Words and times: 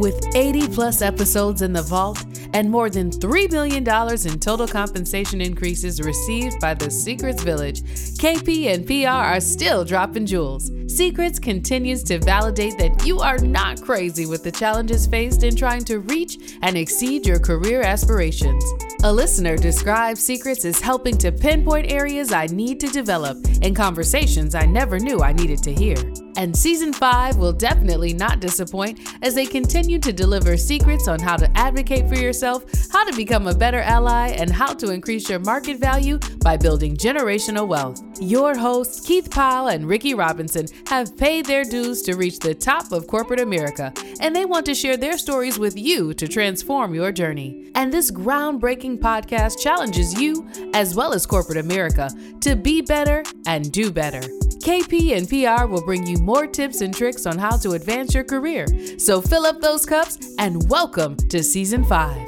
With 0.00 0.34
80 0.34 0.68
plus 0.68 1.02
episodes 1.02 1.60
in 1.60 1.74
the 1.74 1.82
vault 1.82 2.24
and 2.54 2.70
more 2.70 2.88
than 2.88 3.10
$3 3.10 3.52
million 3.52 3.86
in 3.86 4.40
total 4.40 4.66
compensation 4.66 5.42
increases 5.42 6.00
received 6.00 6.58
by 6.58 6.72
the 6.72 6.90
Secrets 6.90 7.42
Village, 7.42 7.82
KP 7.82 8.68
and 8.68 8.86
PR 8.86 9.34
are 9.34 9.40
still 9.42 9.84
dropping 9.84 10.24
jewels. 10.24 10.70
Secrets 10.86 11.38
continues 11.38 12.02
to 12.04 12.18
validate 12.18 12.78
that 12.78 13.06
you 13.06 13.20
are 13.20 13.36
not 13.40 13.82
crazy 13.82 14.24
with 14.24 14.42
the 14.42 14.50
challenges 14.50 15.06
faced 15.06 15.42
in 15.42 15.54
trying 15.54 15.84
to 15.84 15.98
reach 15.98 16.56
and 16.62 16.78
exceed 16.78 17.26
your 17.26 17.38
career 17.38 17.82
aspirations. 17.82 18.64
A 19.02 19.12
listener 19.12 19.58
describes 19.58 20.22
Secrets 20.22 20.64
as 20.64 20.80
helping 20.80 21.18
to 21.18 21.30
pinpoint 21.30 21.92
areas 21.92 22.32
I 22.32 22.46
need 22.46 22.80
to 22.80 22.88
develop 22.88 23.36
and 23.60 23.76
conversations 23.76 24.54
I 24.54 24.64
never 24.64 24.98
knew 24.98 25.20
I 25.20 25.34
needed 25.34 25.62
to 25.64 25.74
hear. 25.74 25.96
And 26.36 26.56
season 26.56 26.92
5 26.92 27.36
will 27.36 27.52
definitely 27.52 28.12
not 28.12 28.40
disappoint 28.40 29.00
as 29.22 29.34
they 29.34 29.46
continue 29.46 29.98
to 29.98 30.12
deliver 30.12 30.56
secrets 30.56 31.08
on 31.08 31.20
how 31.20 31.36
to 31.36 31.50
advocate 31.56 32.08
for 32.08 32.14
yourself, 32.14 32.64
how 32.90 33.04
to 33.04 33.16
become 33.16 33.46
a 33.46 33.54
better 33.54 33.80
ally, 33.80 34.28
and 34.28 34.50
how 34.50 34.72
to 34.74 34.90
increase 34.90 35.28
your 35.28 35.40
market 35.40 35.78
value 35.78 36.18
by 36.42 36.56
building 36.56 36.96
generational 36.96 37.66
wealth. 37.66 38.02
Your 38.20 38.56
hosts, 38.56 39.06
Keith 39.06 39.30
Powell 39.30 39.68
and 39.68 39.86
Ricky 39.86 40.14
Robinson, 40.14 40.66
have 40.86 41.16
paid 41.16 41.46
their 41.46 41.64
dues 41.64 42.02
to 42.02 42.16
reach 42.16 42.38
the 42.38 42.54
top 42.54 42.92
of 42.92 43.06
corporate 43.06 43.40
America, 43.40 43.92
and 44.20 44.34
they 44.34 44.44
want 44.44 44.66
to 44.66 44.74
share 44.74 44.96
their 44.96 45.18
stories 45.18 45.58
with 45.58 45.78
you 45.78 46.14
to 46.14 46.28
transform 46.28 46.94
your 46.94 47.12
journey. 47.12 47.70
And 47.74 47.92
this 47.92 48.10
groundbreaking 48.10 48.98
podcast 48.98 49.60
challenges 49.60 50.20
you, 50.20 50.48
as 50.74 50.94
well 50.94 51.12
as 51.12 51.26
corporate 51.26 51.58
America, 51.58 52.10
to 52.40 52.56
be 52.56 52.80
better 52.82 53.22
and 53.46 53.70
do 53.72 53.90
better. 53.90 54.20
KP 54.60 55.16
and 55.16 55.26
PR 55.26 55.66
will 55.66 55.82
bring 55.82 56.06
you 56.06 56.18
more 56.20 56.46
tips 56.46 56.82
and 56.82 56.94
tricks 56.94 57.26
on 57.26 57.38
how 57.38 57.56
to 57.56 57.72
advance 57.72 58.14
your 58.14 58.24
career. 58.24 58.66
So 58.98 59.20
fill 59.20 59.46
up 59.46 59.60
those 59.60 59.86
cups 59.86 60.18
and 60.38 60.68
welcome 60.68 61.16
to 61.16 61.42
season 61.42 61.84
five. 61.84 62.26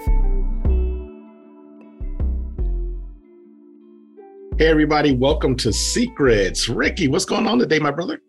Hey, 4.59 4.69
everybody, 4.69 5.15
welcome 5.15 5.57
to 5.57 5.73
Secrets. 5.73 6.69
Ricky, 6.69 7.09
what's 7.09 7.25
going 7.25 7.47
on 7.47 7.59
today, 7.59 7.79
my 7.79 7.91
brother? 7.91 8.21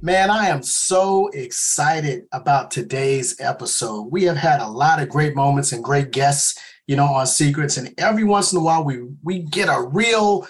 Man, 0.00 0.30
I 0.30 0.48
am 0.48 0.62
so 0.62 1.28
excited 1.28 2.26
about 2.32 2.70
today's 2.70 3.40
episode. 3.40 4.12
We 4.12 4.24
have 4.24 4.36
had 4.36 4.60
a 4.60 4.68
lot 4.68 5.02
of 5.02 5.08
great 5.08 5.34
moments 5.34 5.72
and 5.72 5.82
great 5.82 6.12
guests, 6.12 6.60
you 6.86 6.96
know, 6.96 7.06
on 7.06 7.26
Secrets, 7.26 7.76
and 7.76 7.92
every 7.98 8.24
once 8.24 8.52
in 8.52 8.58
a 8.58 8.62
while 8.62 8.84
we 8.84 9.08
we 9.22 9.40
get 9.40 9.68
a 9.68 9.82
real 9.92 10.46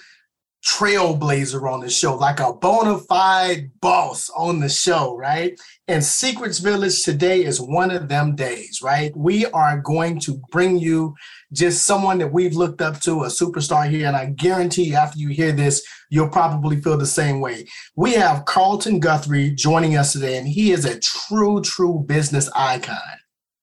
trailblazer 0.67 1.70
on 1.70 1.81
the 1.81 1.89
show, 1.89 2.17
like 2.17 2.41
a 2.41 2.53
bona 2.53 2.98
fide 2.98 3.70
boss 3.81 4.28
on 4.36 4.59
the 4.59 4.69
show, 4.69 5.17
right? 5.17 5.59
And 5.86 6.03
Secrets 6.03 6.59
Village 6.59 7.05
today 7.05 7.45
is 7.45 7.61
one 7.61 7.92
of 7.92 8.09
them 8.09 8.34
days, 8.34 8.81
right? 8.83 9.17
We 9.17 9.47
are 9.47 9.81
going 9.81 10.19
to 10.20 10.42
bring 10.50 10.78
you 10.78 11.14
just 11.53 11.87
someone 11.87 12.19
that 12.19 12.33
we've 12.33 12.56
looked 12.56 12.83
up 12.83 13.00
to, 13.03 13.22
a 13.22 13.28
superstar 13.28 13.89
here. 13.89 14.09
And 14.09 14.17
I 14.17 14.27
guarantee 14.27 14.94
after 14.94 15.19
you 15.19 15.28
hear 15.28 15.53
this, 15.53 15.87
you'll 16.11 16.31
probably 16.31 16.81
feel 16.81 16.98
the 16.98 17.06
same 17.06 17.41
way. 17.41 17.67
We 17.94 18.14
have 18.14 18.44
Carlton 18.44 18.98
Guthrie 18.98 19.53
joining 19.53 19.97
us 19.97 20.12
today, 20.12 20.37
and 20.37 20.48
he 20.48 20.72
is 20.72 20.84
a 20.84 20.98
true, 20.98 21.61
true 21.62 22.05
business 22.09 22.50
icon. 22.56 22.97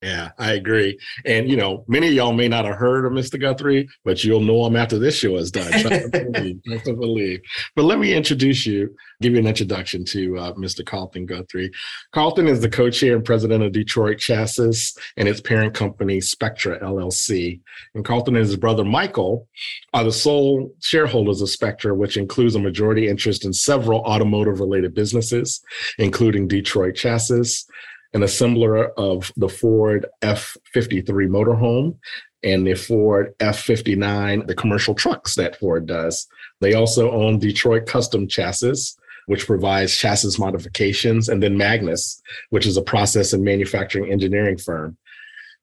Yeah, 0.04 0.32
I 0.38 0.52
agree. 0.52 1.00
And 1.26 1.50
you 1.50 1.56
know, 1.56 1.86
many 1.88 2.08
of 2.10 2.14
y'all 2.14 2.34
may 2.34 2.50
not 2.50 2.66
have 2.66 2.76
heard 2.76 3.06
of 3.06 3.14
Mr. 3.14 3.40
Guthrie, 3.40 3.88
but 4.04 4.22
you'll 4.22 4.42
know 4.42 4.66
him 4.66 4.76
after 4.76 5.00
this 5.00 5.16
show 5.16 5.38
is 5.38 5.50
done. 5.50 5.72
Trust 5.72 6.12
believe, 6.12 6.62
to 6.84 6.94
believe. 6.94 7.40
But 7.74 7.86
let 7.86 8.00
me 8.00 8.14
introduce 8.14 8.66
you, 8.66 8.94
give 9.22 9.32
you 9.32 9.40
an 9.40 9.48
introduction 9.48 10.04
to 10.06 10.38
uh, 10.38 10.54
Mr. 10.56 10.86
Carlton 10.86 11.26
Guthrie. 11.26 11.72
Carlton 12.12 12.50
is 12.50 12.60
the 12.60 12.70
co-chair 12.70 13.16
and 13.16 13.24
president 13.24 13.64
of 13.64 13.72
Detroit 13.72 14.18
Chassis 14.18 15.00
and 15.16 15.30
its 15.30 15.40
parent 15.40 15.74
company, 15.74 16.20
Spectra 16.20 16.82
LLC. 16.82 17.62
And 17.96 18.04
Carlton 18.04 18.36
and 18.36 18.46
his 18.46 18.58
brother 18.58 18.84
Michael 18.84 19.48
are 19.94 20.04
the 20.04 20.12
sole 20.12 20.74
shareholders 20.82 21.42
of 21.42 21.50
Spectra, 21.50 21.96
which 21.96 22.18
includes 22.18 22.56
a 22.56 22.60
majority 22.60 23.08
interest 23.08 23.46
in 23.46 23.54
several 23.54 24.02
automotive-related 24.02 24.94
businesses, 24.94 25.62
including 25.98 26.50
Detroit 26.50 26.96
Chassis 26.96 27.66
an 28.14 28.22
assembler 28.22 28.92
of 28.98 29.32
the 29.38 29.50
Ford 29.50 30.06
F 30.22 30.56
53 30.74 31.28
motorhome 31.28 31.98
and 32.44 32.68
the 32.68 32.76
Ford 32.76 33.34
F 33.40 33.60
59, 33.60 34.46
the 34.46 34.56
commercial 34.56 34.94
trucks 34.94 35.36
that 35.36 35.58
Ford 35.60 35.86
does. 35.86 36.28
They 36.62 36.74
also 36.74 37.12
own 37.12 37.40
Detroit 37.40 37.88
Custom 37.88 38.28
Chassis, 38.28 38.96
which 39.26 39.48
provides 39.48 39.96
chassis 39.96 40.40
modifications, 40.40 41.30
and 41.30 41.42
then 41.42 41.58
Magnus, 41.58 42.22
which 42.50 42.66
is 42.66 42.78
a 42.78 42.82
process 42.82 43.34
and 43.34 43.44
manufacturing 43.44 44.12
engineering 44.12 44.58
firm. 44.58 44.98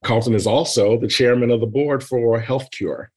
Carlton 0.03 0.35
is 0.35 0.47
also 0.47 0.99
the 0.99 1.09
chairman 1.09 1.51
of 1.51 1.61
the 1.61 1.67
board 1.67 2.03
for 2.03 2.41
HealthCure. 2.41 3.09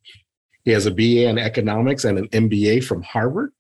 He 0.66 0.72
has 0.72 0.86
a 0.86 0.92
BA 0.92 1.28
in 1.28 1.38
economics 1.38 2.04
and 2.04 2.18
an 2.18 2.28
MBA 2.30 2.84
from 2.84 3.02
Harvard, 3.04 3.52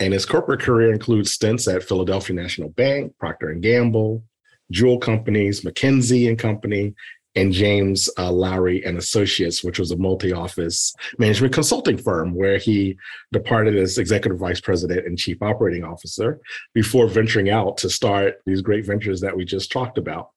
and 0.00 0.12
his 0.12 0.26
corporate 0.26 0.60
career 0.60 0.92
includes 0.92 1.32
stints 1.32 1.68
at 1.68 1.82
Philadelphia 1.84 2.34
National 2.34 2.70
Bank, 2.70 3.12
Procter 3.18 3.50
and 3.50 3.62
Gamble, 3.62 4.24
Jewel 4.72 4.98
Companies, 4.98 5.60
McKinsey 5.60 6.28
and 6.28 6.38
Company, 6.38 6.94
and 7.34 7.52
James 7.52 8.10
uh, 8.18 8.30
Lowry 8.30 8.84
and 8.84 8.98
Associates, 8.98 9.64
which 9.64 9.78
was 9.78 9.90
a 9.90 9.96
multi-office 9.96 10.94
management 11.18 11.54
consulting 11.54 11.96
firm 11.96 12.34
where 12.34 12.58
he 12.58 12.96
departed 13.32 13.76
as 13.76 13.96
executive 13.96 14.38
vice 14.38 14.60
president 14.60 15.06
and 15.06 15.18
chief 15.18 15.40
operating 15.40 15.84
officer 15.84 16.40
before 16.74 17.06
venturing 17.06 17.48
out 17.48 17.78
to 17.78 17.88
start 17.88 18.42
these 18.44 18.60
great 18.60 18.84
ventures 18.84 19.20
that 19.20 19.36
we 19.36 19.44
just 19.44 19.72
talked 19.72 19.96
about. 19.96 20.30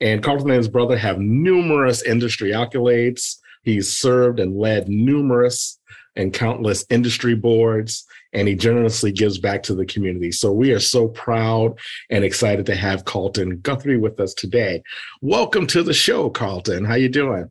And 0.00 0.22
Carlton 0.22 0.50
and 0.50 0.58
his 0.58 0.68
brother 0.68 0.96
have 0.96 1.18
numerous 1.18 2.02
industry 2.02 2.50
accolades. 2.52 3.36
He's 3.64 3.98
served 3.98 4.40
and 4.40 4.56
led 4.56 4.88
numerous 4.88 5.78
and 6.16 6.32
countless 6.32 6.84
industry 6.90 7.34
boards 7.34 8.06
and 8.32 8.48
he 8.48 8.54
generously 8.54 9.12
gives 9.12 9.38
back 9.38 9.62
to 9.64 9.74
the 9.74 9.86
community. 9.86 10.32
So 10.32 10.52
we 10.52 10.72
are 10.72 10.80
so 10.80 11.08
proud 11.08 11.78
and 12.10 12.24
excited 12.24 12.66
to 12.66 12.76
have 12.76 13.04
Carlton 13.04 13.60
Guthrie 13.60 13.98
with 13.98 14.20
us 14.20 14.34
today. 14.34 14.82
Welcome 15.20 15.66
to 15.68 15.82
the 15.82 15.94
show, 15.94 16.30
Carlton. 16.30 16.84
How 16.84 16.94
you 16.94 17.08
doing? 17.08 17.50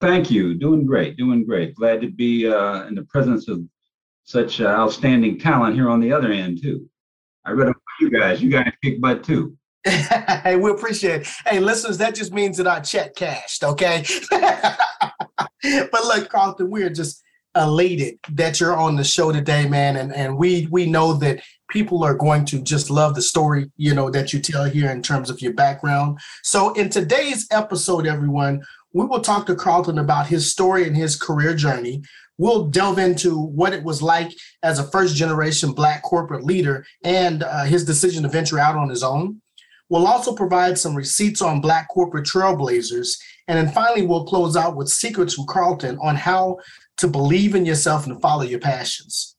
Thank 0.00 0.30
you. 0.30 0.54
Doing 0.54 0.86
great. 0.86 1.16
Doing 1.16 1.44
great. 1.44 1.74
Glad 1.74 2.00
to 2.00 2.10
be 2.10 2.48
uh, 2.48 2.86
in 2.86 2.94
the 2.94 3.04
presence 3.04 3.48
of 3.48 3.62
such 4.24 4.60
uh, 4.60 4.66
outstanding 4.66 5.38
talent 5.38 5.74
here 5.74 5.90
on 5.90 6.00
the 6.00 6.12
other 6.12 6.30
end 6.32 6.62
too. 6.62 6.88
I 7.44 7.52
read 7.52 7.68
about 7.68 7.82
you 8.00 8.10
guys. 8.10 8.42
You 8.42 8.50
guys 8.50 8.72
kick 8.82 9.00
butt 9.00 9.24
too. 9.24 9.56
hey, 9.84 10.56
we 10.56 10.70
appreciate 10.70 11.22
it. 11.22 11.28
Hey, 11.46 11.58
listeners, 11.58 11.98
that 11.98 12.14
just 12.14 12.32
means 12.32 12.58
that 12.58 12.66
our 12.66 12.80
check 12.80 13.14
cashed, 13.14 13.64
okay? 13.64 14.04
but 14.30 16.04
look, 16.04 16.28
Carlton, 16.28 16.70
we're 16.70 16.90
just 16.90 17.22
elated 17.56 18.18
that 18.32 18.60
you're 18.60 18.76
on 18.76 18.96
the 18.96 19.04
show 19.04 19.32
today, 19.32 19.68
man. 19.68 19.96
And 19.96 20.14
and 20.14 20.36
we 20.36 20.68
we 20.70 20.86
know 20.86 21.14
that 21.14 21.42
people 21.70 22.04
are 22.04 22.14
going 22.14 22.44
to 22.46 22.60
just 22.60 22.90
love 22.90 23.14
the 23.14 23.22
story, 23.22 23.70
you 23.76 23.94
know, 23.94 24.10
that 24.10 24.32
you 24.32 24.40
tell 24.40 24.64
here 24.64 24.90
in 24.90 25.02
terms 25.02 25.30
of 25.30 25.40
your 25.40 25.52
background. 25.54 26.18
So 26.42 26.72
in 26.74 26.90
today's 26.90 27.46
episode, 27.50 28.06
everyone, 28.06 28.62
we 28.92 29.06
will 29.06 29.20
talk 29.20 29.46
to 29.46 29.54
Carlton 29.54 29.98
about 29.98 30.26
his 30.26 30.50
story 30.50 30.86
and 30.86 30.96
his 30.96 31.16
career 31.16 31.54
journey. 31.54 32.02
We'll 32.38 32.68
delve 32.68 32.98
into 32.98 33.38
what 33.38 33.74
it 33.74 33.84
was 33.84 34.02
like 34.02 34.32
as 34.62 34.78
a 34.78 34.90
first 34.90 35.14
generation 35.14 35.72
Black 35.72 36.02
corporate 36.02 36.44
leader 36.44 36.86
and 37.04 37.42
uh, 37.42 37.64
his 37.64 37.84
decision 37.84 38.22
to 38.22 38.28
venture 38.28 38.58
out 38.58 38.76
on 38.76 38.88
his 38.88 39.02
own. 39.02 39.40
We'll 39.90 40.06
also 40.06 40.32
provide 40.34 40.78
some 40.78 40.94
receipts 40.94 41.42
on 41.42 41.60
Black 41.60 41.88
corporate 41.88 42.24
trailblazers. 42.24 43.18
And 43.48 43.58
then 43.58 43.74
finally, 43.74 44.06
we'll 44.06 44.24
close 44.24 44.56
out 44.56 44.76
with 44.76 44.88
secrets 44.88 45.34
from 45.34 45.46
Carlton 45.46 45.98
on 46.00 46.14
how 46.14 46.58
to 47.00 47.08
believe 47.08 47.54
in 47.54 47.64
yourself 47.64 48.06
and 48.06 48.14
to 48.14 48.20
follow 48.20 48.42
your 48.42 48.60
passions. 48.60 49.34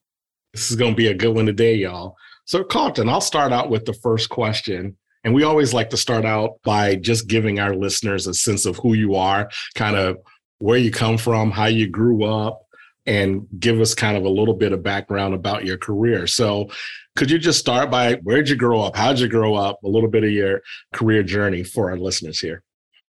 This 0.54 0.72
is 0.72 0.76
going 0.76 0.94
to 0.94 0.98
be 0.98 1.08
a 1.08 1.14
good 1.14 1.36
one 1.36 1.46
today, 1.46 1.76
y'all. 1.76 2.16
So, 2.46 2.64
Carlton, 2.64 3.08
I'll 3.08 3.22
start 3.22 3.54
out 3.54 3.70
with 3.70 3.86
the 3.86 3.94
first 3.94 4.30
question. 4.30 4.98
And 5.24 5.36
we 5.36 5.44
always 5.44 5.72
like 5.72 5.92
to 5.92 5.98
start 5.98 6.26
out 6.26 6.60
by 6.64 6.96
just 6.96 7.28
giving 7.28 7.60
our 7.60 7.76
listeners 7.76 8.26
a 8.26 8.34
sense 8.34 8.66
of 8.66 8.78
who 8.78 8.96
you 8.96 9.14
are, 9.16 9.50
kind 9.76 9.96
of 9.96 10.18
where 10.58 10.80
you 10.80 10.92
come 10.92 11.18
from, 11.20 11.52
how 11.52 11.68
you 11.68 11.88
grew 11.88 12.24
up, 12.24 12.64
and 13.06 13.46
give 13.60 13.80
us 13.80 13.94
kind 13.94 14.18
of 14.18 14.24
a 14.24 14.30
little 14.30 14.56
bit 14.56 14.74
of 14.74 14.82
background 14.82 15.36
about 15.36 15.64
your 15.64 15.78
career. 15.78 16.26
So, 16.26 16.70
could 17.16 17.30
you 17.30 17.38
just 17.38 17.60
start 17.60 17.92
by 17.92 18.16
where'd 18.16 18.50
you 18.50 18.56
grow 18.56 18.82
up? 18.82 18.96
How'd 18.96 19.20
you 19.20 19.28
grow 19.28 19.54
up? 19.54 19.84
A 19.84 19.88
little 19.88 20.10
bit 20.10 20.24
of 20.24 20.32
your 20.32 20.62
career 20.94 21.22
journey 21.22 21.64
for 21.64 21.92
our 21.92 21.98
listeners 21.98 22.40
here. 22.40 22.64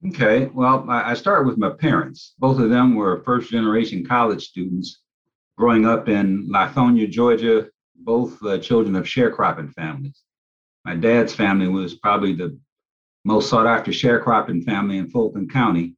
Okay, 0.08 0.46
well, 0.54 0.86
I 0.90 1.14
started 1.14 1.46
with 1.46 1.58
my 1.58 1.72
parents. 1.72 2.34
Both 2.40 2.58
of 2.60 2.70
them 2.70 2.96
were 2.96 3.22
first 3.24 3.52
generation 3.52 4.06
college 4.06 4.48
students 4.48 5.02
growing 5.58 5.86
up 5.86 6.08
in 6.08 6.48
Lithonia, 6.50 7.10
Georgia, 7.10 7.68
both 7.98 8.42
uh, 8.44 8.58
children 8.60 8.96
of 8.96 9.04
sharecropping 9.04 9.74
families. 9.74 10.24
My 10.86 10.96
dad's 10.96 11.36
family 11.36 11.68
was 11.68 11.96
probably 11.96 12.34
the 12.34 12.58
most 13.26 13.50
sought 13.50 13.68
after 13.68 13.92
sharecropping 13.92 14.64
family 14.64 15.00
in 15.00 15.10
Fulton 15.10 15.50
County 15.50 15.96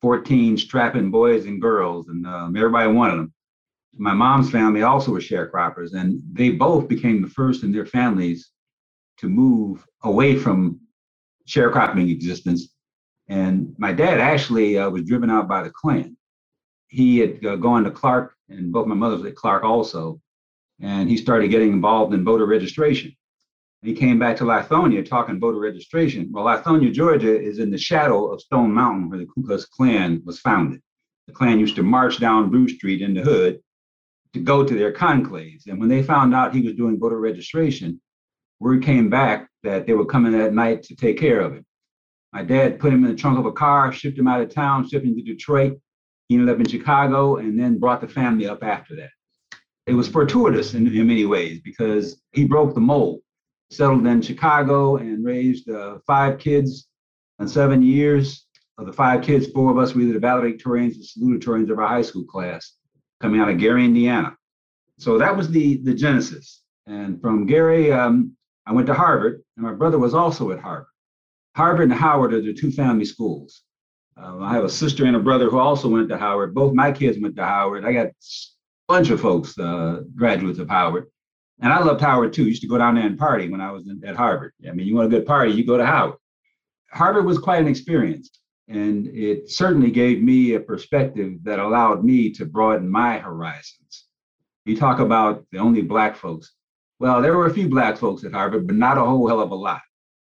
14 0.00 0.56
strapping 0.56 1.10
boys 1.10 1.44
and 1.44 1.60
girls, 1.60 2.08
and 2.08 2.26
um, 2.26 2.56
everybody 2.56 2.90
wanted 2.90 3.18
them. 3.18 3.32
My 3.96 4.14
mom's 4.14 4.50
family 4.50 4.82
also 4.82 5.12
were 5.12 5.18
sharecroppers, 5.18 5.92
and 5.92 6.22
they 6.32 6.50
both 6.50 6.88
became 6.88 7.20
the 7.20 7.28
first 7.28 7.62
in 7.62 7.72
their 7.72 7.84
families 7.84 8.52
to 9.18 9.28
move 9.28 9.84
away 10.04 10.36
from 10.36 10.80
sharecropping 11.46 12.10
existence 12.10 12.74
And 13.28 13.74
my 13.78 13.92
dad 13.92 14.20
actually 14.20 14.78
uh, 14.78 14.88
was 14.90 15.04
driven 15.04 15.30
out 15.30 15.48
by 15.48 15.62
the 15.62 15.70
Klan. 15.70 16.16
He 16.88 17.18
had 17.18 17.44
uh, 17.44 17.56
gone 17.56 17.84
to 17.84 17.90
Clark, 17.90 18.34
and 18.48 18.72
both 18.72 18.86
my 18.86 18.94
mothers 18.94 19.24
at 19.26 19.36
Clark 19.36 19.64
also, 19.64 20.20
and 20.80 21.08
he 21.10 21.16
started 21.16 21.48
getting 21.48 21.72
involved 21.72 22.14
in 22.14 22.24
voter 22.24 22.46
registration. 22.46 23.14
He 23.82 23.92
came 23.94 24.18
back 24.18 24.36
to 24.38 24.44
Lithonia 24.44 25.08
talking 25.08 25.38
voter 25.38 25.60
registration. 25.60 26.30
Well, 26.32 26.44
Lithonia, 26.44 26.92
Georgia 26.92 27.38
is 27.38 27.58
in 27.58 27.70
the 27.70 27.78
shadow 27.78 28.26
of 28.26 28.40
Stone 28.40 28.72
Mountain 28.72 29.08
where 29.08 29.18
the 29.18 29.26
Ku 29.26 29.44
Klux 29.44 29.66
Klan 29.66 30.22
was 30.24 30.40
founded. 30.40 30.80
The 31.26 31.32
Klan 31.32 31.60
used 31.60 31.76
to 31.76 31.82
march 31.82 32.18
down 32.18 32.50
Bruce 32.50 32.74
Street 32.74 33.02
in 33.02 33.14
the 33.14 33.20
hood 33.20 33.60
to 34.32 34.40
go 34.40 34.64
to 34.64 34.74
their 34.74 34.92
conclaves. 34.92 35.66
And 35.66 35.78
when 35.78 35.88
they 35.88 36.02
found 36.02 36.34
out 36.34 36.54
he 36.54 36.62
was 36.62 36.74
doing 36.74 36.98
voter 36.98 37.20
registration, 37.20 38.00
word 38.58 38.82
came 38.82 39.08
back 39.08 39.48
that 39.62 39.86
they 39.86 39.92
were 39.92 40.06
coming 40.06 40.32
that 40.32 40.54
night 40.54 40.82
to 40.84 40.96
take 40.96 41.18
care 41.18 41.40
of 41.40 41.52
him. 41.52 41.64
My 42.32 42.42
dad 42.42 42.78
put 42.78 42.92
him 42.92 43.04
in 43.04 43.10
the 43.10 43.16
trunk 43.16 43.38
of 43.38 43.46
a 43.46 43.52
car, 43.52 43.92
shipped 43.92 44.18
him 44.18 44.28
out 44.28 44.40
of 44.40 44.52
town, 44.52 44.88
shipped 44.88 45.06
him 45.06 45.16
to 45.16 45.22
Detroit. 45.22 45.78
He 46.28 46.34
ended 46.36 46.54
up 46.54 46.60
in 46.60 46.68
Chicago 46.68 47.36
and 47.36 47.58
then 47.58 47.78
brought 47.78 48.00
the 48.00 48.08
family 48.08 48.46
up 48.46 48.62
after 48.62 48.94
that. 48.96 49.10
It 49.86 49.94
was 49.94 50.08
fortuitous 50.08 50.74
in, 50.74 50.86
in 50.86 51.06
many 51.06 51.24
ways 51.24 51.60
because 51.64 52.20
he 52.32 52.44
broke 52.44 52.74
the 52.74 52.80
mold, 52.80 53.20
settled 53.70 54.06
in 54.06 54.20
Chicago 54.20 54.96
and 54.96 55.24
raised 55.24 55.70
uh, 55.70 55.98
five 56.06 56.38
kids 56.38 56.88
in 57.38 57.48
seven 57.48 57.82
years. 57.82 58.44
Of 58.76 58.86
the 58.86 58.92
five 58.92 59.22
kids, 59.22 59.48
four 59.48 59.72
of 59.72 59.78
us 59.78 59.94
were 59.94 60.02
either 60.02 60.12
the 60.12 60.24
valedictorians 60.24 60.94
or 60.96 61.02
salutatorians 61.02 61.68
of 61.70 61.80
our 61.80 61.88
high 61.88 62.02
school 62.02 62.24
class 62.24 62.74
coming 63.20 63.40
out 63.40 63.48
of 63.48 63.58
Gary, 63.58 63.84
Indiana. 63.84 64.36
So 64.98 65.18
that 65.18 65.36
was 65.36 65.50
the, 65.50 65.78
the 65.78 65.94
genesis. 65.94 66.62
And 66.86 67.20
from 67.20 67.46
Gary, 67.46 67.90
um, 67.90 68.36
I 68.66 68.72
went 68.72 68.86
to 68.86 68.94
Harvard, 68.94 69.42
and 69.56 69.66
my 69.66 69.72
brother 69.72 69.98
was 69.98 70.14
also 70.14 70.52
at 70.52 70.60
Harvard. 70.60 70.86
Harvard 71.58 71.90
and 71.90 71.98
Howard 71.98 72.32
are 72.34 72.40
the 72.40 72.54
two 72.54 72.70
family 72.70 73.04
schools. 73.04 73.62
Uh, 74.16 74.38
I 74.38 74.52
have 74.54 74.62
a 74.62 74.68
sister 74.70 75.06
and 75.06 75.16
a 75.16 75.18
brother 75.18 75.50
who 75.50 75.58
also 75.58 75.88
went 75.88 76.08
to 76.08 76.16
Howard. 76.16 76.54
Both 76.54 76.72
my 76.72 76.92
kids 76.92 77.18
went 77.20 77.34
to 77.34 77.44
Howard. 77.44 77.84
I 77.84 77.92
got 77.92 78.06
a 78.06 78.12
bunch 78.86 79.10
of 79.10 79.20
folks, 79.20 79.58
uh, 79.58 80.02
graduates 80.14 80.60
of 80.60 80.68
Howard. 80.68 81.06
And 81.60 81.72
I 81.72 81.82
loved 81.82 82.00
Howard 82.00 82.32
too. 82.32 82.46
Used 82.46 82.62
to 82.62 82.68
go 82.68 82.78
down 82.78 82.94
there 82.94 83.04
and 83.04 83.18
party 83.18 83.48
when 83.48 83.60
I 83.60 83.72
was 83.72 83.88
in, 83.88 84.00
at 84.04 84.14
Harvard. 84.14 84.52
I 84.68 84.70
mean, 84.70 84.86
you 84.86 84.94
want 84.94 85.12
a 85.12 85.16
good 85.16 85.26
party, 85.26 85.50
you 85.50 85.66
go 85.66 85.76
to 85.76 85.84
Howard. 85.84 86.18
Harvard 86.92 87.26
was 87.26 87.40
quite 87.40 87.60
an 87.60 87.66
experience. 87.66 88.30
And 88.68 89.08
it 89.08 89.50
certainly 89.50 89.90
gave 89.90 90.22
me 90.22 90.54
a 90.54 90.60
perspective 90.60 91.42
that 91.42 91.58
allowed 91.58 92.04
me 92.04 92.30
to 92.34 92.46
broaden 92.46 92.88
my 92.88 93.18
horizons. 93.18 94.04
You 94.64 94.76
talk 94.76 95.00
about 95.00 95.44
the 95.50 95.58
only 95.58 95.82
Black 95.82 96.14
folks. 96.14 96.52
Well, 97.00 97.20
there 97.20 97.36
were 97.36 97.46
a 97.46 97.52
few 97.52 97.68
Black 97.68 97.98
folks 97.98 98.22
at 98.22 98.32
Harvard, 98.32 98.68
but 98.68 98.76
not 98.76 98.96
a 98.96 99.04
whole 99.04 99.26
hell 99.26 99.40
of 99.40 99.50
a 99.50 99.56
lot. 99.56 99.80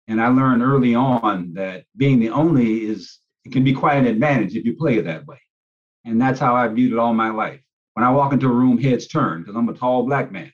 And 0.08 0.20
I 0.20 0.29
learned 0.29 0.62
early 0.62 0.94
on 0.94 1.55
that 1.55 1.85
being 1.97 2.20
the 2.20 2.31
only 2.31 2.87
is, 2.87 3.19
it 3.44 3.53
can 3.53 3.64
be 3.64 3.73
quite 3.73 3.97
an 3.97 4.06
advantage 4.06 4.55
if 4.55 4.64
you 4.64 4.76
play 4.76 4.99
it 4.99 5.05
that 5.05 5.26
way. 5.26 5.41
And 6.05 6.20
that's 6.20 6.38
how 6.38 6.55
I 6.55 6.69
viewed 6.69 6.93
it 6.93 6.99
all 6.99 7.12
my 7.12 7.31
life. 7.31 7.61
When 7.94 8.05
I 8.05 8.11
walk 8.11 8.32
into 8.32 8.47
a 8.47 8.53
room, 8.53 8.79
heads 8.79 9.06
turn 9.06 9.41
because 9.41 9.56
I'm 9.56 9.69
a 9.69 9.75
tall 9.75 10.05
Black 10.05 10.31
man. 10.31 10.53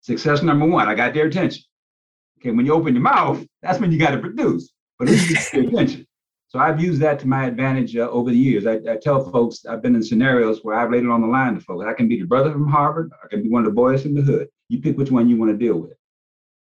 Success 0.00 0.42
number 0.42 0.66
one, 0.66 0.88
I 0.88 0.94
got 0.94 1.14
their 1.14 1.26
attention. 1.26 1.62
Okay, 2.40 2.50
when 2.50 2.66
you 2.66 2.74
open 2.74 2.94
your 2.94 3.02
mouth, 3.02 3.44
that's 3.62 3.78
when 3.78 3.92
you 3.92 3.98
got 3.98 4.10
to 4.10 4.18
produce, 4.18 4.72
but 4.98 5.08
it's 5.08 5.50
their 5.50 5.62
attention. 5.62 6.06
So 6.48 6.58
I've 6.58 6.82
used 6.82 7.00
that 7.00 7.18
to 7.20 7.28
my 7.28 7.46
advantage 7.46 7.96
uh, 7.96 8.10
over 8.10 8.28
the 8.28 8.36
years. 8.36 8.66
I, 8.66 8.74
I, 8.90 8.96
tell 8.96 9.30
folks 9.30 9.64
I've 9.64 9.80
been 9.80 9.94
in 9.94 10.02
scenarios 10.02 10.62
where 10.62 10.76
I've 10.76 10.90
laid 10.90 11.02
it 11.02 11.08
on 11.08 11.22
the 11.22 11.26
line 11.26 11.54
to 11.54 11.60
folks. 11.60 11.86
I 11.86 11.94
can 11.94 12.08
be 12.08 12.20
the 12.20 12.26
brother 12.26 12.52
from 12.52 12.68
Harvard. 12.68 13.10
I 13.24 13.28
can 13.28 13.42
be 13.42 13.48
one 13.48 13.62
of 13.62 13.70
the 13.70 13.74
boys 13.74 14.02
from 14.02 14.14
the 14.14 14.20
hood. 14.20 14.48
You 14.68 14.82
pick 14.82 14.98
which 14.98 15.10
one 15.10 15.30
you 15.30 15.38
want 15.38 15.50
to 15.50 15.56
deal 15.56 15.78
with. 15.78 15.96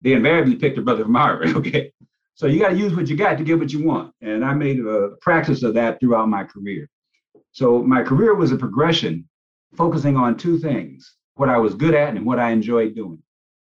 They 0.02 0.12
invariably 0.12 0.56
picked 0.56 0.76
the 0.76 0.82
brother 0.82 1.04
from 1.04 1.14
Harvard. 1.14 1.48
Okay, 1.56 1.92
so 2.34 2.46
you 2.46 2.58
got 2.58 2.70
to 2.70 2.76
use 2.76 2.94
what 2.94 3.08
you 3.08 3.16
got 3.16 3.38
to 3.38 3.44
get 3.44 3.58
what 3.58 3.72
you 3.72 3.84
want. 3.84 4.12
And 4.20 4.44
I 4.44 4.52
made 4.54 4.80
a 4.80 5.10
practice 5.20 5.62
of 5.62 5.74
that 5.74 6.00
throughout 6.00 6.28
my 6.28 6.44
career. 6.44 6.88
So 7.52 7.82
my 7.82 8.02
career 8.02 8.34
was 8.34 8.52
a 8.52 8.56
progression, 8.56 9.28
focusing 9.76 10.16
on 10.16 10.36
two 10.36 10.58
things: 10.58 11.16
what 11.34 11.48
I 11.48 11.58
was 11.58 11.74
good 11.74 11.94
at 11.94 12.14
and 12.16 12.26
what 12.26 12.38
I 12.38 12.50
enjoyed 12.50 12.94
doing. 12.94 13.22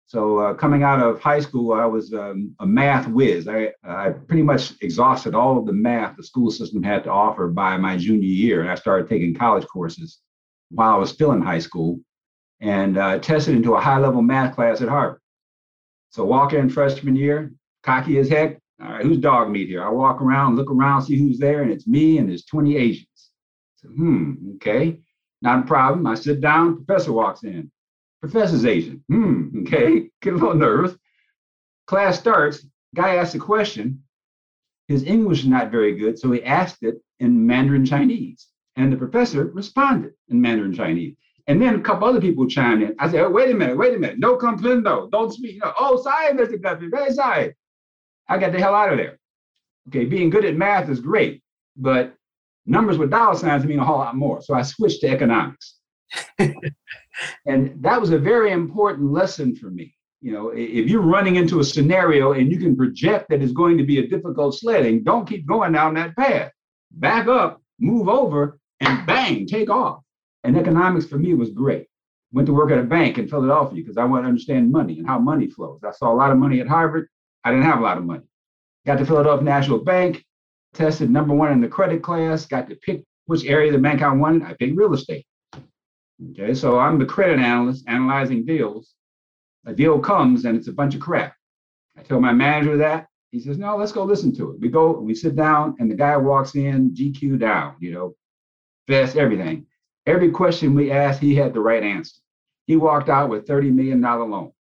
So 0.10 0.40
uh, 0.40 0.54
coming 0.56 0.82
out 0.82 1.00
of 1.00 1.22
high 1.22 1.40
school, 1.40 1.72
I 1.72 1.86
was 1.86 2.14
um, 2.14 2.56
a 2.60 2.66
math 2.66 3.08
whiz. 3.08 3.48
I, 3.48 3.70
I 3.84 4.10
pretty 4.10 4.42
much 4.42 4.74
exhausted 4.82 5.36
all 5.36 5.60
of 5.60 5.68
the 5.68 5.74
math 5.74 6.18
the 6.18 6.24
school 6.24 6.50
system 6.50 6.82
had 6.82 7.04
to 7.04 7.12
offer 7.12 7.48
by 7.48 7.78
my 7.78 7.96
junior 7.96 8.28
year. 8.28 8.62
And 8.62 8.72
I 8.72 8.74
started 8.74 9.08
taking 9.08 9.36
college 9.36 9.68
courses 9.68 10.18
while 10.72 10.96
I 10.96 10.98
was 10.98 11.12
still 11.12 11.32
in 11.34 11.44
high 11.44 11.60
school 11.60 12.00
and 12.60 12.98
uh, 12.98 13.20
tested 13.20 13.56
into 13.56 13.76
a 13.76 13.80
high 13.80 14.00
level 14.00 14.24
math 14.24 14.56
class 14.56 14.82
at 14.82 14.90
Harvard. 14.90 15.22
So 16.10 16.26
walk 16.26 16.54
in 16.54 16.70
freshman 16.70 17.16
year, 17.16 17.52
cocky 17.84 18.18
as 18.18 18.30
heck. 18.30 18.60
All 18.82 18.92
right, 18.92 19.04
who's 19.04 19.18
dog 19.18 19.52
meat 19.52 19.68
here? 19.68 19.84
I 19.84 19.90
walk 19.90 20.22
around, 20.22 20.56
look 20.56 20.72
around, 20.72 21.04
see 21.04 21.18
who's 21.18 21.38
there, 21.38 21.62
and 21.62 21.72
it's 21.72 21.88
me 21.88 22.18
and 22.18 22.30
there's 22.30 22.46
20 22.46 22.78
Asians. 22.78 23.32
So, 23.76 23.90
hmm, 23.90 24.34
okay, 24.56 25.02
not 25.42 25.60
a 25.60 25.68
problem. 25.68 26.08
I 26.08 26.16
sit 26.16 26.42
down, 26.42 26.84
professor 26.84 27.12
walks 27.12 27.44
in. 27.44 27.72
Professor's 28.22 28.66
Asian. 28.66 29.04
Hmm, 29.10 29.62
okay, 29.62 30.10
get 30.22 30.34
a 30.34 30.38
little 30.38 30.56
nervous. 30.56 30.96
Class 31.88 32.20
starts, 32.20 32.66
guy 32.96 33.16
asks 33.16 33.36
a 33.36 33.40
question. 33.40 34.04
His 34.88 35.04
English 35.04 35.42
is 35.42 35.48
not 35.48 35.72
very 35.72 35.96
good, 35.96 36.18
so 36.18 36.32
he 36.32 36.44
asked 36.44 36.84
it 36.84 36.96
in 37.20 37.46
Mandarin 37.46 37.86
Chinese. 37.86 38.48
And 38.76 38.92
the 38.92 38.98
professor 38.98 39.46
responded 39.46 40.14
in 40.30 40.42
Mandarin 40.42 40.74
Chinese. 40.74 41.16
And 41.50 41.60
then 41.60 41.74
a 41.74 41.82
couple 41.82 42.08
other 42.08 42.22
people 42.22 42.48
chimed 42.48 42.84
in. 42.84 42.96
I 43.00 43.10
said, 43.10 43.22
oh, 43.22 43.30
wait 43.32 43.50
a 43.50 43.56
minute, 43.56 43.76
wait 43.76 43.96
a 43.96 43.98
minute. 43.98 44.20
No 44.20 44.38
comprendo. 44.38 45.10
Don't 45.10 45.34
speak. 45.34 45.56
You 45.56 45.62
know, 45.62 45.74
oh, 45.80 46.00
sorry, 46.00 46.32
Mr. 46.34 46.62
Guthrie, 46.62 46.90
very 46.90 47.12
sorry. 47.12 47.56
I 48.28 48.38
got 48.38 48.52
the 48.52 48.60
hell 48.60 48.76
out 48.76 48.92
of 48.92 49.00
there. 49.00 49.18
Okay, 49.88 50.06
being 50.06 50.30
good 50.30 50.46
at 50.46 50.56
math 50.56 50.90
is 50.90 51.00
great, 51.00 51.42
but 51.76 52.14
numbers 52.68 53.00
with 53.00 53.10
dollar 53.10 53.36
signs 53.36 53.66
mean 53.66 53.80
a 53.80 53.84
whole 53.84 53.98
lot 53.98 54.16
more. 54.16 54.44
So 54.44 54.54
I 54.54 54.62
switched 54.62 55.02
to 55.02 55.08
economics. 55.10 55.78
and 56.38 57.82
that 57.82 58.00
was 58.00 58.12
a 58.12 58.20
very 58.20 58.52
important 58.52 59.12
lesson 59.12 59.56
for 59.56 59.72
me. 59.72 59.96
You 60.22 60.34
know, 60.34 60.50
if 60.50 60.88
you're 60.88 61.02
running 61.02 61.38
into 61.38 61.62
a 61.62 61.64
scenario 61.64 62.34
and 62.34 62.52
you 62.52 62.60
can 62.60 62.78
project 62.78 63.28
that 63.30 63.42
it's 63.42 63.54
going 63.54 63.80
to 63.80 63.84
be 63.84 63.98
a 63.98 64.08
difficult 64.08 64.54
sledding, 64.54 65.04
don't 65.04 65.28
keep 65.28 65.48
going 65.48 65.72
down 65.72 65.96
that 65.96 66.16
path. 66.16 66.52
Back 66.92 67.28
up, 67.28 67.64
move 67.80 68.08
over, 68.08 68.60
and 68.82 69.08
bang, 69.08 69.48
take 69.48 69.72
off. 69.72 70.04
And 70.44 70.58
economics 70.58 71.06
for 71.06 71.18
me 71.18 71.34
was 71.34 71.50
great. 71.50 71.88
Went 72.32 72.46
to 72.46 72.54
work 72.54 72.72
at 72.72 72.78
a 72.78 72.84
bank 72.84 73.18
in 73.18 73.28
Philadelphia 73.28 73.82
because 73.82 73.98
I 73.98 74.06
wanted 74.06 74.24
to 74.24 74.30
understand 74.30 74.72
money 74.72 75.00
and 75.00 75.08
how 75.08 75.20
money 75.20 75.48
flows. 75.48 75.82
I 75.84 75.92
saw 75.92 76.14
a 76.14 76.16
lot 76.16 76.32
of 76.32 76.38
money 76.38 76.60
at 76.62 76.68
Harvard. 76.68 77.08
I 77.44 77.52
didn't 77.52 77.66
have 77.66 77.80
a 77.80 77.84
lot 77.84 77.98
of 77.98 78.06
money. 78.06 78.24
Got 78.86 79.00
to 79.00 79.06
Philadelphia 79.06 79.44
National 79.44 79.80
Bank, 79.80 80.24
tested 80.74 81.10
number 81.10 81.34
one 81.34 81.52
in 81.52 81.62
the 81.62 81.68
credit 81.68 82.04
class, 82.04 82.46
got 82.46 82.70
to 82.70 82.76
pick 82.76 83.04
which 83.26 83.46
area 83.46 83.68
of 83.68 83.74
the 83.74 83.80
bank 83.80 84.02
I 84.02 84.12
wanted. 84.14 84.44
I 84.44 84.54
picked 84.54 84.78
real 84.78 84.94
estate. 84.94 85.26
Okay, 86.32 86.54
so 86.54 86.80
I'm 86.80 87.00
the 87.00 87.06
credit 87.06 87.40
analyst 87.40 87.86
analyzing 87.88 88.46
deals. 88.46 88.94
A 89.66 89.74
deal 89.74 90.00
comes 90.00 90.46
and 90.46 90.58
it's 90.58 90.68
a 90.68 90.74
bunch 90.74 90.96
of 90.96 91.02
crap. 91.02 91.36
I 91.98 92.04
tell 92.04 92.20
my 92.20 92.34
manager 92.34 92.78
that. 92.78 93.08
He 93.32 93.40
says, 93.40 93.58
no, 93.58 93.78
let's 93.78 93.92
go 93.92 94.04
listen 94.04 94.36
to 94.38 94.52
it. 94.52 94.60
We 94.60 94.70
go, 94.70 95.00
we 95.00 95.14
sit 95.14 95.36
down, 95.36 95.76
and 95.80 95.90
the 95.90 95.96
guy 95.96 96.18
walks 96.18 96.56
in, 96.56 96.92
GQ 96.96 97.40
down, 97.40 97.76
you 97.80 97.92
know, 97.92 98.16
best 98.88 99.18
everything. 99.18 99.68
Every 100.10 100.32
question 100.32 100.74
we 100.74 100.90
asked, 100.90 101.22
he 101.22 101.36
had 101.36 101.54
the 101.54 101.60
right 101.60 101.84
answer. 101.84 102.16
He 102.66 102.76
walked 102.76 103.10
out 103.10 103.30
with 103.30 103.46
$30 103.46 103.72
million 103.72 104.02
loan. 104.02 104.52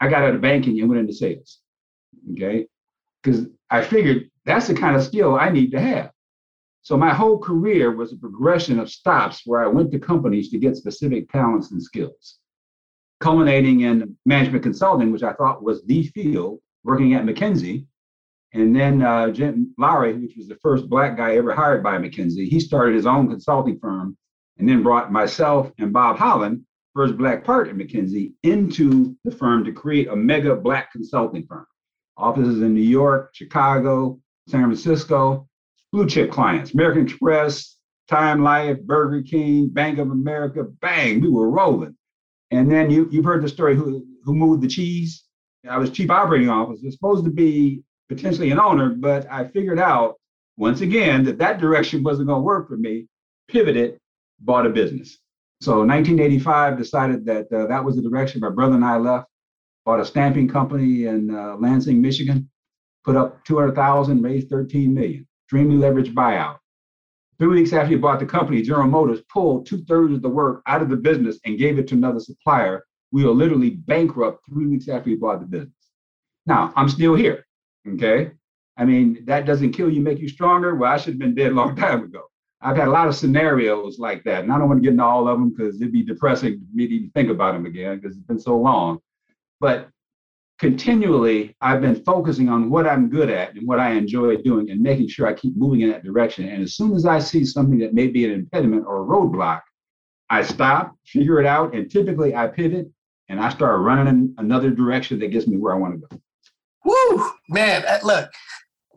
I 0.00 0.08
got 0.08 0.22
out 0.22 0.34
of 0.34 0.40
banking 0.40 0.80
and 0.80 0.88
went 0.88 1.00
into 1.00 1.12
sales. 1.12 1.58
Okay. 2.32 2.66
Because 3.22 3.48
I 3.68 3.82
figured 3.82 4.30
that's 4.46 4.68
the 4.68 4.74
kind 4.74 4.96
of 4.96 5.02
skill 5.02 5.36
I 5.36 5.50
need 5.50 5.72
to 5.72 5.80
have. 5.80 6.10
So 6.80 6.96
my 6.96 7.12
whole 7.12 7.38
career 7.38 7.94
was 7.94 8.12
a 8.12 8.16
progression 8.16 8.78
of 8.78 8.88
stops 8.88 9.42
where 9.44 9.62
I 9.62 9.66
went 9.66 9.90
to 9.92 9.98
companies 9.98 10.50
to 10.50 10.58
get 10.58 10.76
specific 10.76 11.30
talents 11.30 11.70
and 11.72 11.82
skills, 11.82 12.38
culminating 13.20 13.80
in 13.82 14.16
management 14.24 14.62
consulting, 14.62 15.12
which 15.12 15.22
I 15.22 15.34
thought 15.34 15.62
was 15.62 15.84
the 15.84 16.04
field, 16.04 16.60
working 16.82 17.12
at 17.12 17.26
McKinsey. 17.26 17.86
And 18.54 18.74
then 18.74 19.02
uh, 19.02 19.30
Jim 19.32 19.74
Lowry, 19.76 20.14
which 20.14 20.36
was 20.36 20.48
the 20.48 20.56
first 20.62 20.88
black 20.88 21.18
guy 21.18 21.36
ever 21.36 21.54
hired 21.54 21.82
by 21.82 21.98
McKinsey, 21.98 22.48
he 22.48 22.58
started 22.58 22.94
his 22.94 23.06
own 23.06 23.28
consulting 23.28 23.78
firm 23.78 24.16
and 24.58 24.68
then 24.68 24.82
brought 24.82 25.12
myself 25.12 25.70
and 25.78 25.92
Bob 25.92 26.16
Holland, 26.18 26.62
first 26.94 27.16
black 27.16 27.44
part 27.44 27.68
at 27.68 27.76
McKinsey, 27.76 28.32
into 28.42 29.16
the 29.24 29.30
firm 29.30 29.64
to 29.64 29.72
create 29.72 30.08
a 30.08 30.16
mega 30.16 30.56
black 30.56 30.92
consulting 30.92 31.46
firm. 31.46 31.66
Offices 32.16 32.62
in 32.62 32.74
New 32.74 32.80
York, 32.80 33.30
Chicago, 33.34 34.18
San 34.48 34.62
Francisco, 34.62 35.46
blue 35.92 36.08
chip 36.08 36.30
clients, 36.30 36.72
American 36.72 37.04
Express, 37.04 37.76
Time 38.08 38.42
Life, 38.42 38.80
Burger 38.82 39.22
King, 39.22 39.68
Bank 39.68 39.98
of 39.98 40.10
America, 40.10 40.64
bang, 40.80 41.20
we 41.20 41.28
were 41.28 41.50
rolling. 41.50 41.96
And 42.50 42.70
then 42.70 42.90
you, 42.90 43.08
you've 43.10 43.24
heard 43.24 43.42
the 43.42 43.48
story 43.48 43.76
who, 43.76 44.06
who 44.22 44.34
moved 44.34 44.62
the 44.62 44.68
cheese. 44.68 45.24
I 45.68 45.78
was 45.78 45.90
chief 45.90 46.10
operating 46.10 46.48
officer, 46.48 46.90
supposed 46.90 47.24
to 47.24 47.30
be 47.30 47.82
potentially 48.08 48.50
an 48.52 48.60
owner, 48.60 48.90
but 48.90 49.30
I 49.30 49.48
figured 49.48 49.80
out 49.80 50.14
once 50.56 50.80
again 50.80 51.24
that 51.24 51.38
that 51.38 51.58
direction 51.58 52.04
wasn't 52.04 52.28
going 52.28 52.38
to 52.38 52.44
work 52.44 52.68
for 52.68 52.76
me, 52.76 53.08
pivoted, 53.48 53.98
bought 54.40 54.66
a 54.66 54.70
business. 54.70 55.18
So 55.60 55.78
1985 55.78 56.76
decided 56.76 57.24
that 57.26 57.50
uh, 57.52 57.66
that 57.66 57.84
was 57.84 57.96
the 57.96 58.02
direction 58.02 58.40
my 58.40 58.50
brother 58.50 58.74
and 58.74 58.84
I 58.84 58.96
left, 58.98 59.28
bought 59.84 60.00
a 60.00 60.04
stamping 60.04 60.48
company 60.48 61.06
in 61.06 61.34
uh, 61.34 61.56
Lansing, 61.56 62.00
Michigan, 62.00 62.50
put 63.04 63.16
up 63.16 63.44
200,000, 63.44 64.22
raised 64.22 64.50
13 64.50 64.92
million 64.92 65.26
extremely 65.46 65.76
leveraged 65.76 66.12
buyout. 66.12 66.58
Three 67.38 67.48
weeks 67.48 67.72
after 67.72 67.90
he 67.90 67.96
bought 67.96 68.18
the 68.18 68.26
company, 68.26 68.62
General 68.62 68.88
Motors 68.88 69.20
pulled 69.32 69.66
two 69.66 69.84
thirds 69.84 70.14
of 70.14 70.22
the 70.22 70.28
work 70.28 70.62
out 70.66 70.82
of 70.82 70.88
the 70.88 70.96
business 70.96 71.38
and 71.44 71.58
gave 71.58 71.78
it 71.78 71.86
to 71.88 71.94
another 71.94 72.18
supplier. 72.18 72.84
We 73.12 73.24
were 73.24 73.30
literally 73.30 73.70
bankrupt 73.70 74.44
three 74.48 74.66
weeks 74.66 74.88
after 74.88 75.10
he 75.10 75.16
bought 75.16 75.40
the 75.40 75.46
business. 75.46 75.72
Now 76.46 76.72
I'm 76.76 76.88
still 76.88 77.14
here. 77.14 77.46
Okay. 77.86 78.32
I 78.76 78.84
mean, 78.84 79.24
that 79.26 79.46
doesn't 79.46 79.72
kill 79.72 79.90
you, 79.90 80.00
make 80.00 80.18
you 80.18 80.28
stronger. 80.28 80.74
Well, 80.74 80.92
I 80.92 80.96
should 80.96 81.14
have 81.14 81.20
been 81.20 81.34
dead 81.34 81.52
a 81.52 81.54
long 81.54 81.76
time 81.86 82.02
ago. 82.02 82.22
I've 82.66 82.76
had 82.76 82.88
a 82.88 82.90
lot 82.90 83.06
of 83.06 83.14
scenarios 83.14 84.00
like 84.00 84.24
that, 84.24 84.42
and 84.42 84.52
I 84.52 84.58
don't 84.58 84.68
want 84.68 84.82
to 84.82 84.82
get 84.82 84.90
into 84.90 85.04
all 85.04 85.28
of 85.28 85.38
them 85.38 85.50
because 85.50 85.80
it'd 85.80 85.92
be 85.92 86.02
depressing 86.02 86.58
for 86.58 86.76
me 86.76 86.88
to 86.88 86.94
even 86.94 87.10
think 87.10 87.30
about 87.30 87.52
them 87.52 87.64
again 87.64 88.00
because 88.00 88.16
it's 88.16 88.26
been 88.26 88.40
so 88.40 88.56
long. 88.56 88.98
But 89.60 89.88
continually, 90.58 91.54
I've 91.60 91.80
been 91.80 92.02
focusing 92.02 92.48
on 92.48 92.68
what 92.68 92.88
I'm 92.88 93.08
good 93.08 93.30
at 93.30 93.54
and 93.54 93.68
what 93.68 93.78
I 93.78 93.92
enjoy 93.92 94.38
doing 94.38 94.68
and 94.70 94.80
making 94.80 95.06
sure 95.06 95.28
I 95.28 95.34
keep 95.34 95.56
moving 95.56 95.82
in 95.82 95.90
that 95.90 96.02
direction. 96.02 96.48
And 96.48 96.60
as 96.60 96.74
soon 96.74 96.96
as 96.96 97.06
I 97.06 97.20
see 97.20 97.44
something 97.44 97.78
that 97.78 97.94
may 97.94 98.08
be 98.08 98.24
an 98.24 98.32
impediment 98.32 98.84
or 98.84 99.00
a 99.00 99.06
roadblock, 99.06 99.60
I 100.28 100.42
stop, 100.42 100.96
figure 101.06 101.38
it 101.38 101.46
out, 101.46 101.72
and 101.72 101.88
typically 101.88 102.34
I 102.34 102.48
pivot 102.48 102.90
and 103.28 103.38
I 103.38 103.48
start 103.50 103.80
running 103.80 104.08
in 104.08 104.34
another 104.38 104.70
direction 104.70 105.20
that 105.20 105.28
gets 105.28 105.46
me 105.46 105.56
where 105.56 105.72
I 105.72 105.78
want 105.78 106.00
to 106.00 106.08
go. 106.08 106.20
Woo, 106.84 107.30
man! 107.48 107.84
Uh, 107.86 108.00
look, 108.02 108.28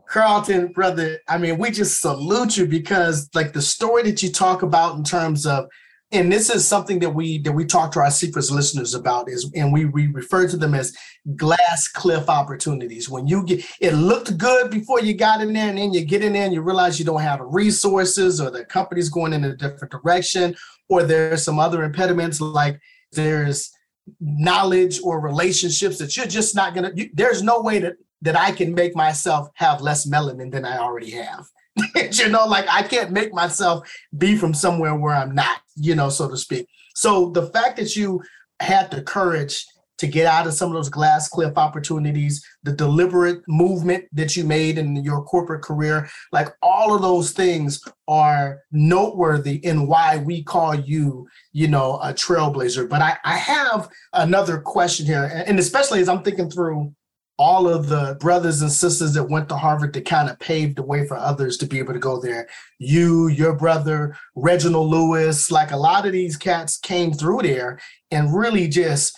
Carlton, 0.09 0.71
brother, 0.71 1.19
I 1.27 1.37
mean, 1.37 1.59
we 1.59 1.69
just 1.69 2.01
salute 2.01 2.57
you 2.57 2.65
because 2.65 3.29
like 3.35 3.53
the 3.53 3.61
story 3.61 4.01
that 4.03 4.23
you 4.23 4.31
talk 4.31 4.63
about 4.63 4.95
in 4.97 5.03
terms 5.03 5.45
of 5.45 5.67
and 6.11 6.31
this 6.31 6.49
is 6.49 6.67
something 6.67 6.97
that 6.99 7.11
we 7.11 7.37
that 7.43 7.51
we 7.51 7.65
talk 7.65 7.91
to 7.91 7.99
our 7.99 8.09
secrets 8.09 8.49
listeners 8.49 8.95
about 8.95 9.29
is 9.29 9.51
and 9.53 9.71
we, 9.71 9.85
we 9.85 10.07
refer 10.07 10.47
to 10.47 10.57
them 10.57 10.73
as 10.73 10.97
glass 11.35 11.87
cliff 11.87 12.27
opportunities. 12.27 13.07
When 13.07 13.27
you 13.27 13.43
get 13.45 13.63
it 13.79 13.93
looked 13.93 14.35
good 14.35 14.71
before 14.71 15.01
you 15.01 15.13
got 15.13 15.41
in 15.41 15.53
there 15.53 15.69
and 15.69 15.77
then 15.77 15.93
you 15.93 16.03
get 16.03 16.23
in 16.23 16.33
there 16.33 16.45
and 16.45 16.53
you 16.53 16.61
realize 16.61 16.97
you 16.97 17.05
don't 17.05 17.21
have 17.21 17.37
the 17.37 17.45
resources 17.45 18.41
or 18.41 18.49
the 18.49 18.65
company's 18.65 19.09
going 19.09 19.33
in 19.33 19.43
a 19.43 19.55
different 19.55 19.91
direction 19.91 20.55
or 20.89 21.03
there's 21.03 21.43
some 21.43 21.59
other 21.59 21.83
impediments 21.83 22.41
like 22.41 22.79
there's 23.11 23.71
knowledge 24.19 24.99
or 25.03 25.19
relationships 25.19 25.99
that 25.99 26.17
you're 26.17 26.25
just 26.25 26.55
not 26.55 26.73
gonna 26.73 26.91
you, 26.95 27.11
there's 27.13 27.43
no 27.43 27.61
way 27.61 27.77
that 27.77 27.93
that 28.21 28.37
I 28.37 28.51
can 28.51 28.73
make 28.73 28.95
myself 28.95 29.49
have 29.55 29.81
less 29.81 30.07
melanin 30.07 30.51
than 30.51 30.65
I 30.65 30.77
already 30.77 31.11
have. 31.11 31.45
you 32.11 32.29
know, 32.29 32.45
like 32.45 32.65
I 32.69 32.83
can't 32.83 33.11
make 33.11 33.33
myself 33.33 33.89
be 34.17 34.35
from 34.35 34.53
somewhere 34.53 34.95
where 34.95 35.15
I'm 35.15 35.33
not, 35.33 35.61
you 35.75 35.95
know, 35.95 36.09
so 36.09 36.29
to 36.29 36.37
speak. 36.37 36.67
So 36.95 37.29
the 37.29 37.47
fact 37.47 37.77
that 37.77 37.95
you 37.95 38.21
had 38.59 38.91
the 38.91 39.01
courage 39.01 39.65
to 39.99 40.07
get 40.07 40.25
out 40.25 40.47
of 40.47 40.53
some 40.53 40.69
of 40.69 40.75
those 40.75 40.89
glass 40.89 41.27
cliff 41.27 41.57
opportunities, 41.57 42.43
the 42.63 42.71
deliberate 42.71 43.41
movement 43.47 44.05
that 44.13 44.35
you 44.35 44.45
made 44.45 44.77
in 44.77 44.95
your 45.03 45.21
corporate 45.23 45.61
career, 45.61 46.09
like 46.31 46.47
all 46.61 46.95
of 46.95 47.01
those 47.01 47.31
things 47.31 47.81
are 48.07 48.59
noteworthy 48.71 49.55
in 49.65 49.87
why 49.87 50.17
we 50.17 50.41
call 50.41 50.73
you, 50.73 51.27
you 51.51 51.67
know, 51.67 51.99
a 52.01 52.13
trailblazer. 52.13 52.87
But 52.87 53.01
I, 53.01 53.17
I 53.25 53.35
have 53.35 53.89
another 54.13 54.59
question 54.59 55.05
here, 55.05 55.43
and 55.45 55.59
especially 55.59 55.99
as 55.99 56.07
I'm 56.07 56.23
thinking 56.23 56.49
through 56.49 56.93
all 57.39 57.69
of 57.69 57.87
the 57.87 58.17
brothers 58.19 58.61
and 58.61 58.69
sisters 58.71 59.13
that 59.13 59.23
went 59.23 59.47
to 59.47 59.55
Harvard 59.55 59.93
to 59.93 60.01
kind 60.01 60.29
of 60.29 60.37
pave 60.39 60.75
the 60.75 60.83
way 60.83 61.07
for 61.07 61.15
others 61.15 61.55
to 61.57 61.65
be 61.65 61.79
able 61.79 61.93
to 61.93 61.99
go 61.99 62.19
there. 62.19 62.49
You, 62.79 63.29
your 63.29 63.55
brother, 63.55 64.17
Reginald 64.35 64.89
Lewis, 64.89 65.49
like 65.49 65.71
a 65.71 65.77
lot 65.77 66.05
of 66.05 66.11
these 66.11 66.35
cats 66.35 66.77
came 66.77 67.13
through 67.13 67.43
there 67.43 67.79
and 68.11 68.37
really 68.37 68.67
just 68.67 69.17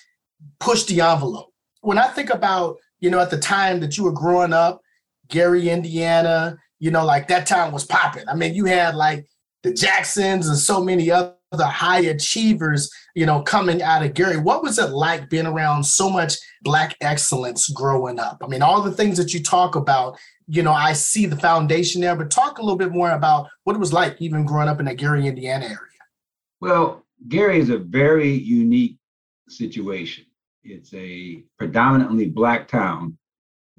pushed 0.60 0.88
the 0.88 1.02
envelope. 1.02 1.52
When 1.82 1.98
I 1.98 2.10
think 2.10 2.30
about, 2.30 2.78
you 3.00 3.10
know, 3.10 3.20
at 3.20 3.32
the 3.32 3.40
time 3.40 3.80
that 3.80 3.98
you 3.98 4.04
were 4.04 4.12
growing 4.12 4.54
up, 4.54 4.82
Gary, 5.28 5.70
Indiana, 5.70 6.58
you 6.78 6.92
know, 6.92 7.04
like 7.04 7.28
that 7.30 7.48
time 7.48 7.72
was 7.72 7.86
popping. 7.86 8.30
I 8.30 8.36
mean, 8.36 8.54
you 8.54 8.66
had 8.66 8.94
like 8.94 9.26
the 9.64 9.74
Jacksons 9.74 10.48
and 10.48 10.58
so 10.58 10.84
many 10.84 11.10
other 11.10 11.34
high 11.60 12.00
achievers, 12.02 12.90
you 13.16 13.26
know, 13.26 13.42
coming 13.42 13.82
out 13.82 14.04
of 14.04 14.14
Gary. 14.14 14.38
What 14.38 14.64
was 14.64 14.80
it 14.80 14.92
like 14.92 15.30
being 15.30 15.46
around 15.46 15.84
so 15.84 16.10
much 16.10 16.36
Black 16.62 16.96
excellence 17.02 17.70
growing 17.70 18.20
up? 18.20 18.42
I 18.44 18.48
mean, 18.48 18.62
all 18.62 18.82
the 18.82 18.92
things 18.92 19.18
that 19.18 19.34
you 19.34 19.44
talk 19.44 19.76
about, 19.76 20.18
you 20.48 20.64
know, 20.64 20.72
I 20.72 20.94
see 20.94 21.26
the 21.26 21.36
foundation 21.36 22.02
there, 22.02 22.16
but 22.16 22.32
talk 22.32 22.58
a 22.58 22.62
little 22.62 22.78
bit 22.78 22.92
more 22.92 23.12
about 23.12 23.50
what 23.64 23.76
it 23.76 23.80
was 23.80 23.94
like 23.94 24.22
even 24.22 24.46
growing 24.46 24.70
up 24.70 24.80
in 24.80 24.86
that 24.86 24.98
Gary, 24.98 25.28
Indiana 25.28 25.66
area. 25.66 25.78
Well, 26.62 27.06
Gary 27.28 27.60
is 27.60 27.70
a 27.70 27.78
very 27.78 28.32
unique 28.32 28.98
situation. 29.50 30.26
It's 30.64 30.94
a 30.94 31.44
predominantly 31.58 32.30
Black 32.30 32.68
town, 32.68 33.18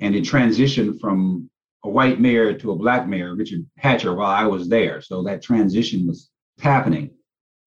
and 0.01 0.15
it 0.15 0.25
transitioned 0.25 1.01
from 1.01 1.49
a 1.85 1.89
white 1.89 2.21
mayor 2.21 2.53
to 2.55 2.73
a 2.73 2.77
Black 2.77 3.09
mayor, 3.09 3.35
Richard 3.35 3.67
Hatcher, 3.79 4.15
while 4.15 4.31
I 4.31 4.45
was 4.45 4.69
there. 4.69 5.01
So 5.01 5.23
that 5.25 5.43
transition 5.43 6.07
was 6.07 6.31
happening. 6.61 7.11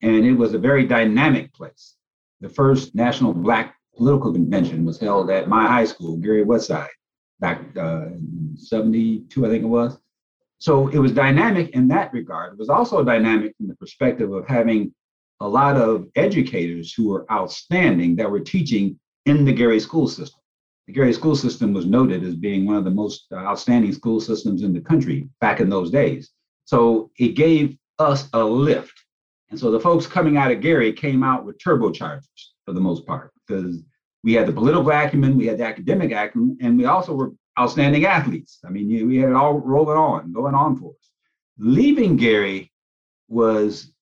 And 0.02 0.25
it 0.25 0.34
was 0.34 0.54
a 0.54 0.60
very 0.60 0.86
dynamic 0.86 1.54
place. 1.54 1.96
The 2.42 2.50
first 2.50 2.96
National 2.96 3.34
Black 3.34 3.75
Political 3.98 4.34
Convention 4.34 4.86
was 4.86 5.00
held 5.00 5.30
at 5.30 5.48
my 5.48 5.68
high 5.68 5.86
school, 5.86 6.18
Gary 6.18 6.44
Westside, 6.44 6.90
back 7.40 7.62
uh, 7.78 8.08
in 8.08 8.56
72, 8.56 9.46
I 9.46 9.50
think 9.50 9.64
it 9.64 9.68
was. 9.68 9.98
So 10.60 10.88
it 10.90 11.00
was 11.00 11.12
dynamic 11.12 11.70
in 11.72 11.88
that 11.90 12.14
regard. 12.14 12.54
It 12.54 12.60
was 12.60 12.70
also 12.70 13.04
dynamic 13.04 13.56
from 13.58 13.68
the 13.68 13.75
perspective 13.75 14.32
of 14.32 14.48
having 14.48 14.94
a 15.42 15.48
lot 15.48 15.75
of 15.75 16.08
educators 16.16 16.94
who 16.94 17.10
were 17.10 17.30
outstanding 17.32 18.16
that 18.16 18.30
were 18.30 18.40
teaching 18.40 19.00
in 19.25 19.46
the 19.46 19.54
Gary 19.54 19.80
school 19.80 20.08
system. 20.08 20.40
The 20.88 20.94
Gary 20.94 21.14
school 21.14 21.36
system 21.36 21.74
was 21.74 21.86
noted 21.86 22.24
as 22.24 22.36
being 22.36 22.66
one 22.66 22.78
of 22.78 22.84
the 22.84 22.92
most 22.92 23.25
outstanding 23.34 23.92
school 23.92 24.20
systems 24.20 24.62
in 24.62 24.72
the 24.72 24.82
country 24.82 25.28
back 25.42 25.60
in 25.60 25.70
those 25.70 25.90
days. 25.90 26.32
So 26.66 27.12
it 27.18 27.30
gave 27.30 27.78
us 28.00 28.30
a 28.34 28.44
lift 28.44 28.94
and 29.50 29.60
so 29.60 29.72
the 29.72 29.80
folks 29.80 30.08
coming 30.08 30.38
out 30.38 30.52
of 30.52 30.62
Gary 30.62 30.92
came 30.92 31.24
out 31.24 31.46
with 31.46 31.58
turbochargers 31.60 32.24
for 32.66 32.74
the 32.74 32.82
most 32.82 33.06
part, 33.06 33.32
because 33.48 33.84
we 34.24 34.34
had 34.34 34.48
the 34.48 34.54
political 34.54 34.92
acumen, 34.92 35.38
we 35.38 35.46
had 35.46 35.60
the 35.60 35.66
academic 35.66 36.12
acumen, 36.12 36.58
and 36.62 36.78
we 36.78 36.86
also 36.86 37.14
were 37.14 37.32
outstanding 37.60 38.06
athletes. 38.06 38.60
I 38.66 38.70
mean, 38.70 39.08
we 39.08 39.18
had 39.18 39.30
it 39.30 39.36
all 39.36 39.60
rolling 39.60 39.98
on, 39.98 40.34
going 40.34 40.56
on 40.56 40.75
for 40.78 40.92
us. 40.92 41.10
Leaving 41.58 42.18
Gary 42.18 42.72
was 43.30 43.94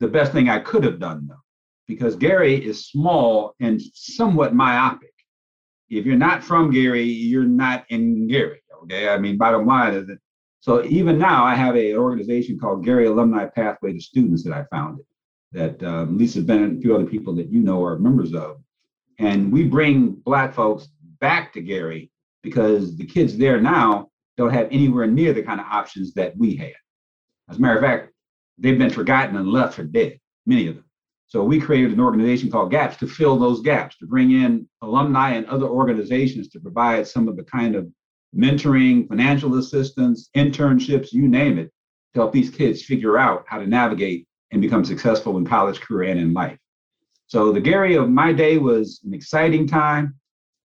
the 0.00 0.08
best 0.08 0.32
thing 0.32 0.48
I 0.48 0.58
could 0.58 0.84
have 0.84 0.98
done, 0.98 1.26
though, 1.28 1.42
because 1.86 2.16
Gary 2.16 2.54
is 2.54 2.86
small 2.86 3.54
and 3.60 3.80
somewhat 3.94 4.54
myopic. 4.54 5.12
If 5.88 6.04
you're 6.04 6.16
not 6.16 6.44
from 6.44 6.70
Gary, 6.70 7.04
you're 7.04 7.44
not 7.44 7.86
in 7.88 8.26
Gary. 8.26 8.60
Okay. 8.82 9.08
I 9.08 9.18
mean, 9.18 9.38
bottom 9.38 9.66
line 9.66 9.94
is 9.94 10.06
that 10.08 10.18
so 10.60 10.84
even 10.84 11.18
now, 11.18 11.44
I 11.44 11.54
have 11.54 11.76
an 11.76 11.94
organization 11.94 12.58
called 12.58 12.84
Gary 12.84 13.06
Alumni 13.06 13.46
Pathway 13.46 13.92
to 13.92 14.00
Students 14.00 14.42
that 14.44 14.52
I 14.52 14.64
founded, 14.70 15.04
that 15.52 15.82
um, 15.82 16.18
Lisa 16.18 16.42
Bennett 16.42 16.70
and 16.70 16.78
a 16.78 16.80
few 16.80 16.94
other 16.94 17.06
people 17.06 17.34
that 17.36 17.50
you 17.50 17.60
know 17.60 17.84
are 17.84 17.98
members 17.98 18.34
of. 18.34 18.58
And 19.18 19.52
we 19.52 19.64
bring 19.64 20.10
Black 20.10 20.54
folks 20.54 20.88
back 21.20 21.52
to 21.52 21.60
Gary 21.60 22.10
because 22.42 22.96
the 22.96 23.06
kids 23.06 23.36
there 23.36 23.60
now 23.60 24.10
don't 24.36 24.52
have 24.52 24.68
anywhere 24.70 25.06
near 25.06 25.32
the 25.32 25.42
kind 25.42 25.60
of 25.60 25.66
options 25.66 26.12
that 26.14 26.36
we 26.36 26.56
had. 26.56 26.74
As 27.48 27.58
a 27.58 27.60
matter 27.60 27.76
of 27.76 27.82
fact, 27.82 28.12
they've 28.58 28.78
been 28.78 28.90
forgotten 28.90 29.36
and 29.36 29.48
left 29.48 29.74
for 29.74 29.84
dead, 29.84 30.18
many 30.46 30.68
of 30.68 30.76
them. 30.76 30.84
So 31.26 31.44
we 31.44 31.60
created 31.60 31.92
an 31.92 32.00
organization 32.00 32.50
called 32.50 32.70
GAPS 32.70 32.96
to 32.98 33.06
fill 33.06 33.38
those 33.38 33.60
gaps, 33.60 33.98
to 33.98 34.06
bring 34.06 34.30
in 34.32 34.68
alumni 34.82 35.32
and 35.32 35.46
other 35.46 35.66
organizations 35.66 36.48
to 36.48 36.60
provide 36.60 37.06
some 37.06 37.28
of 37.28 37.36
the 37.36 37.44
kind 37.44 37.74
of 37.74 37.88
mentoring, 38.36 39.08
financial 39.08 39.58
assistance, 39.58 40.30
internships, 40.36 41.12
you 41.12 41.28
name 41.28 41.58
it, 41.58 41.70
to 42.14 42.20
help 42.20 42.32
these 42.32 42.50
kids 42.50 42.84
figure 42.84 43.18
out 43.18 43.44
how 43.46 43.58
to 43.58 43.66
navigate 43.66 44.26
and 44.50 44.60
become 44.60 44.84
successful 44.84 45.36
in 45.36 45.44
college, 45.44 45.80
career, 45.80 46.10
and 46.10 46.20
in 46.20 46.32
life. 46.32 46.58
So 47.26 47.52
the 47.52 47.60
Gary 47.60 47.94
of 47.94 48.08
my 48.08 48.32
day 48.32 48.58
was 48.58 49.00
an 49.04 49.12
exciting 49.12 49.66
time. 49.66 50.14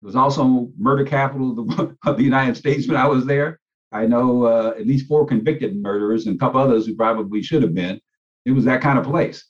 It 0.02 0.06
was 0.06 0.16
also 0.16 0.70
murder 0.76 1.04
capital 1.04 1.58
of 1.58 1.76
the, 1.76 1.96
of 2.10 2.16
the 2.16 2.24
United 2.24 2.56
States 2.56 2.88
when 2.88 2.96
I 2.96 3.06
was 3.06 3.24
there. 3.26 3.60
I 3.92 4.06
know 4.06 4.44
uh, 4.44 4.74
at 4.78 4.86
least 4.86 5.06
four 5.06 5.24
convicted 5.24 5.76
murderers 5.76 6.26
and 6.26 6.36
a 6.36 6.38
couple 6.38 6.60
others 6.60 6.86
who 6.86 6.94
probably 6.94 7.42
should 7.42 7.62
have 7.62 7.74
been. 7.74 8.00
It 8.44 8.52
was 8.52 8.64
that 8.64 8.82
kind 8.82 8.98
of 8.98 9.04
place. 9.04 9.44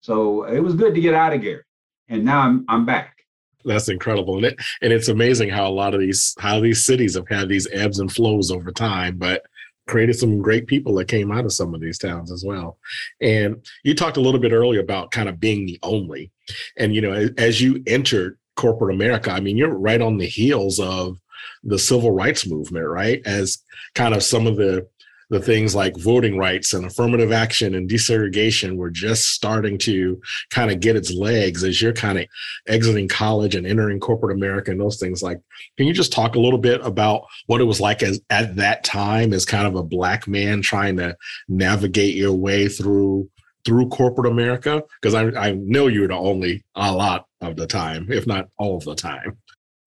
So 0.00 0.44
it 0.44 0.60
was 0.60 0.74
good 0.74 0.94
to 0.94 1.00
get 1.00 1.14
out 1.14 1.32
of 1.32 1.42
Gary. 1.42 1.62
And 2.08 2.24
now 2.24 2.40
I'm, 2.40 2.64
I'm 2.68 2.86
back. 2.86 3.21
That's 3.64 3.88
incredible, 3.88 4.36
and 4.36 4.46
it 4.46 4.56
and 4.80 4.92
it's 4.92 5.08
amazing 5.08 5.50
how 5.50 5.66
a 5.66 5.70
lot 5.72 5.94
of 5.94 6.00
these 6.00 6.34
how 6.38 6.60
these 6.60 6.84
cities 6.84 7.14
have 7.14 7.28
had 7.28 7.48
these 7.48 7.68
ebbs 7.72 7.98
and 7.98 8.12
flows 8.12 8.50
over 8.50 8.70
time, 8.72 9.18
but 9.18 9.44
created 9.86 10.14
some 10.14 10.40
great 10.40 10.66
people 10.66 10.94
that 10.94 11.08
came 11.08 11.32
out 11.32 11.44
of 11.44 11.52
some 11.52 11.74
of 11.74 11.80
these 11.80 11.98
towns 11.98 12.30
as 12.30 12.44
well. 12.44 12.78
And 13.20 13.66
you 13.82 13.94
talked 13.94 14.16
a 14.16 14.20
little 14.20 14.40
bit 14.40 14.52
earlier 14.52 14.80
about 14.80 15.10
kind 15.10 15.28
of 15.28 15.40
being 15.40 15.66
the 15.66 15.78
only, 15.82 16.30
and 16.76 16.94
you 16.94 17.00
know, 17.00 17.28
as 17.36 17.60
you 17.60 17.82
entered 17.86 18.38
corporate 18.56 18.94
America, 18.94 19.30
I 19.30 19.40
mean, 19.40 19.56
you're 19.56 19.74
right 19.74 20.00
on 20.00 20.18
the 20.18 20.26
heels 20.26 20.78
of 20.78 21.18
the 21.64 21.78
civil 21.78 22.12
rights 22.12 22.46
movement, 22.46 22.86
right? 22.86 23.20
As 23.24 23.58
kind 23.94 24.14
of 24.14 24.22
some 24.22 24.46
of 24.46 24.56
the 24.56 24.86
the 25.32 25.40
things 25.40 25.74
like 25.74 25.96
voting 25.96 26.36
rights 26.36 26.74
and 26.74 26.84
affirmative 26.84 27.32
action 27.32 27.74
and 27.74 27.88
desegregation 27.88 28.76
were 28.76 28.90
just 28.90 29.30
starting 29.30 29.78
to 29.78 30.20
kind 30.50 30.70
of 30.70 30.78
get 30.78 30.94
its 30.94 31.10
legs 31.10 31.64
as 31.64 31.80
you're 31.80 31.94
kind 31.94 32.18
of 32.18 32.26
exiting 32.68 33.08
college 33.08 33.54
and 33.54 33.66
entering 33.66 33.98
corporate 33.98 34.36
America 34.36 34.70
and 34.70 34.78
those 34.78 35.00
things 35.00 35.22
like 35.22 35.40
can 35.78 35.86
you 35.86 35.94
just 35.94 36.12
talk 36.12 36.34
a 36.34 36.40
little 36.40 36.58
bit 36.58 36.84
about 36.84 37.24
what 37.46 37.62
it 37.62 37.64
was 37.64 37.80
like 37.80 38.02
as 38.02 38.20
at 38.28 38.54
that 38.56 38.84
time 38.84 39.32
as 39.32 39.46
kind 39.46 39.66
of 39.66 39.74
a 39.74 39.82
black 39.82 40.28
man 40.28 40.60
trying 40.60 40.98
to 40.98 41.16
navigate 41.48 42.14
your 42.14 42.34
way 42.34 42.68
through 42.68 43.26
through 43.64 43.88
corporate 43.88 44.30
America? 44.30 44.82
Because 45.00 45.14
I, 45.14 45.28
I 45.40 45.52
know 45.52 45.86
you're 45.86 46.08
the 46.08 46.14
only 46.14 46.62
a 46.74 46.92
lot 46.92 47.26
of 47.40 47.56
the 47.56 47.66
time, 47.66 48.10
if 48.10 48.26
not 48.26 48.48
all 48.58 48.76
of 48.76 48.84
the 48.84 48.94
time. 48.94 49.38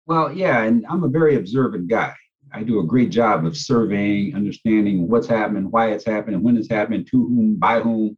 Well, 0.06 0.32
yeah, 0.32 0.62
and 0.62 0.86
I'm 0.88 1.04
a 1.04 1.08
very 1.08 1.36
observant 1.36 1.88
guy. 1.88 2.14
I 2.54 2.62
do 2.62 2.78
a 2.78 2.86
great 2.86 3.10
job 3.10 3.44
of 3.44 3.56
surveying, 3.56 4.36
understanding 4.36 5.08
what's 5.08 5.26
happening, 5.26 5.72
why 5.72 5.90
it's 5.90 6.04
happening, 6.04 6.40
when 6.40 6.56
it's 6.56 6.70
happening, 6.70 7.04
to 7.06 7.26
whom, 7.26 7.56
by 7.56 7.80
whom. 7.80 8.16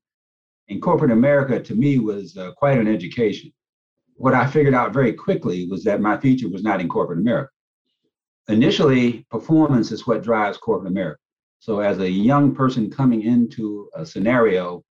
And 0.69 0.83
corporate 0.83 1.11
America 1.11 1.59
to 1.59 1.75
me 1.75 1.99
was 1.99 2.37
uh, 2.37 2.53
quite 2.53 2.77
an 2.77 2.87
education. 2.87 3.51
What 4.17 4.35
I 4.35 4.47
figured 4.47 4.75
out 4.75 4.93
very 4.93 5.15
quickly 5.15 5.67
was 5.71 5.85
that 5.85 6.03
my 6.03 6.19
future 6.19 6.51
was 6.51 6.63
not 6.63 6.83
in 6.83 6.89
corporate 6.89 7.21
America. 7.21 7.51
Initially, 8.49 9.27
performance 9.31 9.91
is 9.91 10.07
what 10.07 10.23
drives 10.23 10.59
corporate 10.59 10.91
America. 10.93 11.21
So, 11.59 11.81
as 11.81 11.99
a 11.99 12.11
young 12.11 12.55
person 12.55 12.91
coming 12.91 13.23
into 13.23 13.89
a 13.95 14.05
scenario, 14.05 14.85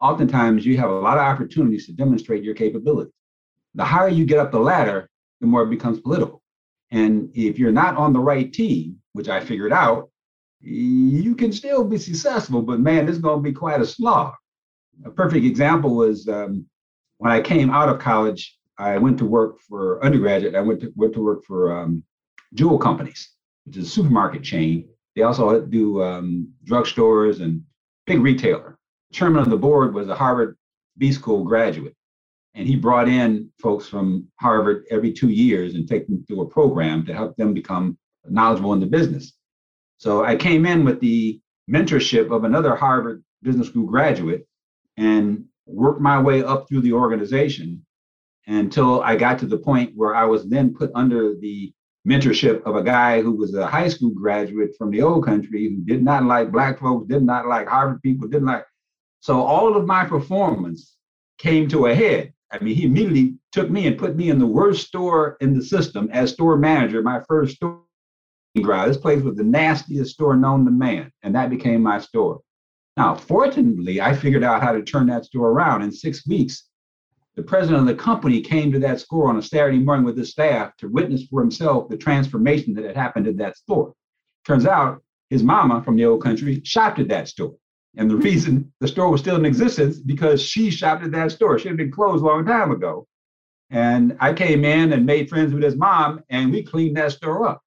oftentimes 0.00 0.64
you 0.64 0.76
have 0.78 0.90
a 0.90 1.00
lot 1.00 1.18
of 1.18 1.24
opportunities 1.24 1.86
to 1.86 1.92
demonstrate 1.92 2.44
your 2.44 2.54
capabilities. 2.54 3.12
The 3.74 3.84
higher 3.84 4.08
you 4.08 4.24
get 4.24 4.38
up 4.38 4.52
the 4.52 4.60
ladder, 4.60 5.08
the 5.40 5.46
more 5.46 5.62
it 5.64 5.70
becomes 5.70 6.00
political. 6.00 6.41
And 6.92 7.30
if 7.34 7.58
you're 7.58 7.72
not 7.72 7.96
on 7.96 8.12
the 8.12 8.20
right 8.20 8.52
team, 8.52 8.98
which 9.14 9.28
I 9.28 9.40
figured 9.40 9.72
out, 9.72 10.10
you 10.60 11.34
can 11.34 11.52
still 11.52 11.82
be 11.82 11.98
successful, 11.98 12.62
but 12.62 12.78
man, 12.78 13.06
this 13.06 13.16
is 13.16 13.22
going 13.22 13.38
to 13.38 13.42
be 13.42 13.52
quite 13.52 13.80
a 13.80 13.86
slog. 13.86 14.34
A 15.04 15.10
perfect 15.10 15.44
example 15.44 15.96
was 15.96 16.28
um, 16.28 16.66
when 17.18 17.32
I 17.32 17.40
came 17.40 17.70
out 17.70 17.88
of 17.88 17.98
college, 17.98 18.56
I 18.78 18.98
went 18.98 19.18
to 19.18 19.24
work 19.24 19.58
for 19.60 20.04
undergraduate. 20.04 20.54
I 20.54 20.60
went 20.60 20.80
to 20.82 20.92
went 20.94 21.14
to 21.14 21.24
work 21.24 21.44
for 21.44 21.76
um, 21.76 22.04
Jewel 22.54 22.78
Companies, 22.78 23.30
which 23.64 23.76
is 23.76 23.86
a 23.88 23.90
supermarket 23.90 24.44
chain. 24.44 24.88
They 25.16 25.22
also 25.22 25.60
do 25.60 26.02
um, 26.02 26.52
drugstores 26.64 27.40
and 27.40 27.64
big 28.06 28.20
retailer 28.20 28.78
chairman 29.12 29.42
of 29.42 29.50
the 29.50 29.56
board 29.56 29.94
was 29.94 30.08
a 30.08 30.14
Harvard 30.14 30.56
B 30.98 31.12
School 31.12 31.44
graduate. 31.44 31.94
And 32.54 32.68
he 32.68 32.76
brought 32.76 33.08
in 33.08 33.50
folks 33.60 33.88
from 33.88 34.26
Harvard 34.40 34.84
every 34.90 35.12
two 35.12 35.30
years 35.30 35.74
and 35.74 35.88
take 35.88 36.06
them 36.06 36.24
through 36.26 36.42
a 36.42 36.48
program 36.48 37.04
to 37.06 37.14
help 37.14 37.36
them 37.36 37.54
become 37.54 37.96
knowledgeable 38.28 38.72
in 38.74 38.80
the 38.80 38.86
business. 38.86 39.32
So 39.96 40.24
I 40.24 40.36
came 40.36 40.66
in 40.66 40.84
with 40.84 41.00
the 41.00 41.40
mentorship 41.70 42.30
of 42.30 42.44
another 42.44 42.76
Harvard 42.76 43.24
Business 43.42 43.68
School 43.68 43.86
graduate 43.86 44.46
and 44.96 45.44
worked 45.66 46.00
my 46.00 46.20
way 46.20 46.42
up 46.42 46.68
through 46.68 46.82
the 46.82 46.92
organization 46.92 47.84
until 48.46 49.00
I 49.02 49.16
got 49.16 49.38
to 49.38 49.46
the 49.46 49.58
point 49.58 49.92
where 49.94 50.14
I 50.14 50.24
was 50.24 50.48
then 50.48 50.74
put 50.74 50.90
under 50.94 51.34
the 51.36 51.72
mentorship 52.06 52.62
of 52.64 52.74
a 52.74 52.82
guy 52.82 53.22
who 53.22 53.32
was 53.32 53.54
a 53.54 53.66
high 53.66 53.88
school 53.88 54.10
graduate 54.10 54.74
from 54.76 54.90
the 54.90 55.02
old 55.02 55.24
country 55.24 55.68
who 55.68 55.80
did 55.84 56.02
not 56.02 56.24
like 56.24 56.50
black 56.50 56.80
folks, 56.80 57.08
did 57.08 57.22
not 57.22 57.46
like 57.46 57.68
Harvard 57.68 58.02
people, 58.02 58.28
didn't 58.28 58.46
like 58.46 58.66
so 59.22 59.40
all 59.40 59.76
of 59.76 59.86
my 59.86 60.04
performance 60.04 60.96
came 61.38 61.68
to 61.68 61.86
a 61.86 61.94
head. 61.94 62.32
I 62.52 62.62
mean, 62.62 62.76
he 62.76 62.84
immediately 62.84 63.38
took 63.50 63.70
me 63.70 63.86
and 63.86 63.98
put 63.98 64.14
me 64.14 64.28
in 64.28 64.38
the 64.38 64.46
worst 64.46 64.86
store 64.86 65.38
in 65.40 65.54
the 65.54 65.64
system 65.64 66.10
as 66.12 66.32
store 66.32 66.56
manager, 66.56 67.02
my 67.02 67.20
first 67.26 67.56
store. 67.56 67.80
This 68.54 68.98
place 68.98 69.22
was 69.22 69.36
the 69.36 69.44
nastiest 69.44 70.12
store 70.12 70.36
known 70.36 70.66
to 70.66 70.70
man, 70.70 71.10
and 71.22 71.34
that 71.34 71.48
became 71.48 71.82
my 71.82 71.98
store. 71.98 72.40
Now, 72.98 73.14
fortunately, 73.14 74.02
I 74.02 74.14
figured 74.14 74.44
out 74.44 74.62
how 74.62 74.72
to 74.72 74.82
turn 74.82 75.06
that 75.06 75.24
store 75.24 75.48
around 75.48 75.80
in 75.80 75.90
six 75.90 76.26
weeks. 76.26 76.68
The 77.34 77.42
president 77.42 77.80
of 77.80 77.86
the 77.86 78.02
company 78.02 78.42
came 78.42 78.70
to 78.72 78.78
that 78.80 79.00
store 79.00 79.30
on 79.30 79.38
a 79.38 79.42
Saturday 79.42 79.78
morning 79.78 80.04
with 80.04 80.18
his 80.18 80.32
staff 80.32 80.76
to 80.76 80.88
witness 80.88 81.24
for 81.24 81.40
himself 81.40 81.88
the 81.88 81.96
transformation 81.96 82.74
that 82.74 82.84
had 82.84 82.96
happened 82.96 83.26
at 83.26 83.38
that 83.38 83.56
store. 83.56 83.94
Turns 84.46 84.66
out 84.66 85.02
his 85.30 85.42
mama 85.42 85.82
from 85.82 85.96
the 85.96 86.04
old 86.04 86.22
country 86.22 86.60
shopped 86.62 86.98
at 86.98 87.08
that 87.08 87.28
store. 87.28 87.54
And 87.96 88.10
the 88.10 88.16
reason 88.16 88.72
the 88.80 88.88
store 88.88 89.10
was 89.10 89.20
still 89.20 89.36
in 89.36 89.44
existence 89.44 89.98
because 89.98 90.42
she 90.42 90.70
shopped 90.70 91.04
at 91.04 91.12
that 91.12 91.32
store. 91.32 91.58
She 91.58 91.68
had 91.68 91.76
been 91.76 91.92
closed 91.92 92.22
a 92.22 92.26
long 92.26 92.46
time 92.46 92.70
ago. 92.70 93.06
And 93.70 94.16
I 94.20 94.32
came 94.32 94.64
in 94.64 94.92
and 94.92 95.06
made 95.06 95.28
friends 95.28 95.52
with 95.52 95.62
his 95.62 95.76
mom, 95.76 96.22
and 96.30 96.52
we 96.52 96.62
cleaned 96.62 96.96
that 96.96 97.12
store 97.12 97.48
up. 97.48 97.62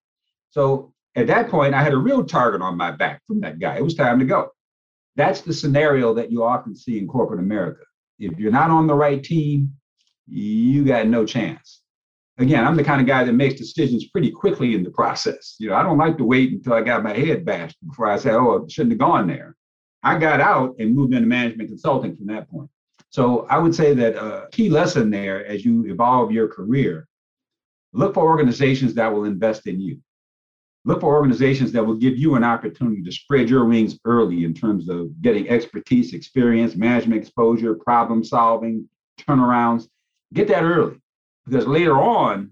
So 0.52 0.93
at 1.15 1.28
that 1.28 1.49
point, 1.49 1.73
I 1.73 1.84
had 1.84 1.93
a 1.93 1.97
real 1.97 2.23
target 2.23 2.62
on 2.62 2.78
my 2.78 2.91
back 2.91 3.21
from 3.28 3.41
that 3.41 3.60
guy. 3.60 3.78
It 3.78 3.84
was 3.84 3.95
time 3.95 4.19
to 4.19 4.26
go. 4.26 4.52
That's 5.15 5.41
the 5.41 5.54
scenario 5.54 6.13
that 6.13 6.32
you 6.32 6.43
often 6.43 6.76
see 6.76 6.97
in 6.97 7.08
corporate 7.08 7.39
America. 7.39 7.84
If 8.19 8.38
you're 8.38 8.52
not 8.52 8.69
on 8.69 8.88
the 8.88 8.95
right 8.95 9.23
team, 9.23 9.73
you 10.28 10.84
got 10.86 11.08
no 11.08 11.26
chance. 11.26 11.82
Again, 12.38 12.65
I'm 12.65 12.76
the 12.76 12.84
kind 12.84 12.99
of 12.99 13.08
guy 13.08 13.23
that 13.23 13.34
makes 13.34 13.60
decisions 13.60 14.10
pretty 14.10 14.30
quickly 14.30 14.76
in 14.76 14.84
the 14.84 14.91
process. 14.91 15.56
You 15.58 15.69
know, 15.69 15.76
I 15.76 15.84
don't 15.84 15.97
like 15.97 16.17
to 16.17 16.26
wait 16.26 16.52
until 16.52 16.73
I 16.73 16.82
got 16.82 17.04
my 17.04 17.13
head 17.13 17.45
bashed 17.45 17.78
before 17.86 18.08
I 18.08 18.17
say, 18.17 18.32
oh, 18.32 18.63
I 18.63 18.67
shouldn't 18.69 18.93
have 18.93 18.99
gone 18.99 19.28
there. 19.28 19.56
I 20.06 20.20
got 20.20 20.39
out 20.39 20.76
and 20.78 20.96
moved 20.96 21.15
into 21.15 21.28
management 21.28 21.68
consulting 21.68 22.15
from 22.15 22.28
that 22.28 22.48
point. 22.48 22.70
So 23.10 23.48
I 23.50 23.58
would 23.58 23.74
say 23.74 23.96
that 23.96 24.15
a 24.15 24.48
key 24.52 24.70
lesson 24.70 25.10
there 25.10 25.44
as 25.48 25.65
you 25.65 25.86
evolve 25.88 26.32
your 26.32 26.48
career, 26.48 27.08
look 27.91 28.13
for 28.13 28.24
organizations 28.24 28.94
that 28.94 29.12
will 29.12 29.26
invest 29.26 29.65
in 29.65 29.82
you. 29.82 30.00
Look 30.84 31.02
for 31.02 31.15
organizations 31.15 31.72
that 31.72 31.84
will 31.84 31.96
give 31.96 32.18
you 32.18 32.36
an 32.36 32.44
opportunity 32.44 33.02
to 33.02 33.12
spread 33.12 33.50
your 33.50 33.65
wings 33.65 33.98
early 34.06 34.46
in 34.46 34.54
terms 34.54 34.89
of 34.89 35.10
getting 35.24 35.50
expertise, 35.50 36.13
experience, 36.13 36.76
management 36.76 37.20
exposure, 37.20 37.74
problem 37.74 38.24
solving, 38.24 38.88
turnarounds. 39.28 39.88
Get 40.34 40.48
that 40.50 40.63
early 40.63 41.02
because 41.46 41.65
later 41.65 42.00
on, 42.00 42.52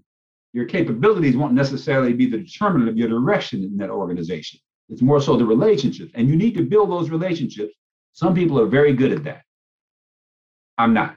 your 0.52 0.64
capabilities 0.64 1.36
won't 1.36 1.52
necessarily 1.52 2.14
be 2.14 2.26
the 2.26 2.38
determinant 2.38 2.90
of 2.90 2.96
your 2.96 3.08
direction 3.08 3.62
in 3.62 3.76
that 3.76 3.90
organization. 3.90 4.58
It's 4.88 5.02
more 5.02 5.20
so 5.20 5.36
the 5.36 5.44
relationships. 5.44 6.12
And 6.14 6.28
you 6.28 6.36
need 6.36 6.54
to 6.54 6.62
build 6.62 6.90
those 6.90 7.10
relationships. 7.10 7.74
Some 8.12 8.34
people 8.34 8.60
are 8.60 8.66
very 8.66 8.92
good 8.92 9.12
at 9.12 9.24
that. 9.24 9.42
I'm 10.78 10.92
not. 10.94 11.16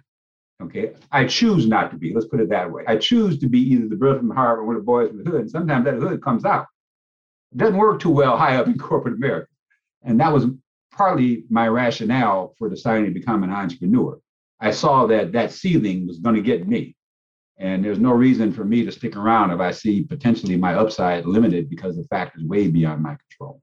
Okay. 0.61 0.93
I 1.11 1.25
choose 1.25 1.67
not 1.67 1.91
to 1.91 1.97
be. 1.97 2.13
Let's 2.13 2.27
put 2.27 2.39
it 2.39 2.49
that 2.49 2.71
way. 2.71 2.83
I 2.87 2.97
choose 2.97 3.37
to 3.39 3.47
be 3.47 3.59
either 3.59 3.87
the 3.87 3.95
brother 3.95 4.19
from 4.19 4.31
Harvard 4.31 4.63
or 4.63 4.65
one 4.65 4.75
of 4.75 4.81
the 4.81 4.85
boys 4.85 5.09
from 5.09 5.23
the 5.23 5.29
hood. 5.29 5.41
And 5.41 5.51
sometimes 5.51 5.85
that 5.85 5.95
hood 5.95 6.23
comes 6.23 6.45
out. 6.45 6.65
It 7.51 7.59
doesn't 7.59 7.77
work 7.77 7.99
too 7.99 8.09
well 8.09 8.37
high 8.37 8.55
up 8.55 8.67
in 8.67 8.77
corporate 8.77 9.15
America. 9.15 9.47
And 10.03 10.19
that 10.19 10.33
was 10.33 10.45
partly 10.91 11.45
my 11.49 11.67
rationale 11.67 12.55
for 12.57 12.69
deciding 12.69 13.05
to 13.05 13.11
become 13.11 13.43
an 13.43 13.51
entrepreneur. 13.51 14.19
I 14.59 14.71
saw 14.71 15.05
that 15.07 15.31
that 15.33 15.51
ceiling 15.51 16.07
was 16.07 16.17
going 16.17 16.35
to 16.35 16.41
get 16.41 16.67
me. 16.67 16.96
And 17.59 17.83
there's 17.83 17.99
no 17.99 18.11
reason 18.11 18.53
for 18.53 18.63
me 18.63 18.85
to 18.85 18.91
stick 18.91 19.15
around 19.15 19.51
if 19.51 19.59
I 19.59 19.71
see 19.71 20.03
potentially 20.03 20.57
my 20.57 20.75
upside 20.75 21.25
limited 21.25 21.69
because 21.69 21.97
the 21.97 22.03
factors 22.03 22.43
way 22.43 22.67
beyond 22.67 23.01
my 23.01 23.15
control. 23.15 23.61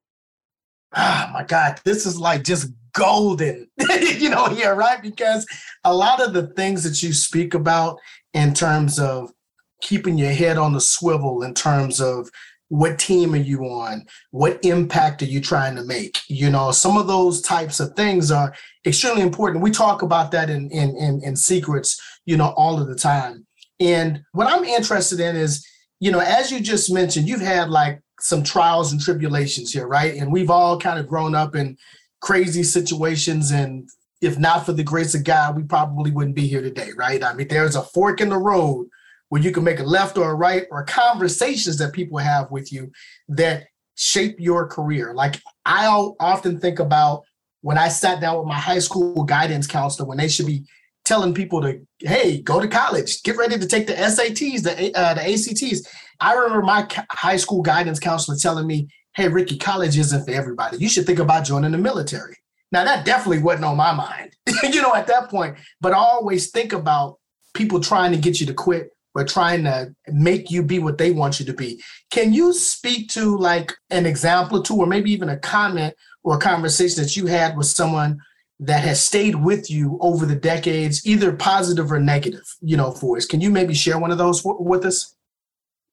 Oh 0.96 1.30
my 1.32 1.44
God, 1.44 1.80
this 1.84 2.06
is 2.06 2.18
like 2.18 2.44
just 2.44 2.70
golden, 2.92 3.68
you 4.00 4.30
know, 4.30 4.46
here, 4.46 4.74
right? 4.74 5.02
Because 5.02 5.46
a 5.84 5.94
lot 5.94 6.20
of 6.20 6.32
the 6.32 6.48
things 6.48 6.82
that 6.84 7.02
you 7.02 7.12
speak 7.12 7.54
about 7.54 7.98
in 8.32 8.54
terms 8.54 8.98
of 8.98 9.32
keeping 9.80 10.18
your 10.18 10.32
head 10.32 10.56
on 10.56 10.72
the 10.72 10.80
swivel, 10.80 11.42
in 11.42 11.54
terms 11.54 12.00
of 12.00 12.30
what 12.68 12.98
team 12.98 13.34
are 13.34 13.36
you 13.36 13.64
on 13.64 14.04
what 14.30 14.58
impact 14.64 15.22
are 15.22 15.26
you 15.26 15.40
trying 15.40 15.76
to 15.76 15.84
make 15.84 16.18
you 16.28 16.50
know 16.50 16.70
some 16.72 16.96
of 16.96 17.06
those 17.06 17.40
types 17.42 17.78
of 17.78 17.92
things 17.92 18.30
are 18.30 18.54
extremely 18.86 19.22
important 19.22 19.62
we 19.62 19.70
talk 19.70 20.02
about 20.02 20.30
that 20.30 20.48
in 20.48 20.70
in 20.70 20.96
in, 20.96 21.22
in 21.22 21.36
secrets 21.36 22.00
you 22.24 22.36
know 22.36 22.54
all 22.56 22.80
of 22.80 22.88
the 22.88 22.94
time 22.94 23.46
and 23.80 24.22
what 24.32 24.46
I'm 24.46 24.64
interested 24.64 25.20
in 25.20 25.36
is, 25.36 25.66
you 26.00 26.12
know, 26.12 26.20
as 26.20 26.50
you 26.50 26.60
just 26.60 26.92
mentioned, 26.92 27.28
you've 27.28 27.40
had 27.40 27.70
like 27.70 28.00
some 28.20 28.42
trials 28.42 28.92
and 28.92 29.00
tribulations 29.00 29.72
here, 29.72 29.86
right? 29.86 30.14
And 30.14 30.32
we've 30.32 30.50
all 30.50 30.78
kind 30.78 30.98
of 30.98 31.08
grown 31.08 31.34
up 31.34 31.54
in 31.54 31.76
crazy 32.20 32.62
situations. 32.62 33.50
And 33.50 33.88
if 34.20 34.38
not 34.38 34.64
for 34.64 34.72
the 34.72 34.84
grace 34.84 35.14
of 35.14 35.24
God, 35.24 35.56
we 35.56 35.62
probably 35.62 36.10
wouldn't 36.10 36.36
be 36.36 36.46
here 36.46 36.62
today, 36.62 36.90
right? 36.96 37.22
I 37.22 37.34
mean, 37.34 37.48
there's 37.48 37.76
a 37.76 37.82
fork 37.82 38.20
in 38.20 38.28
the 38.28 38.38
road 38.38 38.88
where 39.28 39.42
you 39.42 39.50
can 39.50 39.64
make 39.64 39.80
a 39.80 39.84
left 39.84 40.16
or 40.16 40.30
a 40.30 40.34
right 40.34 40.66
or 40.70 40.84
conversations 40.84 41.78
that 41.78 41.92
people 41.92 42.18
have 42.18 42.50
with 42.50 42.72
you 42.72 42.92
that 43.28 43.64
shape 43.96 44.36
your 44.38 44.66
career. 44.66 45.12
Like 45.14 45.40
I 45.64 45.86
often 46.20 46.60
think 46.60 46.78
about 46.78 47.22
when 47.62 47.78
I 47.78 47.88
sat 47.88 48.20
down 48.20 48.38
with 48.38 48.46
my 48.46 48.58
high 48.58 48.78
school 48.78 49.24
guidance 49.24 49.66
counselor 49.66 50.06
when 50.06 50.18
they 50.18 50.28
should 50.28 50.46
be 50.46 50.64
telling 51.04 51.34
people 51.34 51.60
to, 51.62 51.80
hey, 52.00 52.40
go 52.40 52.60
to 52.60 52.68
college, 52.68 53.22
get 53.22 53.36
ready 53.36 53.58
to 53.58 53.66
take 53.66 53.86
the 53.86 53.92
SATs, 53.94 54.62
the 54.62 54.96
uh, 54.98 55.14
the 55.14 55.22
ACTs. 55.22 55.86
I 56.20 56.34
remember 56.34 56.62
my 56.62 56.86
high 57.10 57.36
school 57.36 57.62
guidance 57.62 58.00
counselor 58.00 58.36
telling 58.36 58.66
me, 58.66 58.88
hey, 59.14 59.28
Ricky, 59.28 59.58
college 59.58 59.98
isn't 59.98 60.24
for 60.24 60.30
everybody. 60.30 60.78
You 60.78 60.88
should 60.88 61.06
think 61.06 61.18
about 61.18 61.44
joining 61.44 61.72
the 61.72 61.78
military. 61.78 62.36
Now 62.72 62.84
that 62.84 63.04
definitely 63.04 63.42
wasn't 63.42 63.66
on 63.66 63.76
my 63.76 63.92
mind, 63.92 64.34
you 64.62 64.82
know, 64.82 64.94
at 64.94 65.06
that 65.06 65.28
point. 65.28 65.56
But 65.80 65.92
I 65.92 65.98
always 65.98 66.50
think 66.50 66.72
about 66.72 67.18
people 67.54 67.80
trying 67.80 68.12
to 68.12 68.18
get 68.18 68.40
you 68.40 68.46
to 68.46 68.54
quit 68.54 68.90
or 69.14 69.24
trying 69.24 69.62
to 69.64 69.94
make 70.08 70.50
you 70.50 70.62
be 70.62 70.80
what 70.80 70.98
they 70.98 71.12
want 71.12 71.38
you 71.38 71.46
to 71.46 71.52
be. 71.52 71.80
Can 72.10 72.32
you 72.32 72.52
speak 72.52 73.10
to 73.10 73.36
like 73.36 73.72
an 73.90 74.06
example 74.06 74.58
or 74.58 74.64
two, 74.64 74.76
or 74.76 74.86
maybe 74.86 75.12
even 75.12 75.28
a 75.28 75.38
comment 75.38 75.94
or 76.24 76.34
a 76.34 76.40
conversation 76.40 77.02
that 77.02 77.16
you 77.16 77.26
had 77.26 77.56
with 77.56 77.66
someone 77.66 78.18
that 78.60 78.84
has 78.84 79.04
stayed 79.04 79.34
with 79.34 79.70
you 79.70 79.98
over 80.00 80.26
the 80.26 80.34
decades, 80.34 81.06
either 81.06 81.32
positive 81.32 81.90
or 81.90 81.98
negative, 81.98 82.44
you 82.60 82.76
know, 82.76 82.90
for 82.90 83.16
us. 83.16 83.26
Can 83.26 83.40
you 83.40 83.50
maybe 83.50 83.74
share 83.74 83.98
one 83.98 84.10
of 84.10 84.18
those 84.18 84.40
for, 84.40 84.62
with 84.62 84.84
us? 84.84 85.16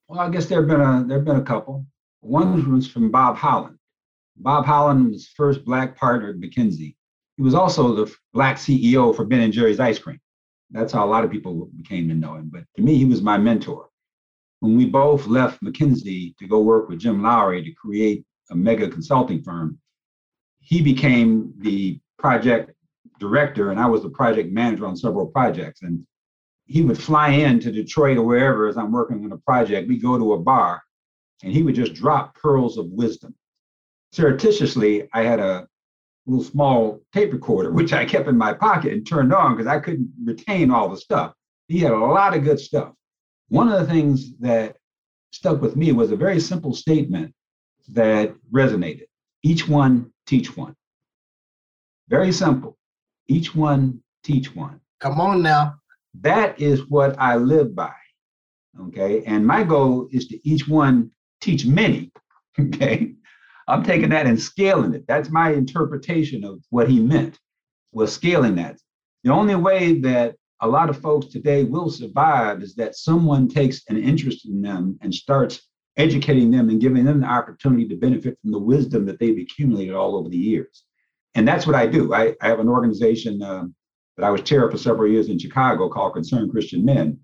Well, 0.08 0.20
I 0.20 0.30
guess 0.30 0.46
there've 0.46 0.68
been 0.68 0.80
a 0.80 1.04
there've 1.06 1.24
been 1.24 1.36
a 1.36 1.42
couple. 1.42 1.86
One 2.20 2.72
was 2.72 2.86
from 2.86 3.10
Bob 3.10 3.36
Holland. 3.36 3.78
Bob 4.36 4.64
Holland 4.64 5.10
was 5.10 5.28
first 5.28 5.64
black 5.64 5.96
partner 5.96 6.30
at 6.30 6.36
McKinsey. 6.36 6.94
He 7.36 7.42
was 7.42 7.54
also 7.54 7.94
the 7.94 8.14
black 8.32 8.56
CEO 8.56 9.14
for 9.14 9.24
Ben 9.24 9.40
and 9.40 9.52
Jerry's 9.52 9.80
ice 9.80 9.98
cream. 9.98 10.20
That's 10.70 10.92
how 10.92 11.04
a 11.04 11.08
lot 11.08 11.24
of 11.24 11.30
people 11.30 11.68
became 11.76 12.08
to 12.08 12.14
know 12.14 12.34
him. 12.34 12.50
But 12.52 12.64
to 12.76 12.82
me, 12.82 12.96
he 12.96 13.04
was 13.04 13.22
my 13.22 13.38
mentor. 13.38 13.88
When 14.60 14.76
we 14.76 14.86
both 14.86 15.26
left 15.26 15.62
McKinsey 15.62 16.36
to 16.36 16.46
go 16.46 16.60
work 16.60 16.88
with 16.88 17.00
Jim 17.00 17.22
Lowry 17.22 17.64
to 17.64 17.72
create 17.72 18.24
a 18.50 18.54
mega 18.54 18.88
consulting 18.88 19.42
firm, 19.42 19.78
he 20.60 20.80
became 20.80 21.52
the 21.58 22.00
project 22.22 22.72
director 23.18 23.70
and 23.70 23.78
I 23.78 23.86
was 23.86 24.02
the 24.02 24.10
project 24.10 24.52
manager 24.52 24.86
on 24.86 24.96
several 24.96 25.26
projects. 25.26 25.82
And 25.82 26.06
he 26.66 26.82
would 26.82 26.98
fly 26.98 27.28
in 27.30 27.60
to 27.60 27.70
Detroit 27.70 28.16
or 28.16 28.22
wherever 28.22 28.66
as 28.66 28.76
I'm 28.76 28.92
working 28.92 29.24
on 29.24 29.32
a 29.32 29.38
project. 29.38 29.88
We 29.88 29.98
go 29.98 30.16
to 30.16 30.32
a 30.34 30.38
bar 30.38 30.82
and 31.42 31.52
he 31.52 31.62
would 31.62 31.74
just 31.74 31.94
drop 31.94 32.34
pearls 32.34 32.78
of 32.78 32.86
wisdom. 32.86 33.34
Surreptitiously, 34.12 35.08
I 35.12 35.22
had 35.22 35.40
a 35.40 35.66
little 36.26 36.44
small 36.44 37.00
tape 37.12 37.32
recorder, 37.32 37.70
which 37.78 37.92
I 37.92 38.04
kept 38.04 38.28
in 38.28 38.38
my 38.38 38.52
pocket 38.52 38.92
and 38.92 39.06
turned 39.06 39.32
on 39.32 39.56
because 39.56 39.66
I 39.66 39.80
couldn't 39.80 40.12
retain 40.24 40.70
all 40.70 40.88
the 40.88 40.96
stuff. 40.96 41.34
He 41.68 41.78
had 41.80 41.92
a 41.92 41.98
lot 41.98 42.36
of 42.36 42.44
good 42.44 42.60
stuff. 42.60 42.92
One 43.48 43.68
of 43.70 43.80
the 43.80 43.92
things 43.92 44.36
that 44.38 44.76
stuck 45.32 45.60
with 45.60 45.76
me 45.76 45.92
was 45.92 46.10
a 46.10 46.16
very 46.16 46.40
simple 46.40 46.74
statement 46.74 47.34
that 47.88 48.34
resonated 48.52 49.06
each 49.42 49.68
one, 49.68 50.12
teach 50.26 50.56
one. 50.56 50.74
Very 52.12 52.30
simple. 52.30 52.76
Each 53.26 53.54
one, 53.54 54.02
teach 54.22 54.54
one. 54.54 54.80
Come 55.00 55.18
on 55.18 55.40
now. 55.40 55.76
That 56.20 56.60
is 56.60 56.86
what 56.90 57.18
I 57.18 57.36
live 57.36 57.74
by. 57.74 57.94
Okay. 58.78 59.24
And 59.24 59.46
my 59.46 59.64
goal 59.64 60.08
is 60.12 60.28
to 60.28 60.38
each 60.46 60.68
one 60.68 61.10
teach 61.40 61.66
many. 61.66 62.12
Okay. 62.60 63.14
I'm 63.66 63.82
taking 63.82 64.10
that 64.10 64.26
and 64.26 64.38
scaling 64.38 64.92
it. 64.92 65.06
That's 65.08 65.30
my 65.30 65.54
interpretation 65.54 66.44
of 66.44 66.62
what 66.68 66.86
he 66.86 67.00
meant 67.00 67.38
was 67.92 68.12
scaling 68.12 68.56
that. 68.56 68.76
The 69.24 69.32
only 69.32 69.54
way 69.54 69.98
that 70.00 70.36
a 70.60 70.68
lot 70.68 70.90
of 70.90 71.00
folks 71.00 71.28
today 71.28 71.64
will 71.64 71.88
survive 71.88 72.62
is 72.62 72.74
that 72.74 72.94
someone 72.94 73.48
takes 73.48 73.80
an 73.88 73.96
interest 73.96 74.46
in 74.46 74.60
them 74.60 74.98
and 75.00 75.14
starts 75.14 75.66
educating 75.96 76.50
them 76.50 76.68
and 76.68 76.78
giving 76.78 77.06
them 77.06 77.20
the 77.20 77.26
opportunity 77.26 77.88
to 77.88 77.96
benefit 77.96 78.38
from 78.42 78.52
the 78.52 78.58
wisdom 78.58 79.06
that 79.06 79.18
they've 79.18 79.38
accumulated 79.38 79.94
all 79.94 80.14
over 80.14 80.28
the 80.28 80.36
years. 80.36 80.84
And 81.34 81.46
that's 81.46 81.66
what 81.66 81.76
I 81.76 81.86
do. 81.86 82.12
I, 82.14 82.34
I 82.40 82.48
have 82.48 82.60
an 82.60 82.68
organization 82.68 83.42
um, 83.42 83.74
that 84.16 84.24
I 84.24 84.30
was 84.30 84.42
chair 84.42 84.64
of 84.64 84.72
for 84.72 84.78
several 84.78 85.10
years 85.10 85.28
in 85.28 85.38
Chicago 85.38 85.88
called 85.88 86.14
Concerned 86.14 86.50
Christian 86.50 86.84
Men. 86.84 87.18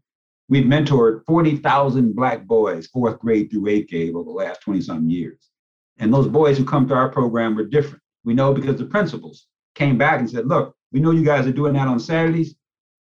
We've 0.48 0.64
mentored 0.64 1.24
40,000 1.26 2.14
Black 2.14 2.46
boys, 2.46 2.86
fourth 2.86 3.18
grade 3.18 3.50
through 3.50 3.68
eighth 3.68 3.90
grade, 3.90 4.14
over 4.14 4.24
the 4.24 4.30
last 4.30 4.62
20 4.62 4.80
some 4.80 5.10
years. 5.10 5.50
And 5.98 6.12
those 6.12 6.28
boys 6.28 6.56
who 6.56 6.64
come 6.64 6.88
to 6.88 6.94
our 6.94 7.10
program 7.10 7.54
were 7.54 7.64
different. 7.64 8.02
We 8.24 8.32
know 8.34 8.54
because 8.54 8.76
the 8.76 8.86
principals 8.86 9.46
came 9.74 9.98
back 9.98 10.20
and 10.20 10.30
said, 10.30 10.46
look, 10.46 10.74
we 10.92 11.00
know 11.00 11.10
you 11.10 11.24
guys 11.24 11.46
are 11.46 11.52
doing 11.52 11.74
that 11.74 11.88
on 11.88 12.00
Saturdays. 12.00 12.54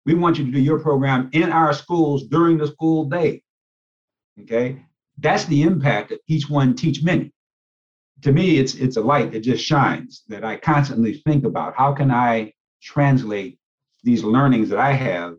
We 0.06 0.14
want 0.14 0.38
you 0.38 0.46
to 0.46 0.52
do 0.52 0.60
your 0.60 0.80
program 0.80 1.30
in 1.32 1.52
our 1.52 1.74
schools 1.74 2.28
during 2.28 2.58
the 2.58 2.68
school 2.68 3.06
day. 3.06 3.44
Okay. 4.42 4.84
That's 5.18 5.46
the 5.46 5.64
impact 5.64 6.10
that 6.10 6.20
each 6.28 6.50
one 6.50 6.76
teach 6.76 7.02
many. 7.02 7.32
To 8.24 8.32
me, 8.32 8.58
it's 8.58 8.76
it's 8.76 8.98
a 8.98 9.02
light 9.02 9.32
that 9.32 9.42
just 9.42 9.64
shines 9.64 10.24
that 10.28 10.44
I 10.44 10.58
constantly 10.58 11.22
think 11.26 11.46
about. 11.46 11.76
How 11.76 11.94
can 11.94 12.12
I 12.12 12.54
translate 12.82 13.60
these 14.04 14.24
learnings 14.24 14.70
that 14.70 14.80
I 14.80 14.94
have 14.94 15.36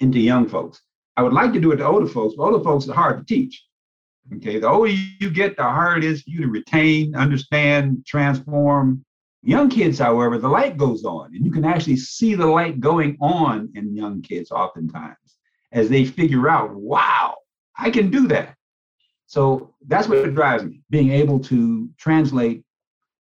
into 0.00 0.20
young 0.20 0.48
folks? 0.48 0.80
I 1.16 1.22
would 1.22 1.32
like 1.32 1.52
to 1.52 1.60
do 1.60 1.72
it 1.72 1.76
to 1.76 1.86
older 1.86 2.06
folks, 2.06 2.34
but 2.36 2.44
older 2.44 2.62
folks 2.62 2.88
are 2.88 2.94
hard 2.94 3.18
to 3.18 3.34
teach. 3.34 3.64
Okay, 4.36 4.58
the 4.58 4.68
older 4.68 4.90
you 4.90 5.30
get, 5.30 5.56
the 5.56 5.64
harder 5.64 5.98
it 5.98 6.04
is 6.04 6.22
for 6.22 6.30
you 6.30 6.40
to 6.42 6.48
retain, 6.48 7.14
understand, 7.16 8.04
transform. 8.06 9.04
Young 9.42 9.68
kids, 9.68 9.98
however, 9.98 10.38
the 10.38 10.48
light 10.48 10.76
goes 10.76 11.04
on, 11.04 11.34
and 11.34 11.44
you 11.44 11.50
can 11.50 11.64
actually 11.64 11.96
see 11.96 12.36
the 12.36 12.46
light 12.46 12.78
going 12.78 13.16
on 13.20 13.68
in 13.74 13.96
young 13.96 14.22
kids 14.22 14.52
oftentimes 14.52 15.16
as 15.72 15.88
they 15.88 16.04
figure 16.04 16.48
out, 16.48 16.72
wow, 16.72 17.36
I 17.76 17.90
can 17.90 18.10
do 18.10 18.28
that. 18.28 18.54
So 19.32 19.72
that's 19.88 20.08
what 20.08 20.34
drives 20.34 20.62
me, 20.62 20.82
being 20.90 21.10
able 21.10 21.40
to 21.40 21.88
translate 21.96 22.64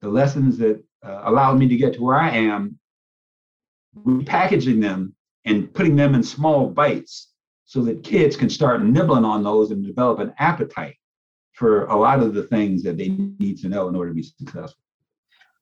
the 0.00 0.08
lessons 0.08 0.56
that 0.56 0.82
uh, 1.04 1.20
allowed 1.24 1.58
me 1.58 1.68
to 1.68 1.76
get 1.76 1.92
to 1.92 2.02
where 2.02 2.16
I 2.16 2.30
am, 2.30 2.78
repackaging 3.94 4.80
them 4.80 5.14
and 5.44 5.70
putting 5.74 5.96
them 5.96 6.14
in 6.14 6.22
small 6.22 6.66
bites 6.66 7.32
so 7.66 7.82
that 7.82 8.04
kids 8.04 8.38
can 8.38 8.48
start 8.48 8.82
nibbling 8.82 9.26
on 9.26 9.42
those 9.42 9.70
and 9.70 9.84
develop 9.84 10.20
an 10.20 10.32
appetite 10.38 10.96
for 11.52 11.84
a 11.88 11.96
lot 11.96 12.20
of 12.20 12.32
the 12.32 12.44
things 12.44 12.82
that 12.84 12.96
they 12.96 13.08
need 13.08 13.58
to 13.58 13.68
know 13.68 13.88
in 13.88 13.94
order 13.94 14.08
to 14.08 14.14
be 14.14 14.22
successful. 14.22 14.80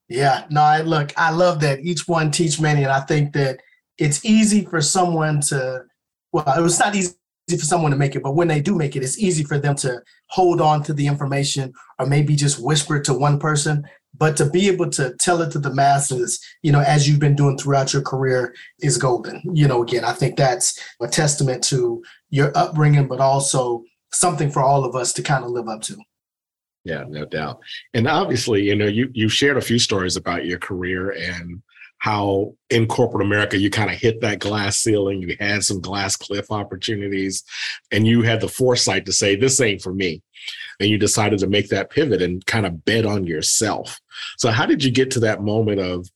Yeah, 0.09 0.46
no, 0.48 0.61
I 0.61 0.82
look, 0.82 1.12
I 1.16 1.32
love 1.32 1.59
that 1.62 1.80
each 1.80 2.06
one 2.06 2.30
teach 2.30 2.61
many, 2.61 2.85
and 2.85 2.92
I 2.92 3.00
think 3.00 3.32
that 3.32 3.59
it's 3.98 4.24
easy 4.24 4.64
for 4.64 4.80
someone 4.80 5.40
to, 5.48 5.87
well, 6.30 6.54
it 6.56 6.62
was 6.62 6.78
not 6.78 6.94
easy 6.94 7.14
for 7.48 7.64
someone 7.64 7.92
to 7.92 7.96
make 7.96 8.16
it, 8.16 8.22
but 8.22 8.35
when 8.35 8.48
they 8.48 8.61
do 8.61 8.74
make 8.74 8.96
it, 8.96 9.02
it's 9.02 9.18
easy 9.18 9.44
for 9.44 9.59
them 9.59 9.76
to 9.76 10.02
hold 10.28 10.61
on 10.61 10.82
to 10.82 10.92
the 10.92 11.06
information 11.06 11.72
or 11.98 12.06
maybe 12.06 12.35
just 12.35 12.62
whisper 12.62 12.96
it 12.96 13.04
to 13.04 13.14
one 13.14 13.38
person. 13.38 13.87
But 14.18 14.37
to 14.38 14.50
be 14.50 14.68
able 14.68 14.90
to 14.90 15.14
tell 15.20 15.42
it 15.42 15.52
to 15.52 15.59
the 15.59 15.72
masses, 15.72 16.42
you 16.62 16.72
know, 16.72 16.80
as 16.80 17.09
you've 17.09 17.20
been 17.20 17.37
doing 17.37 17.59
throughout 17.59 17.92
your 17.92 18.02
career 18.02 18.54
is 18.80 18.98
golden. 18.98 19.42
You 19.44 19.68
know, 19.68 19.82
again, 19.82 20.04
I 20.04 20.12
think 20.12 20.37
that's 20.37 20.80
a 21.00 21.06
testament 21.06 21.62
to 21.64 22.02
your 22.30 22.50
upbringing, 22.56 23.09
but 23.09 23.20
also 23.20 23.85
something 24.12 24.50
for 24.50 24.62
all 24.62 24.85
of 24.85 24.96
us 24.96 25.12
to 25.14 25.22
kind 25.22 25.44
of 25.44 25.50
live 25.50 25.68
up 25.68 25.82
to. 25.82 25.96
Yeah, 26.85 27.04
no 27.09 27.24
doubt. 27.24 27.59
And 27.94 28.06
obviously, 28.06 28.62
you 28.62 28.76
know, 28.76 28.87
you 28.87 29.11
you 29.12 29.28
shared 29.28 29.56
a 29.56 29.61
few 29.61 29.78
stories 29.78 30.16
about 30.16 30.46
your 30.46 30.59
career 30.59 31.11
and 31.11 31.61
how 31.98 32.54
in 32.70 32.87
corporate 32.87 33.26
America 33.26 33.56
you 33.56 33.70
kind 33.70 33.90
of 33.90 33.96
hit 33.96 34.20
that 34.20 34.38
glass 34.38 34.78
ceiling, 34.78 35.22
you 35.22 35.37
had 35.40 35.62
some 35.62 35.80
glass 35.80 36.16
cliff 36.16 36.50
opportunities, 36.50 37.42
and 37.90 38.06
you 38.06 38.22
had 38.22 38.40
the 38.40 38.48
foresight 38.48 39.06
to 39.06 39.12
say, 39.12 39.37
This 39.37 39.61
ain't 39.61 39.82
for 39.82 39.92
me. 39.92 40.22
And 40.78 40.90
you 40.90 40.98
decided 40.98 41.38
to 41.40 41.46
make 41.46 41.68
that 41.70 41.90
pivot 41.90 42.22
and 42.22 42.44
kind 42.46 42.66
of 42.66 42.85
bet 42.85 43.06
on 43.06 43.26
yourself. 43.26 44.00
So, 44.37 44.50
how 44.50 44.66
did 44.66 44.85
you 44.85 44.90
get 44.90 45.11
to 45.12 45.20
that 45.20 45.42
moment 45.42 45.80
of 45.80 46.09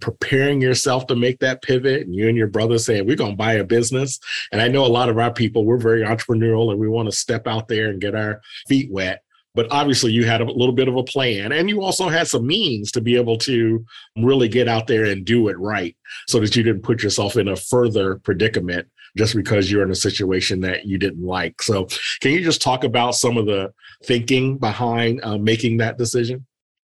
preparing 0.00 0.60
yourself 0.60 1.06
to 1.06 1.16
make 1.16 1.38
that 1.40 1.62
pivot 1.62 2.06
and 2.06 2.14
you 2.14 2.28
and 2.28 2.36
your 2.36 2.46
brother 2.46 2.78
saying 2.78 3.06
we're 3.06 3.16
going 3.16 3.32
to 3.32 3.36
buy 3.36 3.54
a 3.54 3.64
business 3.64 4.20
and 4.52 4.60
i 4.60 4.68
know 4.68 4.84
a 4.84 4.88
lot 4.88 5.08
of 5.08 5.18
our 5.18 5.32
people 5.32 5.64
we're 5.64 5.78
very 5.78 6.02
entrepreneurial 6.02 6.70
and 6.70 6.78
we 6.78 6.86
want 6.86 7.10
to 7.10 7.16
step 7.16 7.46
out 7.46 7.66
there 7.66 7.88
and 7.88 8.00
get 8.00 8.14
our 8.14 8.40
feet 8.68 8.90
wet 8.92 9.22
but 9.56 9.66
obviously 9.72 10.12
you 10.12 10.24
had 10.24 10.40
a 10.40 10.44
little 10.44 10.72
bit 10.72 10.86
of 10.86 10.96
a 10.96 11.02
plan 11.02 11.50
and 11.50 11.68
you 11.68 11.82
also 11.82 12.08
had 12.08 12.28
some 12.28 12.46
means 12.46 12.92
to 12.92 13.00
be 13.00 13.16
able 13.16 13.36
to 13.38 13.84
really 14.18 14.48
get 14.48 14.68
out 14.68 14.86
there 14.86 15.04
and 15.04 15.24
do 15.24 15.48
it 15.48 15.58
right 15.58 15.96
so 16.28 16.38
that 16.38 16.54
you 16.54 16.62
didn't 16.62 16.82
put 16.82 17.02
yourself 17.02 17.36
in 17.36 17.48
a 17.48 17.56
further 17.56 18.16
predicament 18.16 18.86
just 19.16 19.34
because 19.34 19.70
you're 19.70 19.82
in 19.82 19.90
a 19.90 19.96
situation 19.96 20.60
that 20.60 20.84
you 20.84 20.98
didn't 20.98 21.24
like. 21.24 21.62
So 21.62 21.88
can 22.20 22.32
you 22.32 22.44
just 22.44 22.60
talk 22.60 22.84
about 22.84 23.14
some 23.14 23.38
of 23.38 23.46
the 23.46 23.72
thinking 24.04 24.58
behind 24.58 25.20
uh, 25.24 25.38
making 25.38 25.78
that 25.78 25.98
decision? 25.98 26.46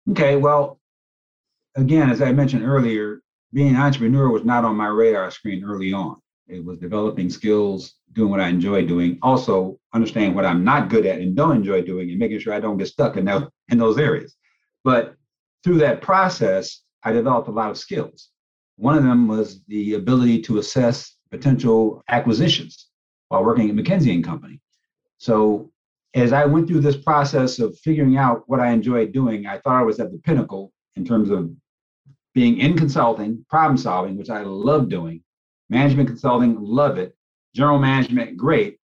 Okay 0.10 0.36
well 0.36 0.80
again 1.76 2.10
as 2.10 2.24
i 2.24 2.32
mentioned 2.32 2.64
earlier 2.64 3.22
being 3.54 3.70
an 3.70 3.82
entrepreneur 3.82 4.30
was 4.30 4.44
not 4.44 4.66
on 4.66 4.76
my 4.76 4.88
radar 4.88 5.32
screen 5.32 5.64
early 5.64 5.94
on. 5.94 6.18
It 6.48 6.64
was 6.64 6.78
developing 6.78 7.30
skills, 7.30 7.96
doing 8.14 8.32
what 8.32 8.40
I 8.40 8.50
enjoy 8.50 8.86
doing, 8.86 9.18
also 9.22 9.80
understanding 9.98 10.34
what 10.34 10.46
I'm 10.46 10.64
not 10.64 10.90
good 10.90 11.06
at 11.06 11.20
and 11.20 11.36
don't 11.36 11.56
enjoy 11.56 11.82
doing, 11.82 12.10
and 12.10 12.20
making 12.20 12.40
sure 12.40 12.54
I 12.54 12.60
don't 12.60 12.78
get 12.78 12.88
stuck 12.88 13.18
in, 13.18 13.26
that, 13.26 13.50
in 13.70 13.78
those 13.78 13.98
areas. 13.98 14.36
But 14.84 15.16
through 15.64 15.80
that 15.80 16.02
process, 16.02 16.82
I 17.04 17.12
developed 17.12 17.50
a 17.50 17.52
lot 17.52 17.70
of 17.70 17.78
skills. 17.78 18.30
One 18.78 18.98
of 18.98 19.04
them 19.04 19.28
was 19.28 19.62
the 19.68 19.96
ability 19.96 20.42
to 20.44 20.60
assess 20.60 21.16
potential 21.32 22.04
acquisitions 22.10 22.88
while 23.28 23.44
working 23.44 23.70
at 23.70 23.76
McKinsey 23.76 24.14
and 24.14 24.24
Company. 24.24 24.62
So 25.18 25.72
as 26.14 26.32
I 26.32 26.46
went 26.46 26.68
through 26.68 26.82
this 26.82 26.96
process 26.96 27.60
of 27.60 27.78
figuring 27.80 28.18
out 28.18 28.44
what 28.48 28.60
I 28.60 28.70
enjoyed 28.70 29.12
doing, 29.12 29.48
I 29.48 29.58
thought 29.60 29.80
I 29.80 29.84
was 29.84 30.00
at 30.00 30.12
the 30.12 30.20
pinnacle 30.20 30.72
in 30.96 31.06
terms 31.06 31.30
of 31.30 31.52
being 32.34 32.60
in 32.60 32.78
consulting, 32.78 33.44
problem 33.50 33.78
solving, 33.78 34.16
which 34.16 34.30
I 34.30 34.44
love 34.44 34.90
doing, 34.90 35.24
Management 35.70 36.08
consulting, 36.08 36.58
love 36.60 36.98
it. 36.98 37.16
General 37.54 37.80
management, 37.80 38.38
great. 38.38 38.80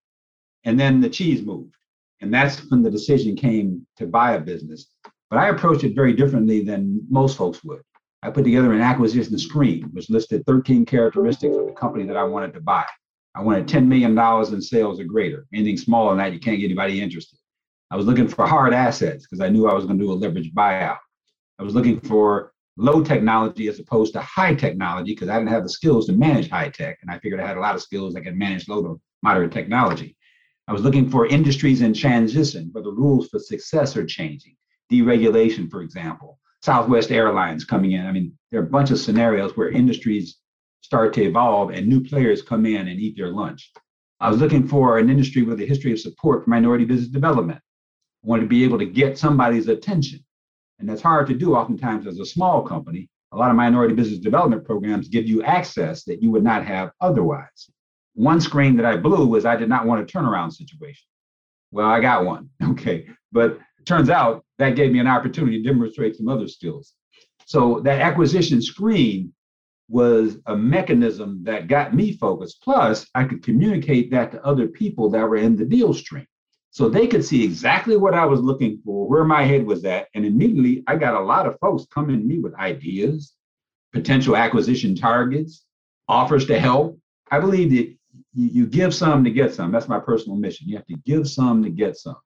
And 0.64 0.78
then 0.78 1.00
the 1.00 1.10
cheese 1.10 1.42
moved. 1.42 1.74
And 2.20 2.32
that's 2.32 2.70
when 2.70 2.82
the 2.82 2.90
decision 2.90 3.34
came 3.34 3.86
to 3.96 4.06
buy 4.06 4.34
a 4.34 4.40
business. 4.40 4.86
But 5.28 5.38
I 5.38 5.48
approached 5.48 5.84
it 5.84 5.94
very 5.94 6.12
differently 6.12 6.62
than 6.62 7.00
most 7.10 7.36
folks 7.36 7.64
would. 7.64 7.82
I 8.22 8.30
put 8.30 8.44
together 8.44 8.72
an 8.72 8.80
acquisition 8.80 9.36
screen, 9.38 9.88
which 9.92 10.08
listed 10.08 10.44
13 10.46 10.86
characteristics 10.86 11.56
of 11.56 11.66
the 11.66 11.72
company 11.72 12.04
that 12.06 12.16
I 12.16 12.22
wanted 12.22 12.54
to 12.54 12.60
buy. 12.60 12.86
I 13.34 13.42
wanted 13.42 13.66
$10 13.66 13.86
million 13.86 14.16
in 14.54 14.62
sales 14.62 15.00
or 15.00 15.04
greater. 15.04 15.46
Anything 15.52 15.76
smaller 15.76 16.10
than 16.10 16.18
that, 16.18 16.32
you 16.32 16.38
can't 16.38 16.60
get 16.60 16.66
anybody 16.66 17.02
interested. 17.02 17.38
I 17.90 17.96
was 17.96 18.06
looking 18.06 18.28
for 18.28 18.46
hard 18.46 18.72
assets 18.72 19.26
because 19.26 19.40
I 19.40 19.48
knew 19.48 19.66
I 19.66 19.74
was 19.74 19.84
going 19.84 19.98
to 19.98 20.04
do 20.04 20.12
a 20.12 20.14
leverage 20.14 20.52
buyout. 20.54 20.98
I 21.58 21.62
was 21.62 21.74
looking 21.74 22.00
for 22.00 22.52
low 22.76 23.02
technology 23.02 23.68
as 23.68 23.78
opposed 23.78 24.12
to 24.14 24.20
high 24.20 24.54
technology 24.54 25.12
because 25.12 25.28
I 25.28 25.38
didn't 25.38 25.50
have 25.50 25.62
the 25.62 25.68
skills 25.68 26.06
to 26.06 26.12
manage 26.12 26.48
high 26.48 26.68
tech. 26.68 26.98
And 27.02 27.10
I 27.10 27.18
figured 27.18 27.40
I 27.40 27.46
had 27.46 27.56
a 27.56 27.60
lot 27.60 27.74
of 27.74 27.82
skills 27.82 28.14
that 28.14 28.22
could 28.22 28.36
manage 28.36 28.68
low 28.68 28.82
to 28.82 29.00
moderate 29.22 29.52
technology. 29.52 30.16
I 30.68 30.72
was 30.72 30.82
looking 30.82 31.10
for 31.10 31.26
industries 31.26 31.82
in 31.82 31.92
transition 31.92 32.68
where 32.72 32.84
the 32.84 32.92
rules 32.92 33.28
for 33.28 33.38
success 33.38 33.96
are 33.96 34.06
changing. 34.06 34.54
Deregulation, 34.92 35.68
for 35.70 35.82
example, 35.82 36.38
Southwest 36.62 37.10
Airlines 37.10 37.64
coming 37.64 37.92
in. 37.92 38.06
I 38.06 38.12
mean, 38.12 38.32
there 38.50 38.60
are 38.60 38.66
a 38.66 38.70
bunch 38.70 38.92
of 38.92 38.98
scenarios 38.98 39.56
where 39.56 39.70
industries 39.70 40.38
start 40.80 41.12
to 41.14 41.22
evolve 41.22 41.70
and 41.70 41.86
new 41.86 42.00
players 42.02 42.42
come 42.42 42.64
in 42.64 42.88
and 42.88 43.00
eat 43.00 43.16
their 43.16 43.32
lunch. 43.32 43.72
I 44.20 44.30
was 44.30 44.40
looking 44.40 44.68
for 44.68 44.98
an 44.98 45.10
industry 45.10 45.42
with 45.42 45.60
a 45.60 45.66
history 45.66 45.92
of 45.92 45.98
support 45.98 46.44
for 46.44 46.50
minority 46.50 46.84
business 46.84 47.08
development. 47.08 47.58
I 47.58 48.28
wanted 48.28 48.42
to 48.42 48.48
be 48.48 48.62
able 48.62 48.78
to 48.78 48.86
get 48.86 49.18
somebody's 49.18 49.66
attention. 49.66 50.24
And 50.78 50.88
that's 50.88 51.02
hard 51.02 51.26
to 51.26 51.34
do 51.34 51.56
oftentimes 51.56 52.06
as 52.06 52.20
a 52.20 52.26
small 52.26 52.62
company. 52.62 53.08
A 53.32 53.36
lot 53.36 53.50
of 53.50 53.56
minority 53.56 53.94
business 53.94 54.20
development 54.20 54.64
programs 54.64 55.08
give 55.08 55.26
you 55.26 55.42
access 55.42 56.04
that 56.04 56.22
you 56.22 56.30
would 56.30 56.44
not 56.44 56.64
have 56.64 56.92
otherwise. 57.00 57.70
One 58.14 58.40
screen 58.40 58.76
that 58.76 58.86
I 58.86 58.96
blew 58.96 59.26
was 59.26 59.44
I 59.44 59.56
did 59.56 59.68
not 59.68 59.86
want 59.86 60.02
a 60.02 60.04
turnaround 60.04 60.52
situation. 60.52 61.06
Well, 61.70 61.86
I 61.86 62.00
got 62.00 62.24
one. 62.24 62.50
Okay. 62.62 63.06
But 63.32 63.58
turns 63.86 64.10
out 64.10 64.44
that 64.58 64.76
gave 64.76 64.92
me 64.92 64.98
an 64.98 65.06
opportunity 65.06 65.62
to 65.62 65.68
demonstrate 65.68 66.16
some 66.16 66.28
other 66.28 66.46
skills. 66.46 66.94
So 67.46 67.80
that 67.80 68.00
acquisition 68.00 68.60
screen 68.60 69.32
was 69.88 70.38
a 70.46 70.56
mechanism 70.56 71.42
that 71.44 71.68
got 71.68 71.94
me 71.94 72.16
focused. 72.16 72.62
Plus, 72.62 73.06
I 73.14 73.24
could 73.24 73.42
communicate 73.42 74.10
that 74.10 74.32
to 74.32 74.44
other 74.44 74.68
people 74.68 75.10
that 75.10 75.28
were 75.28 75.36
in 75.36 75.56
the 75.56 75.64
deal 75.64 75.92
stream. 75.92 76.26
So 76.70 76.88
they 76.88 77.06
could 77.06 77.24
see 77.24 77.44
exactly 77.44 77.96
what 77.96 78.14
I 78.14 78.24
was 78.24 78.40
looking 78.40 78.80
for, 78.84 79.06
where 79.06 79.24
my 79.24 79.44
head 79.44 79.66
was 79.66 79.84
at. 79.84 80.08
And 80.14 80.24
immediately 80.24 80.82
I 80.86 80.96
got 80.96 81.14
a 81.14 81.24
lot 81.24 81.46
of 81.46 81.58
folks 81.60 81.86
coming 81.92 82.18
to 82.18 82.24
me 82.24 82.38
with 82.38 82.54
ideas, 82.54 83.34
potential 83.92 84.36
acquisition 84.36 84.94
targets, 84.94 85.66
offers 86.08 86.46
to 86.46 86.58
help. 86.58 86.98
I 87.30 87.40
believe 87.40 87.70
that 87.70 87.94
you, 88.34 88.66
give 88.66 88.94
some 88.94 89.24
to 89.24 89.30
get 89.30 89.54
some. 89.54 89.72
That's 89.72 89.88
my 89.88 89.98
personal 89.98 90.36
mission. 90.36 90.68
You 90.68 90.76
have 90.76 90.86
to 90.86 90.96
give 91.04 91.28
some 91.28 91.62
to 91.62 91.70
get 91.70 91.96
some. 91.96 92.16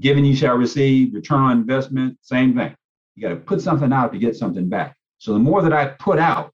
Giving 0.00 0.24
you 0.24 0.34
shall 0.34 0.56
receive, 0.56 1.14
return 1.14 1.40
on 1.40 1.58
investment, 1.58 2.18
same 2.22 2.54
thing. 2.54 2.74
You 3.14 3.22
got 3.22 3.34
to 3.34 3.36
put 3.36 3.60
something 3.60 3.92
out 3.92 4.12
to 4.12 4.18
get 4.18 4.36
something 4.36 4.68
back. 4.68 4.96
So 5.18 5.32
the 5.32 5.38
more 5.38 5.62
that 5.62 5.72
I 5.72 5.86
put 5.86 6.18
out, 6.18 6.52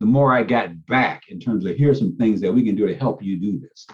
the 0.00 0.06
more 0.06 0.32
I 0.32 0.42
got 0.42 0.86
back 0.86 1.24
in 1.28 1.38
terms 1.38 1.66
of 1.66 1.76
here's 1.76 1.98
some 1.98 2.16
things 2.16 2.40
that 2.40 2.52
we 2.52 2.64
can 2.64 2.74
do 2.74 2.86
to 2.86 2.94
help 2.94 3.22
you 3.22 3.38
do 3.38 3.60
this. 3.60 3.86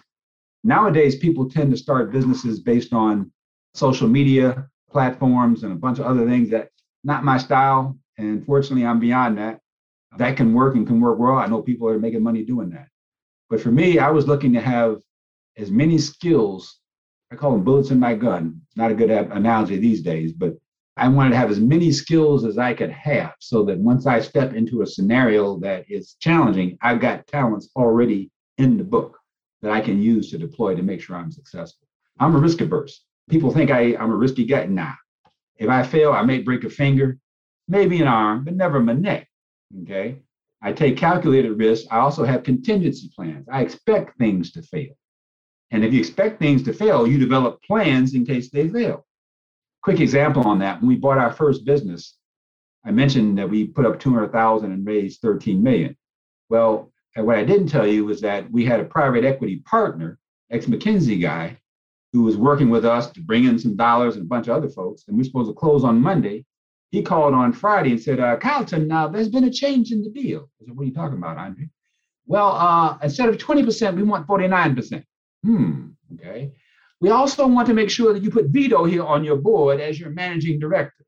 Nowadays, 0.63 1.17
people 1.17 1.49
tend 1.49 1.71
to 1.73 1.77
start 1.77 2.13
businesses 2.13 2.61
based 2.61 2.93
on 2.93 3.31
social 3.75 4.09
media 4.09 4.69
platforms 4.91 5.63
and 5.65 5.73
a 5.73 5.77
bunch 5.77 5.99
of 5.99 6.07
other 6.07 6.27
things 6.27 6.51
that 6.51 6.71
not 7.05 7.25
my 7.25 7.39
style. 7.39 7.99
And 8.19 8.45
fortunately, 8.47 8.87
I'm 8.87 9.01
beyond 9.01 9.39
that. 9.39 9.61
That 10.17 10.37
can 10.37 10.55
work 10.55 10.75
and 10.77 10.87
can 10.87 11.01
work 11.01 11.19
well. 11.19 11.37
I 11.37 11.47
know 11.47 11.61
people 11.61 11.89
are 11.89 11.99
making 11.99 12.23
money 12.23 12.45
doing 12.45 12.71
that. 12.71 12.89
But 13.49 13.61
for 13.61 13.71
me, 13.71 13.99
I 13.99 14.11
was 14.11 14.27
looking 14.27 14.53
to 14.55 14.61
have 14.61 14.99
as 15.57 15.71
many 15.71 15.99
skills. 15.99 16.81
I 17.31 17.37
call 17.37 17.53
them 17.53 17.65
bullets 17.65 17.91
in 17.91 17.99
my 17.99 18.15
gun. 18.15 18.61
Not 18.77 18.91
a 18.91 18.95
good 18.95 19.11
analogy 19.11 19.79
these 19.79 20.03
days, 20.03 20.33
but 20.33 20.55
I 20.97 21.09
wanted 21.09 21.31
to 21.31 21.37
have 21.37 21.51
as 21.51 21.61
many 21.61 21.93
skills 21.93 22.45
as 22.45 22.57
I 22.57 22.73
could 22.73 22.91
have 22.91 23.35
so 23.41 23.65
that 23.65 23.79
once 23.79 24.07
I 24.07 24.21
step 24.21 24.55
into 24.55 24.83
a 24.83 24.87
scenario 24.87 25.59
that 25.61 25.85
is 25.91 26.17
challenging, 26.21 26.79
I've 26.81 27.01
got 27.01 27.27
talents 27.27 27.69
already 27.77 28.31
in 28.59 28.79
the 28.79 28.85
book 28.85 29.19
that 29.63 29.71
I 29.71 29.81
can 29.81 30.01
use 30.01 30.31
to 30.31 30.39
deploy 30.39 30.75
to 30.75 30.83
make 30.83 31.03
sure 31.03 31.17
I'm 31.17 31.31
successful. 31.31 31.87
I'm 32.19 32.35
a 32.35 32.39
risk 32.39 32.61
averse. 32.63 33.05
People 33.29 33.51
think 33.51 33.71
I, 33.71 33.95
I'm 33.97 34.11
a 34.11 34.17
risky 34.17 34.45
guy. 34.45 34.67
Nah. 34.67 34.95
If 35.57 35.69
I 35.69 35.83
fail, 35.83 36.13
I 36.13 36.23
may 36.23 36.41
break 36.41 36.65
a 36.65 36.71
finger, 36.71 37.19
maybe 37.69 38.01
an 38.01 38.09
arm, 38.09 38.45
but 38.45 38.55
never 38.55 38.81
my 38.81 38.93
neck. 38.93 39.29
Okay. 39.83 40.21
I 40.67 40.73
take 40.73 40.97
calculated 40.97 41.53
risks. 41.53 41.87
I 41.93 41.99
also 41.99 42.25
have 42.25 42.43
contingency 42.43 43.09
plans. 43.15 43.47
I 43.49 43.63
expect 43.63 44.19
things 44.19 44.51
to 44.51 44.63
fail. 44.63 44.95
And 45.71 45.85
if 45.85 45.93
you 45.93 46.01
expect 46.01 46.41
things 46.41 46.65
to 46.65 46.73
fail, 46.73 47.07
you 47.07 47.19
develop 47.19 47.63
plans 47.63 48.15
in 48.15 48.27
case 48.27 48.51
they 48.51 48.69
fail. 48.69 49.07
Quick 49.85 50.01
example 50.01 50.43
on 50.43 50.59
that. 50.59 50.81
When 50.81 50.89
we 50.89 50.97
bought 50.97 51.19
our 51.19 51.33
first 51.33 51.65
business, 51.65 52.17
I 52.85 52.91
mentioned 52.91 53.39
that 53.39 53.49
we 53.49 53.69
put 53.69 53.87
up 53.87 54.01
200,000 54.01 54.73
and 54.73 54.85
raised 54.85 55.21
13 55.21 55.63
million. 55.63 55.97
Well, 56.49 56.91
what 57.15 57.39
I 57.39 57.45
didn't 57.45 57.69
tell 57.69 57.87
you 57.87 58.05
was 58.05 58.21
that 58.23 58.51
we 58.51 58.65
had 58.65 58.81
a 58.81 58.85
private 58.85 59.25
equity 59.25 59.63
partner, 59.67 60.19
ex 60.51 60.67
McKinsey 60.67 61.23
guy, 61.23 61.59
who 62.13 62.25
was 62.25 62.37
working 62.37 62.71
with 62.71 62.85
us 62.85 63.13
to 63.13 63.21
bring 63.21 63.45
in 63.45 63.57
some 63.57 63.77
dollars 63.77 64.17
and 64.17 64.25
a 64.25 64.29
bunch 64.29 64.49
of 64.49 64.57
other 64.57 64.69
folks. 64.69 65.05
And 65.07 65.17
we 65.17 65.21
are 65.21 65.27
supposed 65.27 65.49
to 65.49 65.55
close 65.55 65.85
on 65.85 66.03
Monday. 66.03 66.45
He 66.91 67.03
called 67.03 67.35
on 67.35 67.53
Friday 67.53 67.91
and 67.91 68.01
said, 68.01 68.21
uh, 68.21 68.37
Carlton, 68.37 68.87
now 68.87 69.09
there's 69.09 69.29
been 69.29 69.45
a 69.45 69.51
change 69.51 69.93
in 69.93 70.03
the 70.03 70.11
deal. 70.11 70.49
I 70.61 70.65
said, 70.65 70.77
What 70.77 70.85
are 70.85 70.87
you 70.87 70.95
talking 70.95 71.19
about, 71.19 71.37
Andre? 71.37 71.69
Well, 72.27 72.53
uh, 72.53 72.99
instead 73.03 73.29
of 73.29 73.39
20%, 73.39 73.97
we 73.97 74.03
want 74.03 74.27
49%. 74.27 75.05
Hmm, 75.45 75.89
okay. 76.15 76.53
We 77.01 77.11
also 77.11 77.47
want 77.47 77.67
to 77.69 77.75
make 77.75 77.91
sure 77.91 78.13
that 78.13 78.23
you 78.23 78.31
put 78.31 78.47
Vito 78.47 78.85
here 78.85 79.05
on 79.05 79.25
your 79.25 79.37
board 79.37 79.81
as 79.81 80.01
your 80.01 80.11
managing 80.11 80.59
director. 80.59 81.05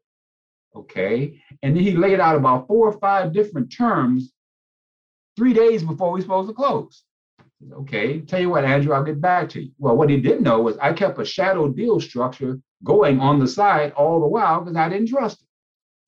Okay. 0.76 1.40
And 1.62 1.74
then 1.74 1.82
he 1.82 1.96
laid 1.96 2.20
out 2.20 2.36
about 2.36 2.66
four 2.66 2.88
or 2.88 2.98
five 2.98 3.32
different 3.32 3.72
terms 3.72 4.32
three 5.36 5.54
days 5.54 5.82
before 5.82 6.12
we 6.12 6.20
are 6.20 6.22
supposed 6.22 6.48
to 6.48 6.54
close. 6.54 7.04
Okay, 7.72 8.20
tell 8.20 8.40
you 8.40 8.50
what, 8.50 8.64
Andrew, 8.64 8.92
I'll 8.92 9.02
get 9.02 9.20
back 9.20 9.48
to 9.50 9.62
you. 9.62 9.72
Well, 9.78 9.96
what 9.96 10.10
he 10.10 10.20
didn't 10.20 10.44
know 10.44 10.60
was 10.60 10.78
I 10.78 10.92
kept 10.92 11.18
a 11.18 11.24
shadow 11.24 11.68
deal 11.68 12.00
structure 12.00 12.60
going 12.84 13.18
on 13.18 13.40
the 13.40 13.48
side 13.48 13.92
all 13.92 14.20
the 14.20 14.28
while 14.28 14.60
because 14.60 14.76
I 14.76 14.88
didn't 14.88 15.08
trust 15.08 15.42
it. 15.42 15.47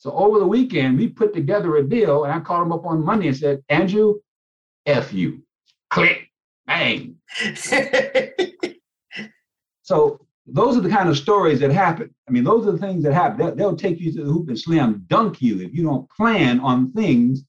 So 0.01 0.11
over 0.13 0.39
the 0.39 0.47
weekend, 0.47 0.99
we 0.99 1.09
put 1.09 1.33
together 1.33 1.77
a 1.77 1.89
deal 1.89 2.25
and 2.25 2.33
I 2.33 2.41
called 2.41 2.67
him 2.67 2.73
up 2.73 2.85
on 2.85 3.05
Monday 3.05 3.29
and 3.29 3.37
said, 3.37 3.63
Andrew, 3.69 4.15
F 4.87 5.13
you. 5.13 5.43
Click, 5.91 6.29
bang. 6.67 7.17
So 9.91 10.21
those 10.47 10.77
are 10.77 10.83
the 10.83 10.89
kind 10.89 11.09
of 11.09 11.19
stories 11.19 11.59
that 11.59 11.73
happen. 11.73 12.15
I 12.29 12.31
mean, 12.31 12.45
those 12.45 12.65
are 12.65 12.71
the 12.71 12.79
things 12.79 13.03
that 13.03 13.13
happen. 13.13 13.39
They'll, 13.39 13.57
they'll 13.57 13.77
take 13.77 13.99
you 13.99 14.13
to 14.13 14.23
the 14.23 14.31
hoop 14.31 14.49
and 14.49 14.57
slam 14.57 15.05
dunk 15.09 15.43
you 15.43 15.61
if 15.63 15.75
you 15.75 15.83
don't 15.83 16.09
plan 16.11 16.61
on 16.61 16.93
things 16.93 17.43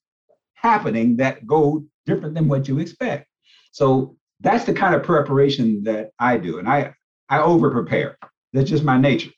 happening 0.55 1.17
that 1.17 1.45
go 1.45 1.85
different 2.07 2.33
than 2.33 2.47
what 2.47 2.67
you 2.67 2.79
expect. 2.79 3.27
So 3.71 4.17
that's 4.39 4.65
the 4.65 4.73
kind 4.73 4.95
of 4.95 5.03
preparation 5.03 5.83
that 5.83 6.09
I 6.17 6.37
do. 6.37 6.57
And 6.57 6.67
I, 6.67 6.95
I 7.29 7.41
over 7.41 7.69
prepare. 7.69 8.17
That's 8.53 8.71
just 8.71 8.83
my 8.83 8.97
nature. 8.97 9.29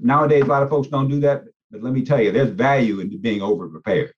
Nowadays, 0.00 0.42
a 0.42 0.46
lot 0.46 0.64
of 0.64 0.70
folks 0.70 0.88
don't 0.88 1.08
do 1.08 1.20
that. 1.20 1.44
But 1.70 1.82
let 1.82 1.92
me 1.92 2.04
tell 2.04 2.20
you, 2.20 2.32
there's 2.32 2.50
value 2.50 3.00
in 3.00 3.20
being 3.20 3.42
over 3.42 3.68
prepared. 3.68 4.12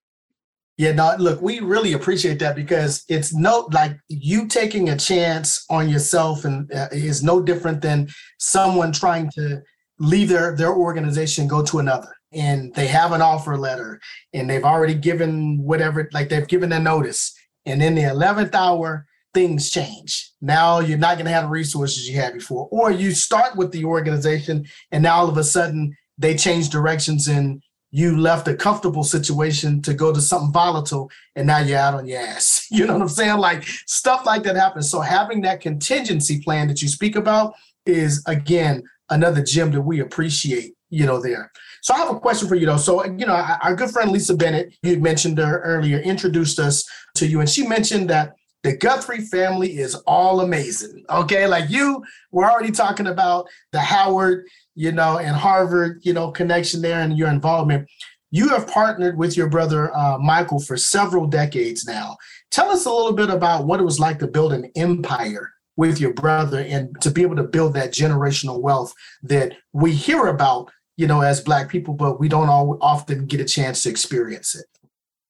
Yeah, 0.78 0.92
no, 0.92 1.14
look, 1.18 1.42
we 1.42 1.60
really 1.60 1.92
appreciate 1.92 2.38
that 2.38 2.56
because 2.56 3.04
it's 3.08 3.34
no 3.34 3.68
like 3.72 3.98
you 4.08 4.48
taking 4.48 4.88
a 4.88 4.96
chance 4.96 5.64
on 5.68 5.88
yourself 5.88 6.44
and 6.46 6.72
uh, 6.72 6.88
is 6.90 7.22
no 7.22 7.42
different 7.42 7.82
than 7.82 8.08
someone 8.38 8.90
trying 8.90 9.30
to 9.32 9.60
leave 9.98 10.30
their 10.30 10.56
their 10.56 10.72
organization 10.72 11.46
go 11.46 11.62
to 11.62 11.78
another. 11.78 12.08
And 12.32 12.74
they 12.74 12.86
have 12.86 13.12
an 13.12 13.20
offer 13.20 13.58
letter 13.58 14.00
and 14.32 14.48
they've 14.48 14.64
already 14.64 14.94
given 14.94 15.62
whatever 15.62 16.08
like 16.12 16.30
they've 16.30 16.48
given 16.48 16.72
a 16.72 16.80
notice. 16.80 17.34
And 17.66 17.82
in 17.82 17.94
the 17.94 18.02
11th 18.02 18.54
hour 18.54 19.06
things 19.34 19.70
change. 19.70 20.32
Now 20.40 20.80
you're 20.80 20.98
not 20.98 21.14
going 21.14 21.26
to 21.26 21.32
have 21.32 21.44
the 21.44 21.50
resources 21.50 22.08
you 22.08 22.16
had 22.16 22.34
before. 22.34 22.68
Or 22.70 22.90
you 22.90 23.12
start 23.12 23.56
with 23.56 23.72
the 23.72 23.84
organization 23.84 24.66
and 24.90 25.02
now 25.02 25.16
all 25.16 25.28
of 25.28 25.36
a 25.36 25.44
sudden 25.44 25.94
they 26.22 26.36
change 26.36 26.70
directions 26.70 27.28
and 27.28 27.62
you 27.90 28.16
left 28.16 28.48
a 28.48 28.54
comfortable 28.54 29.04
situation 29.04 29.82
to 29.82 29.92
go 29.92 30.12
to 30.12 30.20
something 30.20 30.52
volatile 30.52 31.10
and 31.36 31.46
now 31.46 31.58
you're 31.58 31.78
out 31.78 31.94
on 31.94 32.06
your 32.06 32.20
ass. 32.20 32.66
You 32.72 32.86
know 32.86 32.94
what 32.94 33.02
I'm 33.02 33.08
saying? 33.08 33.36
Like 33.36 33.64
stuff 33.64 34.24
like 34.24 34.44
that 34.44 34.56
happens. 34.56 34.90
So 34.90 35.00
having 35.00 35.42
that 35.42 35.60
contingency 35.60 36.40
plan 36.40 36.68
that 36.68 36.80
you 36.80 36.88
speak 36.88 37.16
about 37.16 37.52
is 37.84 38.24
again 38.26 38.82
another 39.10 39.42
gem 39.42 39.72
that 39.72 39.82
we 39.82 40.00
appreciate, 40.00 40.72
you 40.88 41.04
know, 41.04 41.20
there. 41.20 41.52
So 41.82 41.92
I 41.92 41.98
have 41.98 42.10
a 42.10 42.18
question 42.18 42.48
for 42.48 42.54
you 42.54 42.64
though. 42.64 42.78
So, 42.78 43.04
you 43.04 43.26
know, 43.26 43.34
our 43.34 43.76
good 43.76 43.90
friend 43.90 44.10
Lisa 44.10 44.34
Bennett, 44.34 44.72
you 44.82 44.98
mentioned 45.00 45.36
her 45.36 45.60
earlier, 45.60 45.98
introduced 45.98 46.58
us 46.58 46.82
to 47.16 47.26
you, 47.26 47.40
and 47.40 47.48
she 47.48 47.66
mentioned 47.66 48.08
that 48.08 48.36
the 48.62 48.76
Guthrie 48.76 49.22
family 49.22 49.76
is 49.76 49.96
all 50.06 50.40
amazing. 50.40 51.04
Okay. 51.10 51.46
Like 51.46 51.68
you 51.68 52.02
were 52.30 52.50
already 52.50 52.70
talking 52.70 53.08
about 53.08 53.48
the 53.72 53.80
Howard 53.80 54.46
you 54.74 54.92
know, 54.92 55.18
and 55.18 55.36
Harvard, 55.36 56.00
you 56.02 56.12
know, 56.12 56.30
connection 56.30 56.82
there 56.82 57.00
and 57.00 57.16
your 57.16 57.28
involvement. 57.28 57.88
You 58.30 58.48
have 58.48 58.66
partnered 58.66 59.18
with 59.18 59.36
your 59.36 59.48
brother 59.48 59.94
uh, 59.94 60.18
Michael 60.18 60.58
for 60.58 60.76
several 60.76 61.26
decades 61.26 61.84
now. 61.84 62.16
Tell 62.50 62.70
us 62.70 62.86
a 62.86 62.92
little 62.92 63.12
bit 63.12 63.28
about 63.28 63.66
what 63.66 63.80
it 63.80 63.84
was 63.84 64.00
like 64.00 64.18
to 64.20 64.26
build 64.26 64.52
an 64.52 64.70
empire 64.74 65.50
with 65.76 66.00
your 66.00 66.14
brother 66.14 66.60
and 66.60 66.98
to 67.02 67.10
be 67.10 67.22
able 67.22 67.36
to 67.36 67.42
build 67.42 67.74
that 67.74 67.92
generational 67.92 68.60
wealth 68.60 68.94
that 69.22 69.54
we 69.72 69.92
hear 69.92 70.26
about, 70.26 70.70
you 70.96 71.06
know, 71.06 71.20
as 71.20 71.40
Black 71.40 71.68
people, 71.68 71.94
but 71.94 72.20
we 72.20 72.28
don't 72.28 72.48
all 72.48 72.78
often 72.80 73.26
get 73.26 73.40
a 73.40 73.44
chance 73.44 73.82
to 73.82 73.90
experience 73.90 74.54
it. 74.54 74.66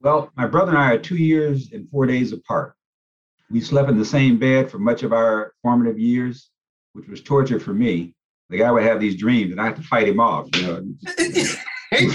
Well, 0.01 0.31
my 0.37 0.47
brother 0.47 0.71
and 0.71 0.79
I 0.79 0.93
are 0.93 0.99
two 0.99 1.17
years 1.17 1.73
and 1.73 1.89
four 1.91 2.07
days 2.07 2.33
apart. 2.33 2.75
We 3.51 3.61
slept 3.61 3.91
in 3.91 3.99
the 3.99 4.05
same 4.05 4.39
bed 4.39 4.71
for 4.71 4.79
much 4.79 5.03
of 5.03 5.13
our 5.13 5.55
formative 5.63 5.99
years, 5.99 6.51
which 6.93 7.09
was 7.09 7.21
torture 7.21 7.61
for 7.61 7.75
me 7.75 8.15
the 8.53 8.59
guy 8.59 8.71
would 8.71 8.83
have 8.85 9.01
these 9.01 9.17
dreams 9.17 9.51
and 9.51 9.61
I 9.61 9.65
have 9.65 9.77
to 9.77 9.83
fight 9.83 10.07
him 10.07 10.21
off, 10.21 10.49
you 10.55 10.63
know. 10.63 10.85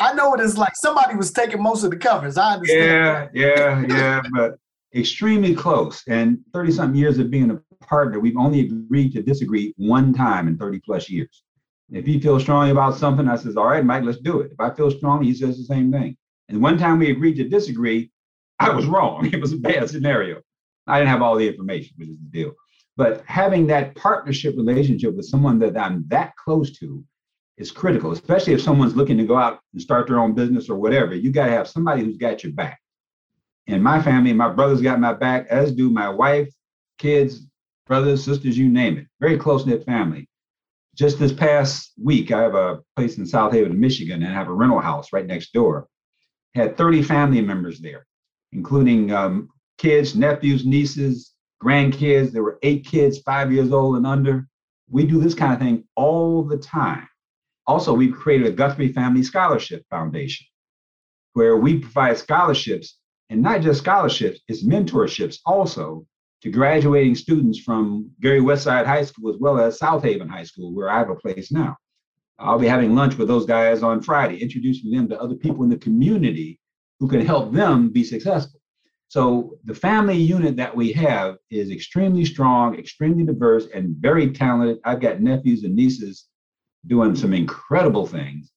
I 0.00 0.12
know 0.14 0.28
what 0.28 0.40
it's 0.40 0.56
like. 0.56 0.74
Somebody 0.74 1.14
was 1.16 1.32
taking 1.32 1.62
most 1.62 1.84
of 1.84 1.90
the 1.90 1.96
covers. 1.96 2.36
I 2.36 2.54
understand. 2.54 3.30
Yeah, 3.32 3.54
yeah, 3.54 3.84
yeah, 3.88 4.22
but 4.32 4.58
extremely 4.94 5.54
close. 5.54 6.02
And 6.08 6.40
30 6.52 6.72
something 6.72 6.98
years 6.98 7.18
of 7.18 7.30
being 7.30 7.50
a 7.50 7.84
partner, 7.84 8.18
we've 8.18 8.36
only 8.36 8.60
agreed 8.60 9.12
to 9.12 9.22
disagree 9.22 9.72
one 9.76 10.12
time 10.12 10.48
in 10.48 10.58
30 10.58 10.80
plus 10.80 11.08
years. 11.08 11.44
If 11.92 12.04
he 12.04 12.18
feels 12.18 12.42
strongly 12.42 12.70
about 12.70 12.96
something, 12.96 13.28
I 13.28 13.36
says, 13.36 13.56
all 13.56 13.66
right, 13.66 13.84
Mike, 13.84 14.02
let's 14.02 14.18
do 14.18 14.40
it. 14.40 14.50
If 14.52 14.58
I 14.58 14.74
feel 14.74 14.90
strongly, 14.90 15.26
he 15.26 15.34
says 15.34 15.56
the 15.56 15.64
same 15.64 15.92
thing. 15.92 16.16
And 16.48 16.60
one 16.60 16.78
time 16.78 16.98
we 16.98 17.10
agreed 17.10 17.36
to 17.36 17.48
disagree, 17.48 18.10
I 18.58 18.70
was 18.70 18.86
wrong. 18.86 19.26
It 19.32 19.40
was 19.40 19.52
a 19.52 19.58
bad 19.58 19.88
scenario. 19.88 20.40
I 20.86 20.98
didn't 20.98 21.10
have 21.10 21.22
all 21.22 21.36
the 21.36 21.48
information, 21.48 21.94
which 21.96 22.08
is 22.08 22.18
the 22.18 22.30
deal. 22.30 22.52
But 22.96 23.24
having 23.26 23.66
that 23.66 23.94
partnership 23.94 24.56
relationship 24.56 25.14
with 25.14 25.26
someone 25.26 25.58
that 25.58 25.76
I'm 25.76 26.04
that 26.08 26.34
close 26.36 26.78
to 26.78 27.04
is 27.58 27.70
critical, 27.70 28.12
especially 28.12 28.54
if 28.54 28.62
someone's 28.62 28.96
looking 28.96 29.18
to 29.18 29.26
go 29.26 29.36
out 29.36 29.60
and 29.72 29.80
start 29.82 30.06
their 30.06 30.18
own 30.18 30.34
business 30.34 30.68
or 30.68 30.76
whatever. 30.76 31.14
You 31.14 31.30
got 31.30 31.46
to 31.46 31.52
have 31.52 31.68
somebody 31.68 32.02
who's 32.04 32.16
got 32.16 32.42
your 32.42 32.52
back. 32.52 32.80
In 33.66 33.82
my 33.82 34.00
family, 34.00 34.32
my 34.32 34.48
brothers 34.48 34.80
got 34.80 35.00
my 35.00 35.12
back, 35.12 35.46
as 35.48 35.72
do 35.72 35.90
my 35.90 36.08
wife, 36.08 36.48
kids, 36.98 37.46
brothers, 37.86 38.24
sisters, 38.24 38.56
you 38.56 38.68
name 38.68 38.98
it. 38.98 39.06
Very 39.20 39.38
close 39.38 39.66
knit 39.66 39.84
family. 39.84 40.28
Just 40.94 41.18
this 41.18 41.32
past 41.32 41.92
week, 42.02 42.30
I 42.30 42.42
have 42.42 42.54
a 42.54 42.80
place 42.94 43.18
in 43.18 43.26
South 43.26 43.52
Haven, 43.52 43.78
Michigan, 43.78 44.22
and 44.22 44.32
I 44.32 44.34
have 44.34 44.48
a 44.48 44.52
rental 44.52 44.80
house 44.80 45.12
right 45.12 45.26
next 45.26 45.52
door. 45.52 45.88
Had 46.54 46.78
30 46.78 47.02
family 47.02 47.42
members 47.42 47.80
there, 47.80 48.06
including 48.52 49.12
um, 49.12 49.50
kids, 49.76 50.14
nephews, 50.14 50.64
nieces, 50.64 51.35
grandkids. 51.66 52.32
There 52.32 52.42
were 52.42 52.58
eight 52.62 52.84
kids, 52.84 53.18
five 53.18 53.52
years 53.52 53.72
old 53.72 53.96
and 53.96 54.06
under. 54.06 54.46
We 54.88 55.04
do 55.04 55.20
this 55.20 55.34
kind 55.34 55.52
of 55.52 55.58
thing 55.58 55.84
all 55.96 56.44
the 56.44 56.58
time. 56.58 57.08
Also, 57.66 57.92
we've 57.92 58.14
created 58.14 58.46
a 58.46 58.52
Guthrie 58.52 58.92
Family 58.92 59.24
Scholarship 59.24 59.84
Foundation 59.90 60.46
where 61.32 61.56
we 61.56 61.80
provide 61.80 62.16
scholarships 62.16 62.98
and 63.28 63.42
not 63.42 63.60
just 63.60 63.80
scholarships, 63.80 64.40
it's 64.48 64.64
mentorships 64.64 65.38
also 65.44 66.06
to 66.42 66.50
graduating 66.50 67.16
students 67.16 67.58
from 67.58 68.10
Gary 68.20 68.40
Westside 68.40 68.86
High 68.86 69.04
School 69.04 69.34
as 69.34 69.40
well 69.40 69.58
as 69.58 69.78
South 69.78 70.04
Haven 70.04 70.28
High 70.28 70.44
School, 70.44 70.72
where 70.72 70.88
I 70.88 70.98
have 70.98 71.10
a 71.10 71.16
place 71.16 71.50
now. 71.50 71.76
I'll 72.38 72.58
be 72.58 72.68
having 72.68 72.94
lunch 72.94 73.16
with 73.16 73.28
those 73.28 73.46
guys 73.46 73.82
on 73.82 74.00
Friday, 74.02 74.38
introducing 74.38 74.92
them 74.92 75.08
to 75.08 75.20
other 75.20 75.34
people 75.34 75.64
in 75.64 75.70
the 75.70 75.78
community 75.78 76.60
who 77.00 77.08
can 77.08 77.24
help 77.24 77.52
them 77.52 77.90
be 77.90 78.04
successful. 78.04 78.55
So 79.08 79.58
the 79.64 79.74
family 79.74 80.16
unit 80.16 80.56
that 80.56 80.74
we 80.74 80.92
have 80.92 81.36
is 81.50 81.70
extremely 81.70 82.24
strong, 82.24 82.76
extremely 82.76 83.24
diverse, 83.24 83.66
and 83.72 83.96
very 83.96 84.32
talented. 84.32 84.78
I've 84.84 85.00
got 85.00 85.20
nephews 85.20 85.64
and 85.64 85.76
nieces 85.76 86.26
doing 86.86 87.14
some 87.14 87.32
incredible 87.32 88.06
things, 88.06 88.50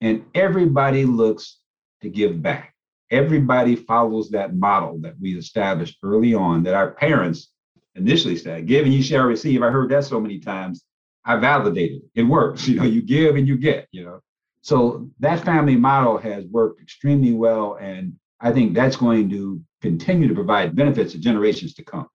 and 0.00 0.24
everybody 0.34 1.04
looks 1.04 1.58
to 2.02 2.08
give 2.08 2.40
back. 2.40 2.74
Everybody 3.10 3.74
follows 3.74 4.30
that 4.30 4.54
model 4.54 4.98
that 5.00 5.14
we 5.20 5.36
established 5.36 5.98
early 6.02 6.34
on 6.34 6.62
that 6.64 6.74
our 6.74 6.92
parents 6.92 7.50
initially 7.96 8.36
said, 8.36 8.66
give 8.66 8.84
and 8.84 8.94
you 8.94 9.02
shall 9.02 9.24
receive. 9.24 9.62
I 9.62 9.70
heard 9.70 9.90
that 9.90 10.04
so 10.04 10.20
many 10.20 10.38
times. 10.38 10.84
I 11.24 11.36
validated 11.36 12.02
it. 12.14 12.20
It 12.20 12.22
works. 12.22 12.68
You 12.68 12.76
know, 12.76 12.84
you 12.84 13.02
give 13.02 13.36
and 13.36 13.48
you 13.48 13.56
get, 13.56 13.88
you 13.90 14.04
know. 14.04 14.20
So 14.62 15.10
that 15.20 15.44
family 15.44 15.76
model 15.76 16.18
has 16.18 16.44
worked 16.44 16.80
extremely 16.80 17.32
well. 17.32 17.76
And 17.80 18.14
I 18.40 18.52
think 18.52 18.74
that's 18.74 18.96
going 18.96 19.30
to 19.30 19.60
continue 19.82 20.28
to 20.28 20.34
provide 20.34 20.76
benefits 20.76 21.12
to 21.12 21.18
generations 21.18 21.74
to 21.74 21.84
come. 21.84 22.08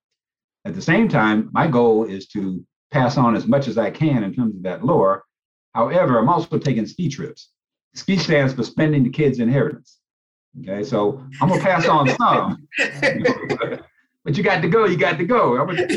At 0.64 0.74
the 0.74 0.82
same 0.82 1.08
time, 1.08 1.50
my 1.52 1.66
goal 1.66 2.04
is 2.04 2.26
to 2.28 2.64
pass 2.90 3.16
on 3.16 3.36
as 3.36 3.46
much 3.46 3.68
as 3.68 3.76
I 3.76 3.90
can 3.90 4.24
in 4.24 4.34
terms 4.34 4.54
of 4.54 4.62
that 4.62 4.84
lore. 4.84 5.24
However, 5.74 6.18
I'm 6.18 6.28
also 6.28 6.58
taking 6.58 6.86
ski 6.86 7.08
trips. 7.08 7.50
Ski 7.94 8.16
stands 8.16 8.54
for 8.54 8.62
spending 8.62 9.02
the 9.02 9.10
kids' 9.10 9.40
inheritance. 9.40 9.98
Okay, 10.60 10.84
so 10.84 11.20
I'm 11.40 11.48
gonna 11.48 11.60
pass 11.60 11.88
on 11.88 12.08
some, 12.16 12.68
but 14.24 14.36
you 14.36 14.44
got 14.44 14.62
to 14.62 14.68
go. 14.68 14.84
You 14.84 14.96
got 14.96 15.18
to 15.18 15.24
go. 15.24 15.60
I'm 15.60 15.66
gonna, 15.66 15.88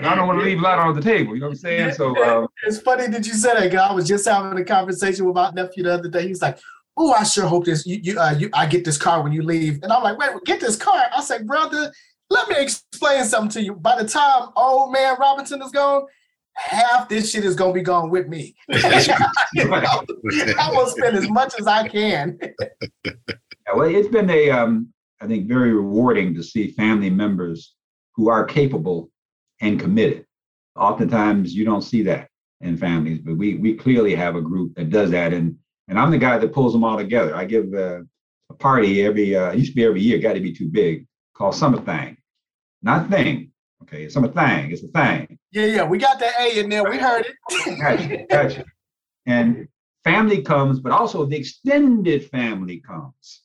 I 0.00 0.14
don't 0.14 0.26
want 0.26 0.38
to 0.38 0.44
leave 0.44 0.58
a 0.58 0.62
lot 0.62 0.78
on 0.78 0.94
the 0.94 1.02
table. 1.02 1.34
You 1.34 1.40
know 1.40 1.48
what 1.48 1.52
I'm 1.52 1.58
saying? 1.58 1.92
So 1.92 2.16
um, 2.24 2.48
it's 2.64 2.80
funny 2.80 3.08
that 3.08 3.26
you 3.26 3.34
said 3.34 3.56
that. 3.56 3.74
I 3.76 3.92
was 3.92 4.08
just 4.08 4.26
having 4.26 4.58
a 4.58 4.64
conversation 4.64 5.26
with 5.26 5.34
my 5.34 5.50
nephew 5.50 5.82
the 5.82 5.92
other 5.92 6.08
day. 6.08 6.28
He's 6.28 6.40
like, 6.40 6.58
"Oh, 6.98 7.12
I 7.12 7.22
sure 7.22 7.46
hope 7.46 7.64
this 7.64 7.86
you 7.86 8.00
you, 8.02 8.18
uh, 8.18 8.34
you 8.38 8.50
I 8.52 8.66
get 8.66 8.84
this 8.84 8.98
car 8.98 9.22
when 9.22 9.32
you 9.32 9.42
leave." 9.42 9.80
And 9.82 9.92
I'm 9.92 10.02
like, 10.02 10.18
"Wait, 10.18 10.30
get 10.44 10.60
this 10.60 10.76
car?" 10.76 11.04
I 11.16 11.22
say, 11.22 11.42
"Brother, 11.42 11.92
let 12.30 12.48
me 12.48 12.56
explain 12.58 13.24
something 13.24 13.50
to 13.50 13.62
you. 13.62 13.74
By 13.74 14.00
the 14.00 14.08
time 14.08 14.48
old 14.56 14.92
man 14.92 15.16
Robinson 15.18 15.62
is 15.62 15.70
gone, 15.70 16.06
half 16.54 17.08
this 17.08 17.30
shit 17.30 17.44
is 17.44 17.54
gonna 17.54 17.72
be 17.72 17.82
gone 17.82 18.10
with 18.10 18.28
me. 18.28 18.54
I 18.72 20.70
will 20.72 20.86
spend 20.86 21.16
as 21.16 21.28
much 21.30 21.54
as 21.58 21.66
I 21.66 21.88
can. 21.88 22.38
Yeah, 23.04 23.74
well, 23.74 23.94
it's 23.94 24.08
been 24.08 24.30
a, 24.30 24.50
um, 24.50 24.92
I 25.20 25.26
think, 25.26 25.48
very 25.48 25.72
rewarding 25.72 26.34
to 26.34 26.42
see 26.42 26.72
family 26.72 27.10
members 27.10 27.74
who 28.14 28.28
are 28.28 28.44
capable 28.44 29.10
and 29.60 29.80
committed. 29.80 30.24
Oftentimes, 30.76 31.54
you 31.54 31.64
don't 31.64 31.82
see 31.82 32.02
that 32.02 32.28
in 32.60 32.76
families, 32.76 33.20
but 33.24 33.36
we 33.36 33.56
we 33.56 33.74
clearly 33.74 34.14
have 34.14 34.36
a 34.36 34.40
group 34.40 34.74
that 34.74 34.90
does 34.90 35.10
that, 35.10 35.32
and 35.32 35.56
and 35.88 35.98
I'm 35.98 36.10
the 36.10 36.18
guy 36.18 36.38
that 36.38 36.52
pulls 36.52 36.72
them 36.72 36.84
all 36.84 36.96
together. 36.96 37.34
I 37.34 37.44
give 37.44 37.72
a, 37.74 38.04
a 38.50 38.54
party 38.54 39.02
every, 39.04 39.34
uh, 39.34 39.52
used 39.52 39.72
to 39.72 39.76
be 39.76 39.84
every 39.84 40.00
year, 40.00 40.18
got 40.18 40.34
to 40.34 40.40
be 40.40 40.52
too 40.52 40.68
big, 40.68 41.06
called 41.34 41.54
Summer 41.54 41.80
Thing, 41.80 42.16
not 42.82 43.08
thing. 43.08 43.52
Okay, 43.82 44.04
it's 44.04 44.14
Summer 44.14 44.28
Thing. 44.28 44.70
It's 44.70 44.82
a 44.82 44.88
thing. 44.88 45.38
Yeah, 45.52 45.66
yeah, 45.66 45.84
we 45.84 45.98
got 45.98 46.18
the 46.18 46.30
A 46.40 46.60
in 46.60 46.68
there. 46.68 46.84
We 46.84 46.98
heard 46.98 47.26
it. 47.26 47.78
gotcha, 47.80 48.26
gotcha. 48.28 48.64
And 49.26 49.68
family 50.04 50.42
comes, 50.42 50.80
but 50.80 50.92
also 50.92 51.24
the 51.24 51.36
extended 51.36 52.28
family 52.30 52.80
comes 52.80 53.42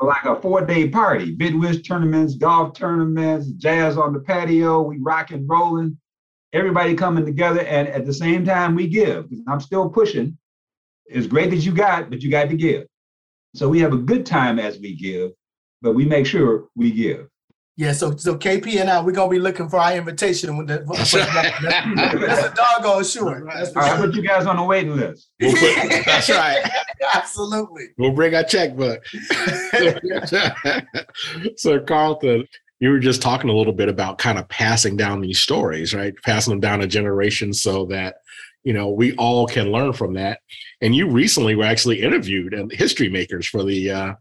like 0.00 0.24
a 0.24 0.40
four-day 0.40 0.88
party, 0.88 1.32
bid 1.32 1.54
tournaments, 1.84 2.34
golf 2.34 2.74
tournaments, 2.74 3.48
jazz 3.52 3.96
on 3.96 4.12
the 4.12 4.20
patio, 4.20 4.82
we 4.82 4.98
rocking, 4.98 5.46
rolling, 5.46 5.96
everybody 6.52 6.94
coming 6.94 7.24
together, 7.24 7.60
and 7.60 7.88
at 7.88 8.04
the 8.04 8.12
same 8.12 8.44
time 8.44 8.74
we 8.74 8.86
give. 8.86 9.26
I'm 9.48 9.60
still 9.60 9.88
pushing. 9.88 10.36
It's 11.08 11.26
great 11.26 11.50
that 11.50 11.58
you 11.58 11.72
got, 11.72 12.10
but 12.10 12.22
you 12.22 12.30
got 12.30 12.48
to 12.48 12.56
give. 12.56 12.86
So 13.54 13.68
we 13.68 13.80
have 13.80 13.92
a 13.92 13.98
good 13.98 14.26
time 14.26 14.58
as 14.58 14.78
we 14.78 14.94
give, 14.94 15.30
but 15.82 15.94
we 15.94 16.04
make 16.04 16.26
sure 16.26 16.68
we 16.74 16.90
give. 16.90 17.28
Yeah, 17.78 17.92
so 17.92 18.16
so 18.16 18.36
KP 18.36 18.80
and 18.80 18.88
I, 18.88 19.02
we're 19.02 19.12
gonna 19.12 19.30
be 19.30 19.38
looking 19.38 19.68
for 19.68 19.78
our 19.78 19.94
invitation 19.94 20.56
with 20.56 20.68
the. 20.68 20.78
That's, 20.88 21.12
that's, 21.12 22.44
a 22.46 22.54
doggone 22.54 23.04
sure. 23.04 23.46
That's 23.52 23.70
for 23.70 23.80
I'll 23.80 23.98
put 23.98 24.14
you 24.14 24.22
guys 24.22 24.46
on 24.46 24.56
the 24.56 24.62
waiting 24.62 24.96
list. 24.96 25.28
We'll 25.40 25.52
put, 25.52 26.04
that's 26.06 26.30
right. 26.30 26.66
Absolutely. 27.14 27.88
We'll 27.98 28.12
bring 28.12 28.34
our 28.34 28.44
checkbook. 28.44 29.04
so 31.56 31.80
Carlton, 31.80 32.48
you 32.80 32.88
were 32.88 32.98
just 32.98 33.20
talking 33.20 33.50
a 33.50 33.54
little 33.54 33.74
bit 33.74 33.90
about 33.90 34.16
kind 34.16 34.38
of 34.38 34.48
passing 34.48 34.96
down 34.96 35.20
these 35.20 35.40
stories, 35.40 35.92
right? 35.92 36.14
Passing 36.24 36.52
them 36.52 36.60
down 36.60 36.80
a 36.80 36.86
generation 36.86 37.52
so 37.52 37.84
that 37.86 38.16
you 38.66 38.72
know 38.72 38.90
we 38.90 39.14
all 39.14 39.46
can 39.46 39.70
learn 39.70 39.92
from 39.92 40.14
that. 40.14 40.40
And 40.80 40.94
you 40.94 41.08
recently 41.08 41.54
were 41.54 41.64
actually 41.64 42.02
interviewed 42.02 42.52
and 42.52 42.70
HistoryMakers 42.70 43.46
for 43.46 43.62
the 43.62 43.90
uh, 43.90 44.14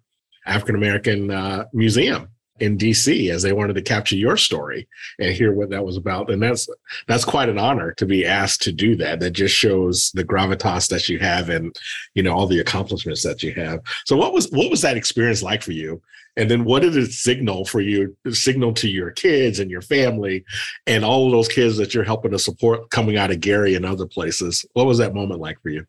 African 0.46 0.76
American 0.76 1.32
uh, 1.32 1.66
Museum 1.74 2.30
in 2.60 2.78
DC 2.78 3.30
as 3.32 3.42
they 3.42 3.52
wanted 3.52 3.74
to 3.74 3.82
capture 3.82 4.16
your 4.16 4.38
story 4.38 4.88
and 5.20 5.34
hear 5.34 5.52
what 5.52 5.72
that 5.72 5.84
was 5.84 5.98
about. 5.98 6.30
And 6.30 6.42
that's 6.42 6.70
that's 7.08 7.26
quite 7.26 7.50
an 7.50 7.58
honor 7.58 7.94
to 7.94 8.06
be 8.06 8.24
asked 8.24 8.62
to 8.62 8.72
do 8.72 8.96
that. 8.98 9.20
That 9.20 9.32
just 9.32 9.56
shows 9.56 10.12
the 10.14 10.24
gravitas 10.24 10.88
that 10.90 11.10
you 11.10 11.18
have 11.18 11.50
and 11.50 11.76
you 12.14 12.22
know 12.22 12.34
all 12.34 12.46
the 12.46 12.60
accomplishments 12.60 13.24
that 13.24 13.42
you 13.42 13.52
have. 13.56 13.80
So 14.06 14.16
what 14.16 14.32
was 14.32 14.50
what 14.52 14.70
was 14.70 14.82
that 14.84 14.96
experience 14.96 15.42
like 15.42 15.64
for 15.64 15.72
you? 15.72 16.04
And 16.38 16.52
then 16.52 16.66
what 16.66 16.82
did 16.82 16.98
it 16.98 17.12
signal 17.12 17.66
for 17.66 17.80
you, 17.80 18.16
signal 18.30 18.74
to 18.74 18.90
your 18.90 19.12
kids 19.12 19.60
and 19.60 19.72
your 19.72 19.82
family 19.82 20.44
and 20.86 21.06
all 21.06 21.26
of 21.26 21.32
those 21.32 21.48
kids 21.48 21.78
that 21.78 21.94
you're 21.94 22.04
helping 22.04 22.32
to 22.32 22.40
support 22.40 22.90
coming 22.90 23.18
out 23.18 23.32
of 23.32 23.40
Gary 23.40 23.76
and 23.76 23.86
other 23.86 24.06
places? 24.06 24.66
What 24.74 24.86
was 24.86 24.98
that 24.98 25.14
moment 25.14 25.40
like 25.40 25.62
for 25.62 25.70
you? 25.70 25.86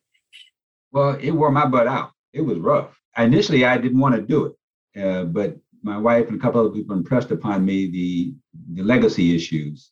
Well, 0.93 1.19
it 1.21 1.33
wore 1.33 1.51
my 1.51 1.67
butt 1.67 1.89
out. 1.89 2.13
It 2.33 2.43
was 2.43 2.59
rough. 2.59 2.97
Initially, 3.19 3.65
I 3.65 3.79
didn't 3.79 3.99
want 3.99 4.15
to 4.15 4.23
do 4.23 4.47
it, 4.95 5.03
uh, 5.03 5.25
but 5.25 5.57
my 5.83 5.99
wife 5.99 6.29
and 6.29 6.39
a 6.39 6.41
couple 6.41 6.61
other 6.61 6.71
people 6.71 6.97
impressed 6.97 7.31
upon 7.31 7.65
me 7.65 7.91
the, 7.91 8.35
the 8.75 8.83
legacy 8.83 9.35
issues. 9.35 9.91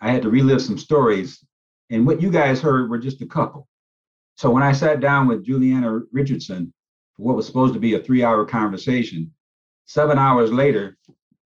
I 0.00 0.10
had 0.10 0.22
to 0.22 0.30
relive 0.30 0.62
some 0.62 0.78
stories, 0.78 1.44
and 1.90 2.06
what 2.06 2.20
you 2.20 2.30
guys 2.30 2.60
heard 2.60 2.90
were 2.90 2.98
just 2.98 3.22
a 3.22 3.26
couple. 3.26 3.68
So 4.36 4.50
when 4.50 4.62
I 4.62 4.72
sat 4.72 5.00
down 5.00 5.28
with 5.28 5.46
Julieanna 5.46 6.02
Richardson 6.12 6.72
for 7.16 7.22
what 7.22 7.36
was 7.36 7.46
supposed 7.46 7.74
to 7.74 7.80
be 7.80 7.94
a 7.94 8.00
three-hour 8.00 8.44
conversation, 8.46 9.32
seven 9.86 10.18
hours 10.18 10.52
later, 10.52 10.96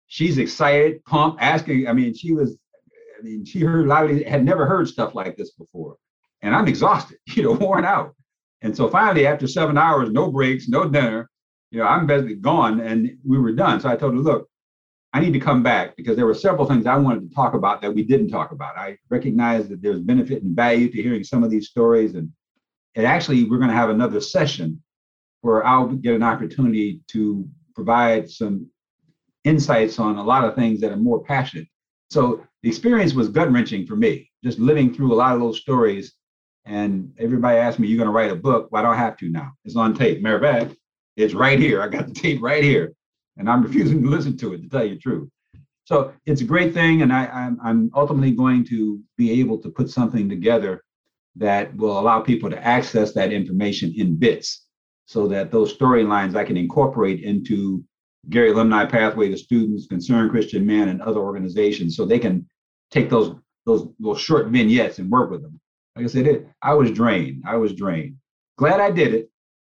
she's 0.06 0.38
excited, 0.38 1.04
pumped, 1.04 1.40
asking. 1.40 1.88
I 1.88 1.92
mean, 1.92 2.14
she 2.14 2.32
was, 2.32 2.56
I 3.18 3.22
mean, 3.22 3.44
she 3.44 3.60
heard 3.60 3.90
of, 3.90 4.22
had 4.22 4.44
never 4.44 4.66
heard 4.66 4.88
stuff 4.88 5.14
like 5.14 5.36
this 5.36 5.52
before, 5.52 5.96
and 6.42 6.54
I'm 6.54 6.68
exhausted, 6.68 7.18
you 7.28 7.42
know, 7.42 7.52
worn 7.52 7.84
out. 7.84 8.14
And 8.62 8.76
so 8.76 8.88
finally, 8.88 9.26
after 9.26 9.46
seven 9.46 9.76
hours, 9.78 10.10
no 10.10 10.30
breaks, 10.30 10.68
no 10.68 10.88
dinner, 10.88 11.28
you 11.70 11.78
know, 11.78 11.86
I'm 11.86 12.06
basically 12.06 12.36
gone 12.36 12.80
and 12.80 13.18
we 13.24 13.38
were 13.38 13.52
done. 13.52 13.80
So 13.80 13.88
I 13.88 13.96
told 13.96 14.14
her, 14.14 14.20
look, 14.20 14.48
I 15.12 15.20
need 15.20 15.32
to 15.32 15.40
come 15.40 15.62
back 15.62 15.96
because 15.96 16.16
there 16.16 16.26
were 16.26 16.34
several 16.34 16.66
things 16.66 16.86
I 16.86 16.96
wanted 16.96 17.28
to 17.28 17.34
talk 17.34 17.54
about 17.54 17.80
that 17.82 17.94
we 17.94 18.02
didn't 18.02 18.28
talk 18.28 18.52
about. 18.52 18.76
I 18.76 18.98
recognize 19.08 19.68
that 19.68 19.82
there's 19.82 20.00
benefit 20.00 20.42
and 20.42 20.54
value 20.54 20.90
to 20.90 21.02
hearing 21.02 21.24
some 21.24 21.42
of 21.42 21.50
these 21.50 21.68
stories. 21.68 22.14
And, 22.14 22.30
and 22.94 23.06
actually, 23.06 23.44
we're 23.44 23.58
going 23.58 23.70
to 23.70 23.76
have 23.76 23.90
another 23.90 24.20
session 24.20 24.82
where 25.40 25.64
I'll 25.66 25.88
get 25.88 26.14
an 26.14 26.22
opportunity 26.22 27.00
to 27.08 27.48
provide 27.76 28.28
some 28.28 28.68
insights 29.44 30.00
on 30.00 30.16
a 30.16 30.24
lot 30.24 30.44
of 30.44 30.56
things 30.56 30.80
that 30.80 30.90
are 30.90 30.96
more 30.96 31.22
passionate. 31.22 31.68
So 32.10 32.44
the 32.62 32.68
experience 32.68 33.12
was 33.12 33.28
gut 33.28 33.52
wrenching 33.52 33.86
for 33.86 33.94
me, 33.94 34.30
just 34.42 34.58
living 34.58 34.92
through 34.92 35.12
a 35.12 35.14
lot 35.14 35.34
of 35.34 35.40
those 35.40 35.60
stories. 35.60 36.14
And 36.64 37.12
everybody 37.18 37.58
asked 37.58 37.78
me, 37.78 37.86
You're 37.86 37.98
going 37.98 38.08
to 38.08 38.12
write 38.12 38.32
a 38.32 38.36
book? 38.36 38.68
Well, 38.70 38.82
I 38.82 38.86
don't 38.86 38.96
have 38.96 39.16
to 39.18 39.28
now. 39.28 39.52
It's 39.64 39.76
on 39.76 39.94
tape. 39.94 40.20
Matter 40.20 40.36
of 40.36 40.42
fact, 40.42 40.76
it's 41.16 41.34
right 41.34 41.58
here. 41.58 41.80
I 41.82 41.88
got 41.88 42.08
the 42.08 42.14
tape 42.14 42.42
right 42.42 42.64
here. 42.64 42.94
And 43.36 43.48
I'm 43.48 43.62
refusing 43.66 44.02
to 44.02 44.08
listen 44.08 44.36
to 44.38 44.54
it, 44.54 44.62
to 44.62 44.68
tell 44.68 44.84
you 44.84 44.94
the 44.94 45.00
truth. 45.00 45.28
So 45.84 46.12
it's 46.24 46.40
a 46.40 46.44
great 46.44 46.74
thing. 46.74 47.02
And 47.02 47.12
I, 47.12 47.26
I'm, 47.26 47.58
I'm 47.62 47.90
ultimately 47.94 48.32
going 48.32 48.64
to 48.64 49.00
be 49.16 49.38
able 49.40 49.58
to 49.58 49.68
put 49.68 49.90
something 49.90 50.28
together 50.28 50.82
that 51.36 51.76
will 51.76 52.00
allow 52.00 52.20
people 52.20 52.50
to 52.50 52.66
access 52.66 53.12
that 53.12 53.32
information 53.32 53.92
in 53.96 54.16
bits 54.16 54.65
so 55.06 55.26
that 55.28 55.50
those 55.50 55.76
storylines 55.76 56.36
I 56.36 56.44
can 56.44 56.56
incorporate 56.56 57.22
into 57.22 57.82
Gary 58.28 58.50
Alumni 58.50 58.84
Pathway 58.84 59.28
to 59.30 59.38
Students, 59.38 59.86
Concerned 59.86 60.30
Christian 60.30 60.66
Men, 60.66 60.88
and 60.88 61.00
other 61.00 61.20
organizations 61.20 61.96
so 61.96 62.04
they 62.04 62.18
can 62.18 62.46
take 62.90 63.08
those 63.08 63.36
those 63.64 63.88
those 63.98 64.20
short 64.20 64.48
vignettes 64.48 64.98
and 64.98 65.10
work 65.10 65.30
with 65.30 65.42
them. 65.42 65.58
Like 65.94 66.04
I 66.04 66.08
said, 66.08 66.52
I 66.60 66.74
was 66.74 66.90
drained. 66.90 67.44
I 67.46 67.56
was 67.56 67.72
drained. 67.72 68.16
Glad 68.58 68.80
I 68.80 68.90
did 68.90 69.14
it, 69.14 69.30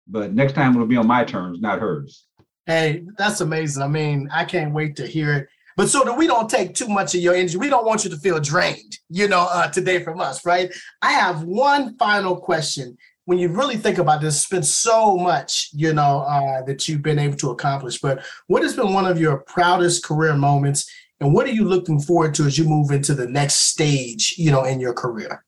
but 0.08 0.34
next 0.34 0.54
time 0.54 0.74
it'll 0.74 0.88
be 0.88 0.98
on 0.98 1.08
my 1.08 1.24
terms, 1.24 1.60
not 1.60 1.80
hers. 1.80 2.26
Hey, 2.66 3.04
that's 3.18 3.42
amazing. 3.42 3.84
I 3.84 3.88
mean, 3.88 4.30
I 4.32 4.46
can't 4.46 4.74
wait 4.74 4.96
to 4.98 5.08
hear 5.08 5.34
it. 5.34 5.48
But 5.76 5.90
so 5.90 6.04
that 6.04 6.18
we 6.18 6.28
don't 6.28 6.50
take 6.50 6.76
too 6.76 6.88
much 6.88 7.16
of 7.16 7.22
your 7.22 7.34
energy, 7.34 7.58
we 7.58 7.70
don't 7.70 7.86
want 7.86 8.04
you 8.04 8.10
to 8.12 8.18
feel 8.18 8.40
drained, 8.40 8.98
you 9.10 9.28
know, 9.28 9.48
uh, 9.50 9.70
today 9.70 10.04
from 10.04 10.22
us, 10.22 10.46
right? 10.46 10.72
I 11.02 11.12
have 11.12 11.44
one 11.44 11.98
final 11.98 12.38
question. 12.38 12.96
When 13.26 13.38
you 13.38 13.50
really 13.50 13.78
think 13.78 13.98
about 13.98 14.22
this, 14.22 14.36
it's 14.36 14.50
been 14.50 14.64
so 14.64 15.16
much, 15.16 15.70
you 15.72 15.94
know, 15.94 16.20
uh, 16.22 16.64
that 16.64 16.88
you've 16.88 17.02
been 17.02 17.20
able 17.20 17.38
to 17.38 17.52
accomplish. 17.52 18.00
But 18.02 18.24
what 18.48 18.64
has 18.64 18.76
been 18.76 18.94
one 18.94 19.06
of 19.06 19.20
your 19.20 19.38
proudest 19.38 20.04
career 20.04 20.36
moments, 20.36 20.92
and 21.22 21.34
what 21.34 21.48
are 21.48 21.52
you 21.52 21.64
looking 21.64 22.02
forward 22.02 22.36
to 22.36 22.46
as 22.46 22.58
you 22.58 22.66
move 22.66 22.92
into 22.92 23.14
the 23.14 23.28
next 23.28 23.56
stage, 23.72 24.36
you 24.38 24.52
know, 24.52 24.66
in 24.66 24.82
your 24.82 24.94
career? 24.94 25.46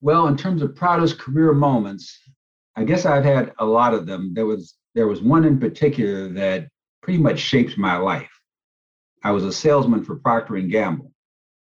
Well, 0.00 0.28
in 0.28 0.36
terms 0.36 0.62
of 0.62 0.76
proudest 0.76 1.18
career 1.18 1.52
moments, 1.52 2.16
I 2.76 2.84
guess 2.84 3.04
I've 3.04 3.24
had 3.24 3.52
a 3.58 3.64
lot 3.64 3.94
of 3.94 4.06
them. 4.06 4.32
There 4.34 4.46
was 4.46 4.76
there 4.94 5.06
was 5.06 5.22
one 5.22 5.44
in 5.44 5.58
particular 5.58 6.28
that 6.30 6.68
pretty 7.02 7.18
much 7.18 7.38
shaped 7.38 7.78
my 7.78 7.96
life. 7.96 8.30
I 9.24 9.30
was 9.30 9.44
a 9.44 9.52
salesman 9.52 10.04
for 10.04 10.16
Procter 10.16 10.56
and 10.56 10.70
Gamble. 10.70 11.12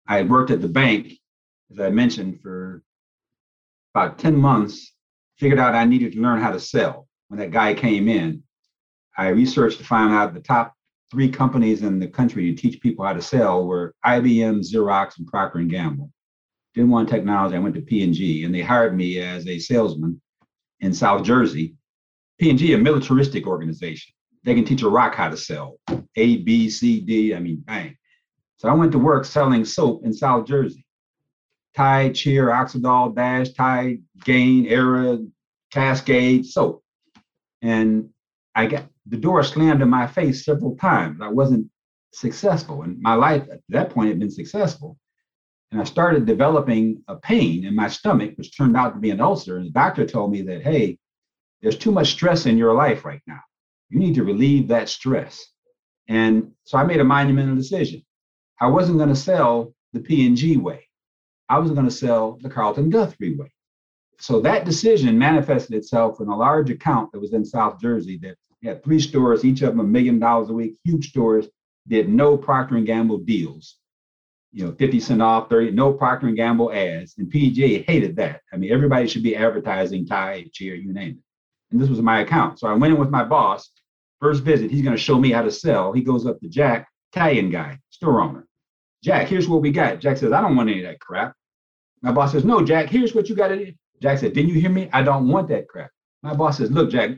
I 0.07 0.17
had 0.17 0.29
worked 0.29 0.51
at 0.51 0.61
the 0.61 0.67
bank, 0.67 1.13
as 1.71 1.79
I 1.79 1.89
mentioned, 1.89 2.41
for 2.41 2.81
about 3.93 4.17
10 4.17 4.35
months, 4.35 4.93
figured 5.39 5.59
out 5.59 5.75
I 5.75 5.85
needed 5.85 6.13
to 6.13 6.21
learn 6.21 6.41
how 6.41 6.51
to 6.51 6.59
sell. 6.59 7.07
When 7.27 7.39
that 7.39 7.51
guy 7.51 7.73
came 7.73 8.07
in, 8.07 8.43
I 9.17 9.29
researched 9.29 9.77
to 9.79 9.83
find 9.83 10.13
out 10.13 10.33
the 10.33 10.39
top 10.39 10.73
three 11.11 11.29
companies 11.29 11.81
in 11.81 11.99
the 11.99 12.07
country 12.07 12.53
to 12.53 12.61
teach 12.61 12.81
people 12.81 13.05
how 13.05 13.13
to 13.13 13.21
sell 13.21 13.65
were 13.65 13.93
IBM, 14.05 14.61
Xerox, 14.61 15.17
and 15.17 15.27
Procter 15.27 15.59
and 15.59 15.69
Gamble. 15.69 16.11
Didn't 16.75 16.91
want 16.91 17.09
technology. 17.09 17.55
I 17.55 17.59
went 17.59 17.75
to 17.75 17.81
P&G, 17.81 18.43
and 18.43 18.53
they 18.53 18.61
hired 18.61 18.95
me 18.95 19.19
as 19.19 19.47
a 19.47 19.59
salesman 19.59 20.21
in 20.79 20.93
South 20.93 21.23
Jersey. 21.23 21.75
P&G, 22.39 22.73
a 22.73 22.77
militaristic 22.77 23.47
organization 23.47 24.13
they 24.43 24.55
can 24.55 24.65
teach 24.65 24.81
a 24.81 24.89
rock 24.89 25.15
how 25.15 25.29
to 25.29 25.37
sell 25.37 25.77
A, 26.15 26.37
B, 26.37 26.69
C, 26.69 27.01
D. 27.01 27.35
I 27.35 27.39
mean, 27.39 27.63
bang. 27.65 27.95
So 28.57 28.69
I 28.69 28.73
went 28.73 28.91
to 28.93 28.99
work 28.99 29.25
selling 29.25 29.65
soap 29.65 30.05
in 30.05 30.13
South 30.13 30.45
Jersey. 30.45 30.85
Tide, 31.75 32.15
Cheer, 32.15 32.49
Oxydol, 32.49 33.15
Dash, 33.15 33.49
Tide, 33.49 34.01
Gain, 34.23 34.65
Era, 34.65 35.19
Cascade, 35.71 36.45
soap. 36.45 36.83
And 37.61 38.09
I 38.55 38.67
got 38.67 38.85
the 39.05 39.17
door 39.17 39.43
slammed 39.43 39.81
in 39.81 39.89
my 39.89 40.07
face 40.07 40.45
several 40.45 40.75
times. 40.75 41.19
I 41.21 41.29
wasn't 41.29 41.69
successful. 42.11 42.83
And 42.83 42.99
my 43.01 43.13
life 43.13 43.47
at 43.51 43.61
that 43.69 43.91
point 43.91 44.09
had 44.09 44.19
been 44.19 44.31
successful. 44.31 44.97
And 45.71 45.79
I 45.79 45.83
started 45.83 46.25
developing 46.25 47.03
a 47.07 47.15
pain 47.15 47.65
in 47.65 47.75
my 47.75 47.87
stomach, 47.87 48.33
which 48.35 48.57
turned 48.57 48.75
out 48.75 48.93
to 48.93 48.99
be 48.99 49.11
an 49.11 49.21
ulcer. 49.21 49.57
And 49.57 49.67
the 49.67 49.71
doctor 49.71 50.05
told 50.05 50.31
me 50.31 50.41
that, 50.43 50.63
hey, 50.63 50.97
there's 51.61 51.77
too 51.77 51.91
much 51.91 52.11
stress 52.11 52.45
in 52.45 52.57
your 52.57 52.73
life 52.73 53.05
right 53.05 53.21
now. 53.27 53.41
You 53.89 53.99
need 53.99 54.15
to 54.15 54.23
relieve 54.23 54.67
that 54.69 54.89
stress. 54.89 55.45
And 56.07 56.51
so 56.63 56.77
I 56.77 56.83
made 56.83 56.99
a 56.99 57.03
monumental 57.03 57.55
decision. 57.55 58.03
I 58.59 58.67
wasn't 58.67 58.97
going 58.97 59.09
to 59.09 59.15
sell 59.15 59.73
the 59.93 59.99
P&G 59.99 60.57
way. 60.57 60.88
I 61.49 61.59
was 61.59 61.71
going 61.71 61.85
to 61.85 61.91
sell 61.91 62.37
the 62.41 62.49
Carlton 62.49 62.89
Guthrie 62.89 63.35
way. 63.35 63.51
So 64.19 64.41
that 64.41 64.65
decision 64.65 65.17
manifested 65.17 65.75
itself 65.75 66.19
in 66.19 66.27
a 66.27 66.35
large 66.35 66.69
account 66.69 67.11
that 67.11 67.19
was 67.19 67.33
in 67.33 67.45
South 67.45 67.79
Jersey 67.79 68.17
that 68.21 68.35
had 68.63 68.83
three 68.83 68.99
stores, 68.99 69.45
each 69.45 69.61
of 69.61 69.69
them 69.69 69.79
a 69.79 69.83
million 69.83 70.19
dollars 70.19 70.49
a 70.49 70.53
week, 70.53 70.77
huge 70.83 71.09
stores, 71.09 71.47
did 71.87 72.09
no 72.09 72.37
Procter 72.37 72.75
and 72.75 72.85
Gamble 72.85 73.19
deals. 73.19 73.77
You 74.51 74.65
know, 74.65 74.71
50 74.73 74.99
cent 74.99 75.21
off, 75.21 75.49
30, 75.49 75.71
no 75.71 75.93
Procter 75.93 76.27
and 76.27 76.35
Gamble 76.35 76.73
ads. 76.73 77.15
And 77.17 77.29
PG 77.29 77.83
hated 77.83 78.15
that. 78.17 78.41
I 78.51 78.57
mean, 78.57 78.71
everybody 78.71 79.07
should 79.07 79.23
be 79.23 79.35
advertising 79.35 80.05
Tide, 80.05 80.51
Cheer, 80.51 80.75
you 80.75 80.91
name 80.91 81.11
it. 81.11 81.23
And 81.71 81.79
this 81.79 81.89
was 81.89 82.01
my 82.01 82.21
account. 82.21 82.59
So 82.59 82.67
I 82.67 82.73
went 82.73 82.93
in 82.93 82.99
with 82.99 83.09
my 83.09 83.23
boss 83.23 83.69
First 84.19 84.43
visit, 84.43 84.69
he's 84.69 84.81
going 84.81 84.95
to 84.95 85.01
show 85.01 85.17
me 85.17 85.31
how 85.31 85.41
to 85.41 85.51
sell. 85.51 85.93
He 85.93 86.01
goes 86.01 86.25
up 86.25 86.39
to 86.41 86.49
Jack, 86.49 86.89
Italian 87.13 87.49
guy, 87.49 87.79
store 87.89 88.21
owner. 88.21 88.45
Jack, 89.01 89.27
here's 89.27 89.47
what 89.47 89.61
we 89.61 89.71
got. 89.71 89.99
Jack 89.99 90.17
says, 90.17 90.33
I 90.33 90.41
don't 90.41 90.57
want 90.57 90.69
any 90.69 90.83
of 90.83 90.91
that 90.91 90.99
crap. 90.99 91.33
My 92.01 92.11
boss 92.11 92.31
says, 92.31 92.45
No, 92.45 92.63
Jack, 92.63 92.89
here's 92.89 93.13
what 93.13 93.29
you 93.29 93.35
got 93.35 93.49
to 93.49 93.65
do. 93.65 93.73
Jack 94.01 94.19
said, 94.19 94.33
Didn't 94.33 94.51
you 94.53 94.59
hear 94.59 94.69
me? 94.69 94.89
I 94.93 95.03
don't 95.03 95.27
want 95.27 95.49
that 95.49 95.67
crap. 95.67 95.91
My 96.23 96.33
boss 96.33 96.57
says, 96.57 96.71
Look, 96.71 96.91
Jack. 96.91 97.11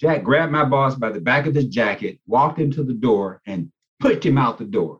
Jack 0.00 0.24
grabbed 0.24 0.50
my 0.50 0.64
boss 0.64 0.96
by 0.96 1.10
the 1.10 1.20
back 1.20 1.46
of 1.46 1.54
his 1.54 1.66
jacket, 1.66 2.18
walked 2.26 2.58
into 2.58 2.82
the 2.82 2.94
door, 2.94 3.40
and 3.46 3.70
pushed 4.00 4.24
him 4.24 4.36
out 4.36 4.58
the 4.58 4.64
door. 4.64 4.98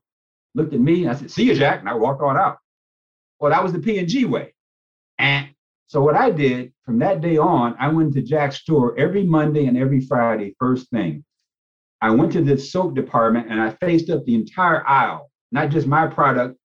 Looked 0.55 0.75
at 0.75 0.81
me, 0.81 1.03
and 1.03 1.11
I 1.11 1.15
said, 1.15 1.31
See 1.31 1.45
you, 1.45 1.55
Jack. 1.55 1.81
And 1.81 1.89
I 1.89 1.95
walked 1.95 2.23
on 2.23 2.37
out. 2.37 2.59
Well, 3.41 3.51
that 3.51 3.63
was 3.63 3.73
the 3.73 3.81
P&G 3.81 4.27
way. 4.27 4.55
And 5.19 5.49
so 5.89 6.01
what 6.01 6.15
I 6.15 6.31
did 6.31 6.73
from 6.85 6.99
that 7.01 7.21
day 7.21 7.37
on, 7.37 7.75
I 7.79 7.89
went 7.89 8.15
to 8.15 8.23
Jack's 8.23 8.57
store 8.57 8.99
every 8.99 9.25
Monday 9.25 9.67
and 9.67 9.77
every 9.77 10.01
Friday, 10.01 10.55
first 10.59 10.89
thing. 10.91 11.25
I 12.01 12.11
went 12.11 12.33
to 12.33 12.43
the 12.43 12.59
soap 12.59 12.95
department 12.95 13.51
and 13.51 13.61
I 13.61 13.71
faced 13.71 14.11
up 14.11 14.25
the 14.25 14.35
entire 14.35 14.87
aisle, 14.87 15.31
not 15.53 15.71
just 15.71 15.87
my 15.87 16.07
product, 16.07 16.57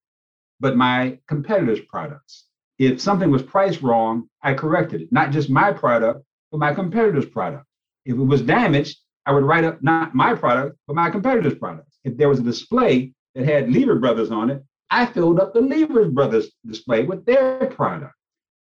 but 0.60 0.76
my 0.76 1.20
competitors' 1.28 1.82
products. 1.88 2.47
If 2.80 3.02
something 3.02 3.32
was 3.32 3.44
priced 3.44 3.82
wrong, 3.82 4.30
I 4.44 4.54
corrected 4.54 5.02
it, 5.02 5.12
not 5.12 5.32
just 5.32 5.50
my 5.50 5.72
product, 5.72 6.24
but 6.52 6.60
my 6.60 6.74
competitor's 6.74 7.26
product. 7.26 7.66
If 8.06 8.16
it 8.16 8.24
was 8.24 8.42
damaged, 8.42 9.00
I 9.26 9.34
would 9.34 9.44
write 9.44 9.64
up 9.64 9.82
not 9.82 10.16
my 10.16 10.36
product, 10.36 10.78
but 10.88 10.96
my 10.96 11.10
competitor's 11.10 11.56
product. 11.56 11.90
If 12.04 12.18
there 12.18 12.30
was 12.30 12.40
a 12.40 12.44
display 12.44 13.14
that 13.36 13.46
had 13.46 13.72
Lever 13.72 13.96
Brothers 13.96 14.32
on 14.32 14.50
it, 14.50 14.64
I 14.90 15.06
filled 15.06 15.40
up 15.40 15.54
the 15.54 15.62
Lever 15.62 16.06
Brothers 16.10 16.52
display 16.66 17.04
with 17.04 17.26
their 17.26 17.66
product. 17.68 18.14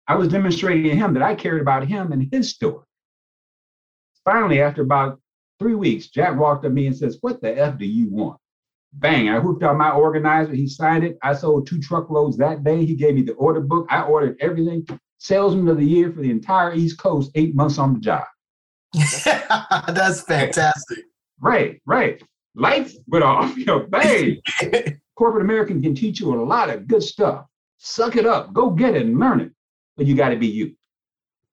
I 0.07 0.15
was 0.15 0.27
demonstrating 0.27 0.83
to 0.83 0.95
him 0.95 1.13
that 1.13 1.23
I 1.23 1.35
cared 1.35 1.61
about 1.61 1.87
him 1.87 2.11
and 2.11 2.27
his 2.31 2.49
store. 2.49 2.85
Finally, 4.25 4.61
after 4.61 4.81
about 4.81 5.19
Three 5.59 5.75
weeks, 5.75 6.07
Jack 6.07 6.37
walked 6.37 6.65
up 6.65 6.69
to 6.69 6.69
me 6.69 6.85
and 6.85 6.95
says, 6.95 7.17
What 7.21 7.41
the 7.41 7.57
F 7.57 7.77
do 7.77 7.85
you 7.85 8.07
want? 8.09 8.39
Bang, 8.93 9.29
I 9.29 9.37
whipped 9.39 9.63
out 9.63 9.77
my 9.77 9.91
organizer. 9.91 10.53
He 10.53 10.67
signed 10.67 11.03
it. 11.03 11.17
I 11.21 11.33
sold 11.33 11.67
two 11.67 11.79
truckloads 11.79 12.37
that 12.37 12.63
day. 12.63 12.85
He 12.85 12.95
gave 12.95 13.15
me 13.15 13.21
the 13.21 13.33
order 13.33 13.61
book. 13.61 13.85
I 13.89 14.01
ordered 14.01 14.37
everything. 14.39 14.87
Salesman 15.19 15.67
of 15.67 15.77
the 15.77 15.85
year 15.85 16.11
for 16.11 16.21
the 16.21 16.31
entire 16.31 16.73
East 16.73 16.97
Coast, 16.99 17.31
eight 17.35 17.55
months 17.55 17.77
on 17.77 17.93
the 17.93 17.99
job. 17.99 18.23
That's 18.93 20.21
fantastic. 20.21 20.99
Right, 21.39 21.81
right. 21.85 22.21
Lights 22.55 22.97
went 23.07 23.23
off, 23.23 23.55
you 23.57 23.65
know, 23.65 23.81
bang. 23.81 24.41
Corporate 25.15 25.43
American 25.43 25.81
can 25.81 25.93
teach 25.93 26.19
you 26.19 26.33
a 26.33 26.41
lot 26.43 26.69
of 26.69 26.87
good 26.87 27.03
stuff. 27.03 27.45
Suck 27.77 28.15
it 28.15 28.25
up, 28.25 28.53
go 28.53 28.71
get 28.71 28.95
it 28.95 29.05
and 29.05 29.19
learn 29.19 29.41
it. 29.41 29.51
But 29.95 30.05
you 30.05 30.15
got 30.15 30.29
to 30.29 30.37
be 30.37 30.47
you. 30.47 30.75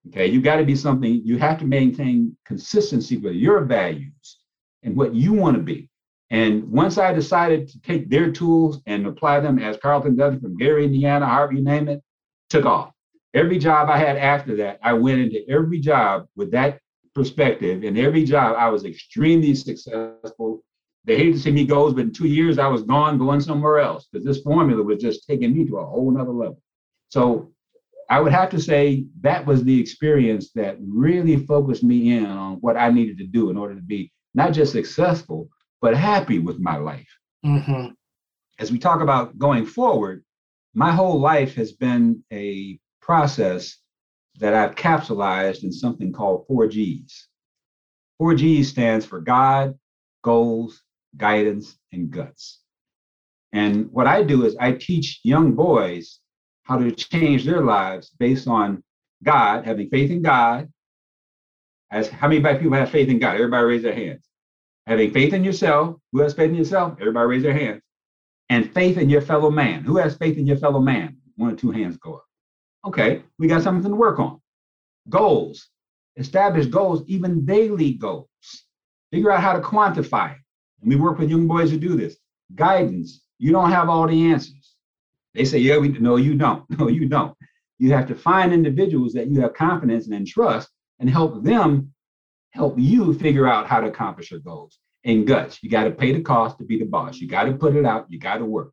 Okay, 0.09 0.27
you 0.27 0.41
got 0.41 0.57
to 0.57 0.65
be 0.65 0.77
something, 0.77 1.23
you 1.25 1.39
have 1.39 1.59
to 1.59 1.65
maintain 1.65 2.37
consistency 2.45 3.17
with 3.17 3.35
your 3.35 3.65
values 3.65 4.39
and 4.83 4.97
what 4.97 5.15
you 5.15 5.33
want 5.33 5.57
to 5.57 5.63
be. 5.63 5.89
And 6.31 6.71
once 6.71 6.99
I 6.99 7.13
decided 7.13 7.69
to 7.69 7.81
take 7.81 8.09
their 8.09 8.33
tools 8.33 8.81
and 8.87 9.07
apply 9.07 9.41
them 9.41 9.59
as 9.59 9.77
Carlton 9.77 10.17
does 10.17 10.41
from 10.41 10.57
Gary, 10.57 10.85
Indiana, 10.85 11.27
however 11.27 11.53
you 11.53 11.63
name 11.63 11.89
it, 11.89 12.03
took 12.51 12.65
off. 12.65 12.93
Every 13.35 13.59
job 13.59 13.89
I 13.89 13.99
had 13.99 14.17
after 14.17 14.57
that, 14.57 14.79
I 14.83 14.93
went 14.95 15.21
into 15.21 15.49
every 15.49 15.81
job 15.81 16.27
with 16.37 16.51
that 16.53 16.81
perspective. 17.15 17.85
And 17.85 17.99
every 17.99 18.25
job, 18.25 18.57
I 18.59 18.69
was 18.69 18.85
extremely 18.85 19.55
successful. 19.55 20.63
They 21.05 21.17
hated 21.17 21.35
to 21.35 21.39
see 21.41 21.51
me 21.51 21.67
go, 21.67 21.93
but 21.93 22.01
in 22.01 22.13
two 22.13 22.27
years, 22.27 22.59
I 22.59 22.67
was 22.67 22.83
gone, 22.83 23.19
going 23.19 23.41
somewhere 23.41 23.79
else 23.79 24.07
because 24.11 24.25
this 24.25 24.41
formula 24.41 24.83
was 24.83 25.03
just 25.03 25.27
taking 25.27 25.55
me 25.55 25.67
to 25.67 25.79
a 25.79 25.87
whole 25.87 26.11
nother 26.11 26.33
level. 26.33 26.61
So 27.11 27.53
I 28.09 28.21
would 28.21 28.33
have 28.33 28.51
to 28.51 28.61
say 28.61 29.07
that 29.21 29.47
was 29.47 29.65
the 29.65 29.81
experience 29.81 30.53
that 30.53 30.77
really 30.81 31.37
focused 31.37 31.83
me 31.83 32.17
in 32.17 32.27
on 32.27 32.55
what 32.57 32.77
I 32.77 32.91
needed 32.91 33.19
to 33.19 33.27
do 33.27 33.51
in 33.51 33.57
order 33.57 33.75
to 33.75 33.83
be 33.83 34.13
not 34.35 34.53
just 34.53 34.73
successful, 34.73 35.49
but 35.85 35.95
happy 35.95 36.39
with 36.39 36.59
my 36.59 36.79
life. 36.79 37.15
Mm-hmm. 37.45 37.89
As 38.59 38.73
we 38.73 38.79
talk 38.79 39.03
about 39.03 39.39
going 39.39 39.67
forward, 39.67 40.25
my 40.73 40.91
whole 40.91 41.21
life 41.21 41.55
has 41.57 41.73
been 41.73 42.25
a 42.33 42.79
process 43.03 43.77
that 44.37 44.55
I've 44.55 44.77
capsulized 44.77 45.63
in 45.63 45.71
something 45.71 46.11
called 46.11 46.47
four 46.49 46.69
G's. 46.69 47.29
4G 48.19 48.65
stands 48.65 49.05
for 49.05 49.21
God, 49.21 49.79
goals, 50.23 50.81
guidance, 51.19 51.77
and 51.93 52.11
guts. 52.11 52.61
And 53.53 53.91
what 53.93 54.07
I 54.07 54.23
do 54.23 54.47
is 54.47 54.57
I 54.59 54.73
teach 54.73 55.21
young 55.23 55.53
boys 55.53 56.19
how 56.63 56.79
to 56.79 56.93
change 56.93 57.45
their 57.45 57.61
lives 57.61 58.11
based 58.19 58.49
on 58.49 58.83
God, 59.23 59.67
having 59.67 59.91
faith 59.91 60.11
in 60.11 60.23
God. 60.23 60.73
As 61.91 62.09
how 62.09 62.29
many 62.29 62.41
black 62.41 62.59
people 62.59 62.79
have 62.79 62.91
faith 62.91 63.11
in 63.11 63.19
God? 63.19 63.35
Everybody 63.35 63.67
raise 63.67 63.83
their 63.83 63.95
hands. 63.95 64.27
Having 64.87 65.13
faith 65.13 65.33
in 65.33 65.45
yourself. 65.45 65.97
Who 66.13 66.21
has 66.21 66.35
faith 66.35 66.51
in 66.51 66.57
yourself? 66.57 66.99
Everybody 67.01 67.27
raise 67.27 67.43
their 67.43 67.55
hands. 67.55 67.83
And 68.51 68.73
faith 68.73 68.99
in 68.99 69.09
your 69.09 69.23
fellow 69.23 69.51
man. 69.51 69.83
Who 69.85 69.97
has 69.97 70.17
faith 70.17 70.37
in 70.37 70.47
your 70.47 70.59
fellow 70.59 70.81
man? 70.81 71.17
One 71.37 71.53
or 71.53 71.57
two 71.57 71.71
hands 71.71 71.97
go 71.97 72.15
up. 72.15 72.25
Okay, 72.87 73.23
we 73.39 73.49
got 73.49 73.63
something 73.63 73.91
to 73.91 73.97
work 73.97 74.19
on. 74.19 74.41
Goals. 75.09 75.69
Establish 76.17 76.67
goals, 76.67 77.03
even 77.07 77.45
daily 77.45 77.95
goals. 77.95 78.29
Figure 79.11 79.31
out 79.31 79.41
how 79.41 79.55
to 79.55 79.61
quantify 79.61 80.33
it. 80.33 80.39
And 80.83 80.91
we 80.91 80.97
work 80.97 81.19
with 81.19 81.31
young 81.31 81.47
boys 81.47 81.71
to 81.71 81.79
do 81.79 81.97
this. 81.97 82.17
Guidance. 82.55 83.23
You 83.39 83.53
don't 83.53 83.71
have 83.71 83.89
all 83.89 84.07
the 84.07 84.31
answers. 84.31 84.75
They 85.35 85.45
say, 85.45 85.59
yeah, 85.59 85.79
we 85.79 85.89
no, 85.89 86.17
you 86.17 86.35
don't. 86.35 86.65
No, 86.79 86.89
you 86.89 87.09
don't. 87.09 87.37
You 87.79 87.93
have 87.93 88.07
to 88.09 88.15
find 88.15 88.53
individuals 88.53 89.13
that 89.15 89.29
you 89.29 89.41
have 89.41 89.55
confidence 89.55 90.07
and 90.07 90.27
trust 90.27 90.69
and 91.01 91.11
help 91.11 91.43
them 91.43 91.93
help 92.55 92.79
you 92.79 93.13
figure 93.15 93.47
out 93.47 93.67
how 93.67 93.81
to 93.81 93.89
accomplish 93.89 94.31
your 94.31 94.41
goals. 94.41 94.79
And 95.05 95.27
guts, 95.27 95.63
you 95.63 95.69
got 95.69 95.85
to 95.85 95.91
pay 95.91 96.13
the 96.13 96.23
cost 96.23 96.59
to 96.59 96.65
be 96.65 96.79
the 96.79 96.87
boss. 96.87 97.19
You 97.19 97.29
got 97.29 97.45
to 97.45 97.53
put 97.53 97.77
it 97.77 97.85
out. 97.85 98.07
You 98.09 98.19
got 98.19 98.39
to 98.39 98.45
work. 98.45 98.73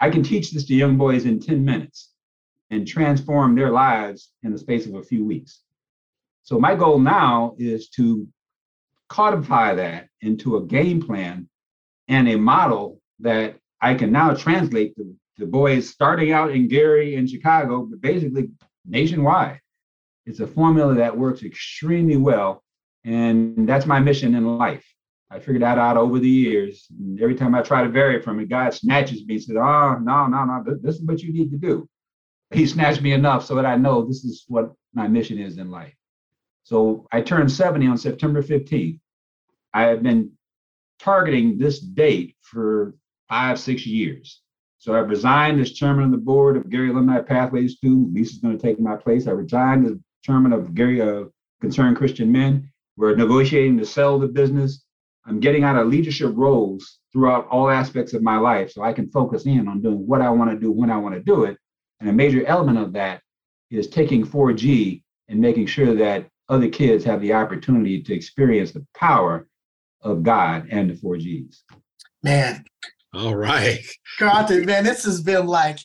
I 0.00 0.10
can 0.10 0.22
teach 0.22 0.50
this 0.50 0.66
to 0.66 0.74
young 0.74 0.96
boys 0.96 1.24
in 1.24 1.40
10 1.40 1.64
minutes 1.64 2.12
and 2.70 2.86
transform 2.86 3.54
their 3.54 3.70
lives 3.70 4.30
in 4.42 4.52
the 4.52 4.58
space 4.58 4.86
of 4.86 4.94
a 4.94 5.02
few 5.02 5.24
weeks. 5.24 5.62
So 6.42 6.58
my 6.58 6.74
goal 6.74 6.98
now 6.98 7.54
is 7.58 7.88
to 7.90 8.26
codify 9.08 9.74
that 9.74 10.08
into 10.20 10.56
a 10.56 10.64
game 10.64 11.00
plan 11.00 11.48
and 12.08 12.28
a 12.28 12.36
model 12.36 13.00
that 13.20 13.56
I 13.80 13.94
can 13.94 14.12
now 14.12 14.34
translate 14.34 14.94
to 14.96 15.14
the 15.38 15.46
boys 15.46 15.88
starting 15.88 16.32
out 16.32 16.50
in 16.50 16.68
Gary 16.68 17.14
and 17.14 17.28
Chicago, 17.28 17.82
but 17.82 18.00
basically 18.00 18.50
nationwide. 18.84 19.60
It's 20.26 20.40
a 20.40 20.46
formula 20.46 20.94
that 20.94 21.16
works 21.16 21.42
extremely 21.42 22.16
well. 22.16 22.62
And 23.08 23.66
that's 23.66 23.86
my 23.86 24.00
mission 24.00 24.34
in 24.34 24.58
life. 24.58 24.84
I 25.30 25.38
figured 25.38 25.62
that 25.62 25.78
out 25.78 25.96
over 25.96 26.18
the 26.18 26.28
years. 26.28 26.86
And 26.90 27.18
every 27.20 27.34
time 27.34 27.54
I 27.54 27.62
try 27.62 27.82
to 27.82 27.88
vary 27.88 28.20
from 28.20 28.38
it, 28.38 28.50
God 28.50 28.74
snatches 28.74 29.24
me 29.24 29.34
and 29.34 29.42
says, 29.42 29.56
Oh, 29.56 29.98
no, 30.02 30.26
no, 30.26 30.44
no, 30.44 30.62
this 30.82 30.96
is 30.96 31.02
what 31.02 31.22
you 31.22 31.32
need 31.32 31.50
to 31.50 31.56
do. 31.56 31.88
He 32.50 32.66
snatched 32.66 33.00
me 33.00 33.12
enough 33.12 33.46
so 33.46 33.54
that 33.54 33.64
I 33.64 33.76
know 33.76 34.04
this 34.04 34.24
is 34.24 34.44
what 34.48 34.72
my 34.92 35.08
mission 35.08 35.38
is 35.38 35.56
in 35.56 35.70
life. 35.70 35.94
So 36.64 37.06
I 37.10 37.22
turned 37.22 37.50
70 37.50 37.86
on 37.86 37.96
September 37.96 38.42
15th. 38.42 39.00
I 39.72 39.84
have 39.84 40.02
been 40.02 40.32
targeting 40.98 41.56
this 41.56 41.80
date 41.80 42.36
for 42.42 42.94
five, 43.30 43.58
six 43.58 43.86
years. 43.86 44.42
So 44.76 44.94
I've 44.94 45.08
resigned 45.08 45.60
as 45.60 45.72
chairman 45.72 46.04
of 46.04 46.10
the 46.10 46.18
board 46.18 46.58
of 46.58 46.68
Gary 46.68 46.90
Alumni 46.90 47.22
Pathways 47.22 47.76
Students. 47.76 48.14
Lisa's 48.14 48.38
going 48.38 48.56
to 48.56 48.62
take 48.62 48.78
my 48.78 48.96
place. 48.96 49.26
I 49.26 49.30
resigned 49.30 49.86
as 49.86 49.94
chairman 50.22 50.52
of 50.52 50.74
Gary 50.74 51.00
uh, 51.00 51.24
Concerned 51.62 51.96
Christian 51.96 52.30
Men. 52.30 52.70
We're 52.98 53.14
negotiating 53.14 53.78
to 53.78 53.86
sell 53.86 54.18
the 54.18 54.26
business. 54.26 54.82
I'm 55.24 55.38
getting 55.38 55.62
out 55.62 55.76
of 55.76 55.86
leadership 55.86 56.32
roles 56.34 56.98
throughout 57.12 57.46
all 57.46 57.70
aspects 57.70 58.12
of 58.12 58.22
my 58.22 58.38
life 58.38 58.72
so 58.72 58.82
I 58.82 58.92
can 58.92 59.08
focus 59.08 59.46
in 59.46 59.68
on 59.68 59.80
doing 59.80 60.04
what 60.04 60.20
I 60.20 60.30
want 60.30 60.50
to 60.50 60.58
do 60.58 60.72
when 60.72 60.90
I 60.90 60.96
want 60.96 61.14
to 61.14 61.20
do 61.20 61.44
it. 61.44 61.56
And 62.00 62.10
a 62.10 62.12
major 62.12 62.44
element 62.44 62.76
of 62.76 62.92
that 62.94 63.22
is 63.70 63.86
taking 63.86 64.26
4G 64.26 65.04
and 65.28 65.38
making 65.38 65.66
sure 65.66 65.94
that 65.94 66.28
other 66.48 66.68
kids 66.68 67.04
have 67.04 67.20
the 67.20 67.34
opportunity 67.34 68.02
to 68.02 68.12
experience 68.12 68.72
the 68.72 68.84
power 68.96 69.46
of 70.02 70.24
God 70.24 70.66
and 70.68 70.90
the 70.90 70.94
4Gs. 70.94 71.56
Man, 72.24 72.64
all 73.14 73.36
right. 73.36 73.78
Carlton, 74.18 74.66
man, 74.66 74.82
this 74.82 75.04
has 75.04 75.22
been 75.22 75.46
like 75.46 75.78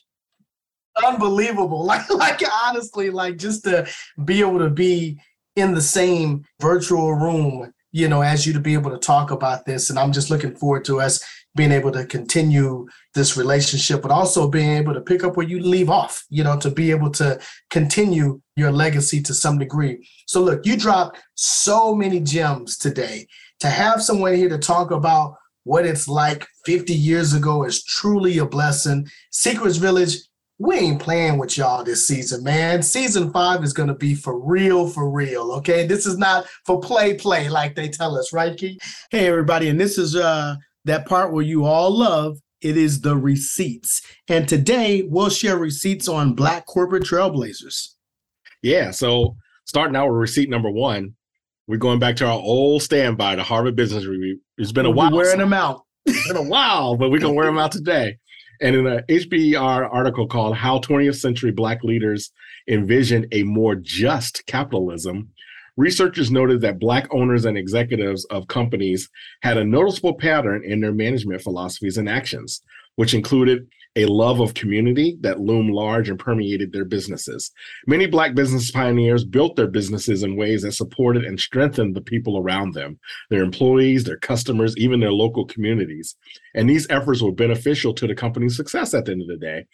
unbelievable. 1.04 1.84
Like, 1.94 2.10
like 2.10 2.42
honestly, 2.64 3.10
like 3.10 3.36
just 3.36 3.62
to 3.64 3.86
be 4.24 4.40
able 4.40 4.58
to 4.58 4.70
be 4.70 5.20
in 5.56 5.74
the 5.74 5.82
same 5.82 6.44
virtual 6.60 7.14
room, 7.14 7.72
you 7.92 8.08
know, 8.08 8.22
as 8.22 8.46
you 8.46 8.52
to 8.52 8.60
be 8.60 8.74
able 8.74 8.90
to 8.90 8.98
talk 8.98 9.30
about 9.30 9.64
this. 9.66 9.90
And 9.90 9.98
I'm 9.98 10.12
just 10.12 10.30
looking 10.30 10.54
forward 10.54 10.84
to 10.86 11.00
us 11.00 11.24
being 11.56 11.72
able 11.72 11.92
to 11.92 12.04
continue 12.04 12.86
this 13.14 13.36
relationship, 13.36 14.02
but 14.02 14.10
also 14.10 14.48
being 14.48 14.70
able 14.70 14.92
to 14.92 15.00
pick 15.00 15.22
up 15.22 15.36
where 15.36 15.46
you 15.46 15.60
leave 15.60 15.88
off, 15.88 16.24
you 16.28 16.42
know, 16.42 16.58
to 16.58 16.70
be 16.70 16.90
able 16.90 17.10
to 17.12 17.38
continue 17.70 18.40
your 18.56 18.72
legacy 18.72 19.22
to 19.22 19.32
some 19.32 19.58
degree. 19.58 20.08
So 20.26 20.42
look, 20.42 20.66
you 20.66 20.76
dropped 20.76 21.20
so 21.34 21.94
many 21.94 22.20
gems 22.20 22.76
today. 22.76 23.28
To 23.60 23.68
have 23.68 24.02
someone 24.02 24.34
here 24.34 24.48
to 24.48 24.58
talk 24.58 24.90
about 24.90 25.36
what 25.62 25.86
it's 25.86 26.08
like 26.08 26.46
50 26.66 26.92
years 26.92 27.34
ago 27.34 27.64
is 27.64 27.84
truly 27.84 28.38
a 28.38 28.46
blessing. 28.46 29.08
Secrets 29.30 29.76
Village, 29.76 30.16
we 30.64 30.76
ain't 30.76 31.00
playing 31.00 31.36
with 31.36 31.58
y'all 31.58 31.84
this 31.84 32.08
season, 32.08 32.42
man. 32.42 32.82
Season 32.82 33.30
five 33.30 33.62
is 33.62 33.74
going 33.74 33.88
to 33.88 33.94
be 33.94 34.14
for 34.14 34.40
real, 34.40 34.88
for 34.88 35.10
real. 35.10 35.52
Okay. 35.52 35.86
This 35.86 36.06
is 36.06 36.16
not 36.16 36.46
for 36.64 36.80
play, 36.80 37.14
play 37.14 37.50
like 37.50 37.74
they 37.74 37.88
tell 37.88 38.16
us, 38.16 38.32
right, 38.32 38.56
Keith? 38.56 38.80
Hey, 39.10 39.26
everybody. 39.26 39.68
And 39.68 39.78
this 39.78 39.98
is 39.98 40.16
uh 40.16 40.56
that 40.86 41.06
part 41.06 41.32
where 41.32 41.44
you 41.44 41.64
all 41.64 41.90
love. 41.90 42.38
It 42.62 42.78
is 42.78 43.02
the 43.02 43.14
receipts. 43.14 44.00
And 44.28 44.48
today 44.48 45.02
we'll 45.02 45.28
share 45.28 45.58
receipts 45.58 46.08
on 46.08 46.34
Black 46.34 46.64
corporate 46.64 47.04
trailblazers. 47.04 47.90
Yeah. 48.62 48.90
So 48.90 49.36
starting 49.66 49.96
out 49.96 50.06
with 50.06 50.16
receipt 50.16 50.48
number 50.48 50.70
one, 50.70 51.14
we're 51.66 51.76
going 51.76 51.98
back 51.98 52.16
to 52.16 52.26
our 52.26 52.40
old 52.40 52.82
standby, 52.82 53.36
the 53.36 53.42
Harvard 53.42 53.76
Business 53.76 54.06
Review. 54.06 54.40
It's 54.56 54.72
been 54.72 54.84
we'll 54.84 54.92
a 54.92 54.96
while. 54.96 55.12
wearing 55.12 55.38
them 55.38 55.52
out. 55.52 55.82
It's 56.06 56.28
been 56.28 56.36
a 56.36 56.42
while, 56.42 56.96
but 56.96 57.10
we're 57.10 57.20
gonna 57.20 57.34
wear 57.34 57.46
them 57.46 57.58
out 57.58 57.72
today. 57.72 58.18
And 58.64 58.74
in 58.74 58.86
a 58.86 59.02
HBR 59.10 59.92
article 59.92 60.26
called 60.26 60.56
"How 60.56 60.78
20th 60.78 61.16
Century 61.16 61.52
Black 61.52 61.84
Leaders 61.84 62.32
Envision 62.66 63.26
a 63.30 63.42
More 63.42 63.74
Just 63.74 64.46
Capitalism," 64.46 65.28
researchers 65.76 66.30
noted 66.30 66.62
that 66.62 66.78
Black 66.78 67.06
owners 67.12 67.44
and 67.44 67.58
executives 67.58 68.24
of 68.30 68.48
companies 68.48 69.10
had 69.42 69.58
a 69.58 69.64
noticeable 69.66 70.14
pattern 70.14 70.64
in 70.64 70.80
their 70.80 70.94
management 70.94 71.42
philosophies 71.42 71.98
and 71.98 72.08
actions, 72.08 72.62
which 72.96 73.14
included 73.14 73.66
a 73.96 74.06
love 74.06 74.40
of 74.40 74.54
community 74.54 75.16
that 75.20 75.40
loomed 75.40 75.72
large 75.72 76.08
and 76.08 76.18
permeated 76.18 76.72
their 76.72 76.84
businesses. 76.84 77.52
Many 77.86 78.06
Black 78.06 78.34
business 78.34 78.70
pioneers 78.70 79.24
built 79.24 79.56
their 79.56 79.68
businesses 79.68 80.22
in 80.22 80.36
ways 80.36 80.62
that 80.62 80.72
supported 80.72 81.24
and 81.24 81.38
strengthened 81.38 81.94
the 81.94 82.00
people 82.00 82.38
around 82.38 82.74
them, 82.74 82.98
their 83.30 83.42
employees, 83.42 84.04
their 84.04 84.18
customers, 84.18 84.76
even 84.76 85.00
their 85.00 85.12
local 85.12 85.44
communities. 85.44 86.16
And 86.54 86.68
these 86.68 86.88
efforts 86.90 87.22
were 87.22 87.32
beneficial 87.32 87.94
to 87.94 88.06
the 88.06 88.14
company's 88.14 88.56
success 88.56 88.94
at 88.94 89.04
the 89.04 89.12
end 89.12 89.22
of 89.22 89.28
the 89.28 89.36
day. 89.36 89.66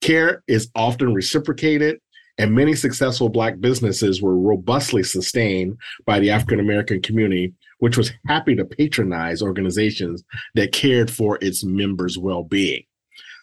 Care 0.00 0.42
is 0.48 0.70
often 0.74 1.14
reciprocated. 1.14 2.00
And 2.40 2.54
many 2.54 2.76
successful 2.76 3.28
Black 3.28 3.58
businesses 3.58 4.22
were 4.22 4.38
robustly 4.38 5.02
sustained 5.02 5.76
by 6.06 6.20
the 6.20 6.30
African 6.30 6.60
American 6.60 7.02
community, 7.02 7.52
which 7.78 7.96
was 7.96 8.12
happy 8.26 8.54
to 8.56 8.64
patronize 8.64 9.42
organizations 9.42 10.22
that 10.54 10.72
cared 10.72 11.10
for 11.10 11.38
its 11.40 11.64
members' 11.64 12.18
well 12.18 12.44
being. 12.44 12.82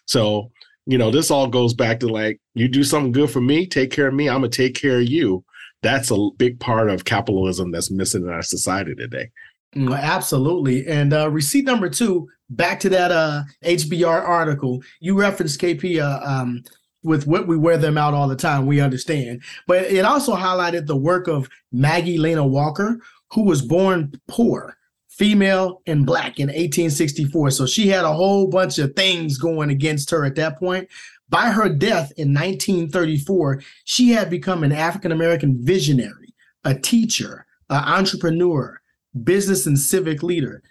So, 0.06 0.50
you 0.86 0.98
know, 0.98 1.10
this 1.10 1.30
all 1.30 1.48
goes 1.48 1.74
back 1.74 2.00
to 2.00 2.08
like, 2.08 2.40
you 2.54 2.68
do 2.68 2.84
something 2.84 3.12
good 3.12 3.30
for 3.30 3.40
me, 3.40 3.66
take 3.66 3.90
care 3.90 4.08
of 4.08 4.14
me, 4.14 4.28
I'm 4.28 4.40
going 4.40 4.50
to 4.50 4.56
take 4.56 4.74
care 4.74 4.98
of 4.98 5.08
you. 5.08 5.44
That's 5.82 6.10
a 6.10 6.28
big 6.36 6.58
part 6.60 6.90
of 6.90 7.04
capitalism 7.04 7.70
that's 7.70 7.90
missing 7.90 8.22
in 8.22 8.30
our 8.30 8.42
society 8.42 8.94
today. 8.94 9.30
Mm, 9.74 9.98
absolutely. 9.98 10.86
And 10.86 11.12
uh, 11.12 11.30
receipt 11.30 11.64
number 11.64 11.88
two, 11.88 12.28
back 12.48 12.80
to 12.80 12.88
that 12.90 13.10
uh, 13.10 13.42
HBR 13.64 14.26
article, 14.26 14.82
you 15.00 15.18
referenced 15.18 15.60
KP 15.60 16.00
uh, 16.00 16.24
um, 16.24 16.62
with 17.02 17.26
what 17.26 17.46
we 17.46 17.56
wear 17.56 17.76
them 17.76 17.98
out 17.98 18.14
all 18.14 18.26
the 18.26 18.36
time, 18.36 18.66
we 18.66 18.80
understand. 18.80 19.42
But 19.66 19.84
it 19.84 20.04
also 20.04 20.34
highlighted 20.34 20.86
the 20.86 20.96
work 20.96 21.28
of 21.28 21.48
Maggie 21.72 22.18
Lena 22.18 22.46
Walker, 22.46 23.00
who 23.32 23.42
was 23.42 23.62
born 23.62 24.12
poor 24.28 24.76
female 25.08 25.80
and 25.86 26.04
black 26.04 26.38
in 26.38 26.48
1864. 26.48 27.50
So 27.50 27.66
she 27.66 27.88
had 27.88 28.04
a 28.04 28.12
whole 28.12 28.48
bunch 28.48 28.78
of 28.78 28.94
things 28.94 29.38
going 29.38 29.70
against 29.70 30.10
her 30.10 30.24
at 30.24 30.34
that 30.36 30.58
point. 30.58 30.88
By 31.28 31.50
her 31.50 31.68
death 31.68 32.12
in 32.16 32.32
1934, 32.34 33.62
she 33.84 34.10
had 34.10 34.30
become 34.30 34.62
an 34.62 34.72
African 34.72 35.12
American 35.12 35.64
visionary, 35.64 36.34
a 36.64 36.74
teacher, 36.74 37.46
an 37.70 37.82
entrepreneur, 37.82 38.80
business 39.24 39.66
and 39.66 39.78
civic 39.78 40.22
leader, 40.22 40.62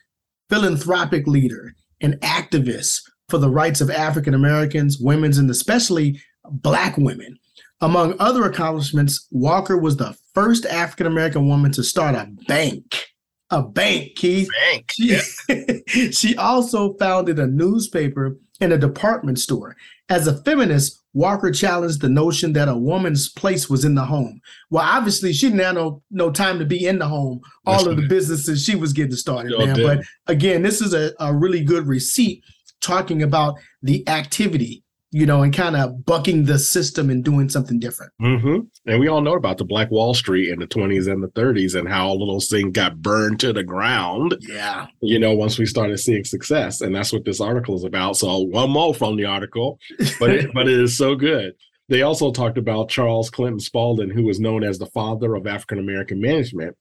philanthropic 0.49 1.28
leader, 1.28 1.76
an 2.01 2.14
activist 2.20 3.01
for 3.28 3.39
the 3.39 3.49
rights 3.49 3.82
of 3.82 3.89
African 3.89 4.34
Americans, 4.34 4.99
women's, 4.99 5.38
and 5.38 5.49
especially 5.49 6.22
Black 6.49 6.95
women. 6.97 7.38
Among 7.86 8.15
other 8.19 8.45
accomplishments, 8.45 9.27
Walker 9.29 9.77
was 9.77 9.97
the 9.97 10.17
first 10.33 10.65
African 10.65 11.05
American 11.05 11.47
woman 11.47 11.71
to 11.73 11.83
start 11.83 12.15
a 12.15 12.27
bank 12.47 13.05
a 13.51 13.61
bank, 13.61 14.15
Keith. 14.15 14.49
Bank. 14.71 14.91
She, 14.91 16.11
she 16.11 16.36
also 16.36 16.95
founded 16.95 17.39
a 17.39 17.47
newspaper 17.47 18.38
and 18.59 18.73
a 18.73 18.77
department 18.77 19.39
store. 19.39 19.75
As 20.09 20.27
a 20.27 20.41
feminist, 20.43 21.03
Walker 21.13 21.51
challenged 21.51 22.01
the 22.01 22.09
notion 22.09 22.53
that 22.53 22.67
a 22.67 22.75
woman's 22.75 23.29
place 23.29 23.69
was 23.69 23.86
in 23.86 23.95
the 23.95 24.05
home. 24.05 24.41
Well, 24.69 24.86
obviously, 24.86 25.33
she 25.33 25.47
didn't 25.47 25.61
have 25.61 25.75
no, 25.75 26.01
no 26.11 26.31
time 26.31 26.59
to 26.59 26.65
be 26.65 26.86
in 26.86 26.99
the 26.99 27.07
home, 27.07 27.41
all 27.65 27.77
That's 27.77 27.88
of 27.88 27.97
the 27.97 28.07
businesses 28.07 28.63
she 28.63 28.75
was 28.75 28.93
getting 28.93 29.15
started, 29.15 29.57
man. 29.57 29.81
But 29.81 30.01
again, 30.27 30.61
this 30.61 30.81
is 30.81 30.93
a, 30.93 31.13
a 31.19 31.33
really 31.33 31.63
good 31.63 31.88
receipt 31.88 32.43
talking 32.81 33.23
about 33.23 33.55
the 33.81 34.07
activity 34.07 34.83
you 35.16 35.26
know, 35.26 35.43
and 35.43 35.55
kind 35.55 35.78
of 35.78 36.03
bucking 36.03 36.43
the 36.43 36.59
system 36.59 37.09
and 37.09 37.24
doing 37.24 37.47
something 37.47 37.80
different. 37.80 38.11
Mm-hmm. 38.22 38.59
And 38.86 38.99
we 38.99 39.07
all 39.07 39.22
know 39.22 39.36
about 39.36 39.57
the 39.57 39.63
Black 39.63 39.89
Wall 39.89 40.13
Street 40.13 40.49
in 40.49 40.59
the 40.59 40.68
20s 40.68 41.09
and 41.09 41.24
the 41.24 41.30
30s 41.30 41.74
and 41.74 41.88
how 41.88 42.09
all 42.09 42.22
of 42.22 42.28
those 42.28 42.49
things 42.49 42.74
got 42.74 43.01
burned 43.01 43.39
to 43.39 43.53
the 43.53 43.63
ground. 43.63 44.36
Yeah. 44.41 44.88
You 44.99 45.18
know, 45.18 45.34
once 45.34 45.57
we 45.57 45.68
started 45.68 45.99
seeing 45.99 46.26
success. 46.26 46.82
And 46.82 46.93
that's 46.93 47.13
what 47.13 47.24
this 47.24 47.39
article 47.39 47.78
is 47.78 47.86
about. 47.86 48.18
So 48.18 48.39
one 48.39 48.72
more 48.72 48.93
from 48.93 49.16
the 49.16 49.24
article, 49.24 49.80
but 50.20 50.32
it, 50.32 50.53
but 50.53 50.68
it 50.68 50.78
is 50.78 50.97
so 50.97 51.16
good. 51.16 51.53
They 51.88 52.01
also 52.01 52.34
talked 52.34 52.57
about 52.57 52.89
Charles 52.89 53.30
Clinton 53.30 53.61
Spaulding, 53.61 54.09
who 54.09 54.24
was 54.24 54.41
known 54.41 54.66
as 54.66 54.80
the 54.80 54.88
father 54.88 55.34
of 55.36 55.47
African 55.47 55.80
American 55.80 56.20
management 56.20 56.76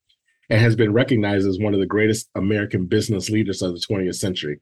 and 0.50 0.60
has 0.60 0.74
been 0.74 0.92
recognized 0.92 1.46
as 1.46 1.60
one 1.60 1.72
of 1.72 1.78
the 1.78 1.86
greatest 1.86 2.28
American 2.34 2.86
business 2.86 3.30
leaders 3.30 3.62
of 3.62 3.74
the 3.74 3.86
20th 3.88 4.16
century. 4.16 4.58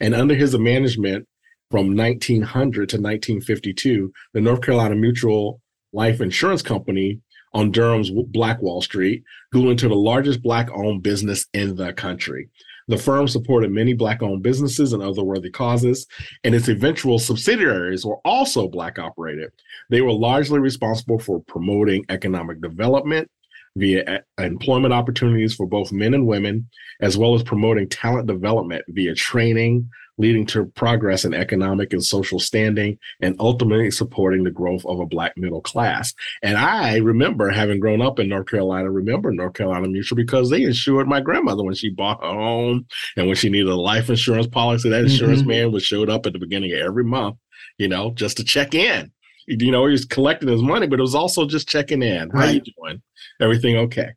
And 0.00 0.16
under 0.16 0.34
his 0.34 0.58
management, 0.58 1.28
from 1.72 1.96
1900 1.96 2.90
to 2.90 2.96
1952, 2.98 4.12
the 4.34 4.40
North 4.42 4.60
Carolina 4.60 4.94
Mutual 4.94 5.58
Life 5.94 6.20
Insurance 6.20 6.60
Company 6.60 7.18
on 7.54 7.72
Durham's 7.72 8.10
Black 8.28 8.60
Wall 8.60 8.82
Street 8.82 9.24
grew 9.52 9.70
into 9.70 9.88
the 9.88 9.94
largest 9.94 10.42
Black 10.42 10.70
owned 10.70 11.02
business 11.02 11.46
in 11.54 11.74
the 11.74 11.94
country. 11.94 12.50
The 12.88 12.98
firm 12.98 13.26
supported 13.26 13.70
many 13.70 13.94
Black 13.94 14.22
owned 14.22 14.42
businesses 14.42 14.92
and 14.92 15.02
other 15.02 15.24
worthy 15.24 15.48
causes, 15.48 16.06
and 16.44 16.54
its 16.54 16.68
eventual 16.68 17.18
subsidiaries 17.18 18.04
were 18.04 18.18
also 18.22 18.68
Black 18.68 18.98
operated. 18.98 19.50
They 19.88 20.02
were 20.02 20.12
largely 20.12 20.58
responsible 20.58 21.20
for 21.20 21.40
promoting 21.40 22.04
economic 22.10 22.60
development 22.60 23.30
via 23.76 24.22
employment 24.38 24.92
opportunities 24.92 25.54
for 25.54 25.66
both 25.66 25.90
men 25.90 26.12
and 26.12 26.26
women, 26.26 26.68
as 27.00 27.16
well 27.16 27.34
as 27.34 27.42
promoting 27.42 27.88
talent 27.88 28.26
development 28.26 28.84
via 28.88 29.14
training, 29.14 29.88
leading 30.18 30.46
to 30.46 30.66
progress 30.66 31.24
in 31.24 31.34
economic 31.34 31.92
and 31.92 32.04
social 32.04 32.38
standing, 32.38 32.98
and 33.20 33.36
ultimately 33.40 33.90
supporting 33.90 34.44
the 34.44 34.50
growth 34.50 34.84
of 34.84 35.00
a 35.00 35.06
Black 35.06 35.36
middle 35.36 35.60
class. 35.60 36.12
And 36.42 36.56
I 36.56 36.98
remember 36.98 37.48
having 37.50 37.80
grown 37.80 38.02
up 38.02 38.18
in 38.18 38.28
North 38.28 38.46
Carolina, 38.46 38.90
remember 38.90 39.30
North 39.32 39.54
Carolina 39.54 39.88
Mutual 39.88 40.16
because 40.16 40.50
they 40.50 40.62
insured 40.62 41.08
my 41.08 41.20
grandmother 41.20 41.64
when 41.64 41.74
she 41.74 41.90
bought 41.90 42.22
her 42.22 42.30
home 42.30 42.86
and 43.16 43.26
when 43.26 43.36
she 43.36 43.48
needed 43.48 43.68
a 43.68 43.76
life 43.76 44.10
insurance 44.10 44.46
policy. 44.46 44.90
That 44.90 45.04
insurance 45.04 45.40
mm-hmm. 45.40 45.48
man 45.48 45.72
was 45.72 45.82
showed 45.82 46.10
up 46.10 46.26
at 46.26 46.32
the 46.32 46.38
beginning 46.38 46.72
of 46.72 46.78
every 46.78 47.04
month, 47.04 47.36
you 47.78 47.88
know, 47.88 48.12
just 48.12 48.36
to 48.36 48.44
check 48.44 48.74
in. 48.74 49.10
You 49.46 49.72
know, 49.72 49.86
he 49.86 49.92
was 49.92 50.04
collecting 50.04 50.48
his 50.48 50.62
money, 50.62 50.86
but 50.86 51.00
it 51.00 51.02
was 51.02 51.16
also 51.16 51.46
just 51.46 51.68
checking 51.68 52.02
in. 52.02 52.30
How 52.30 52.40
right. 52.40 52.54
you 52.54 52.72
doing? 52.78 53.02
Everything 53.40 53.76
okay? 53.76 54.10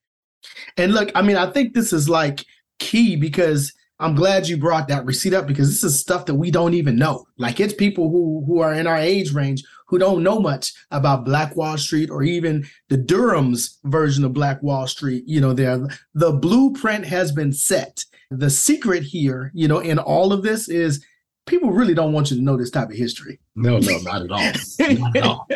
And 0.78 0.94
look, 0.94 1.12
I 1.16 1.22
mean, 1.22 1.36
I 1.36 1.50
think 1.52 1.74
this 1.74 1.94
is 1.94 2.08
like 2.08 2.46
key 2.80 3.16
because 3.16 3.74
I'm 4.00 4.16
glad 4.16 4.48
you 4.48 4.58
brought 4.58 4.88
that 4.90 5.06
receipt 5.06 5.34
up 5.34 5.48
because 5.48 5.70
this 5.70 5.84
is 5.84 6.00
stuff 6.00 6.26
that 6.26 6.36
we 6.36 6.52
don't 6.52 6.74
even 6.74 6.98
know. 6.98 7.26
Like 7.38 7.60
it's 7.60 7.74
people 7.74 8.10
who 8.10 8.44
who 8.46 8.60
are 8.60 8.74
in 8.74 8.88
our 8.88 8.98
age 8.98 9.34
range 9.34 9.64
who 9.88 9.98
don't 9.98 10.24
know 10.24 10.40
much 10.40 10.74
about 10.92 11.26
Black 11.26 11.56
Wall 11.56 11.78
Street 11.78 12.10
or 12.10 12.24
even 12.24 12.66
the 12.90 12.98
Durham's 12.98 13.80
version 13.86 14.26
of 14.26 14.34
Black 14.34 14.62
Wall 14.62 14.88
Street. 14.88 15.24
You 15.28 15.40
know, 15.40 15.54
there 15.54 15.88
the 16.14 16.34
blueprint 16.34 17.06
has 17.06 17.32
been 17.32 17.54
set. 17.54 18.04
The 18.32 18.50
secret 18.50 19.04
here, 19.04 19.52
you 19.54 19.68
know, 19.68 19.80
in 19.80 20.00
all 20.00 20.34
of 20.34 20.44
this 20.44 20.68
is 20.68 21.06
people 21.46 21.72
really 21.72 21.94
don't 21.94 22.12
want 22.12 22.32
you 22.32 22.38
to 22.38 22.44
know 22.44 22.58
this 22.58 22.72
type 22.72 22.90
of 22.90 22.96
history. 22.96 23.40
No, 23.56 23.78
no, 23.78 23.98
not 24.00 24.24
at 24.24 24.32
all. 24.32 24.98
Not 24.98 25.16
at 25.16 25.24
all. 25.24 25.48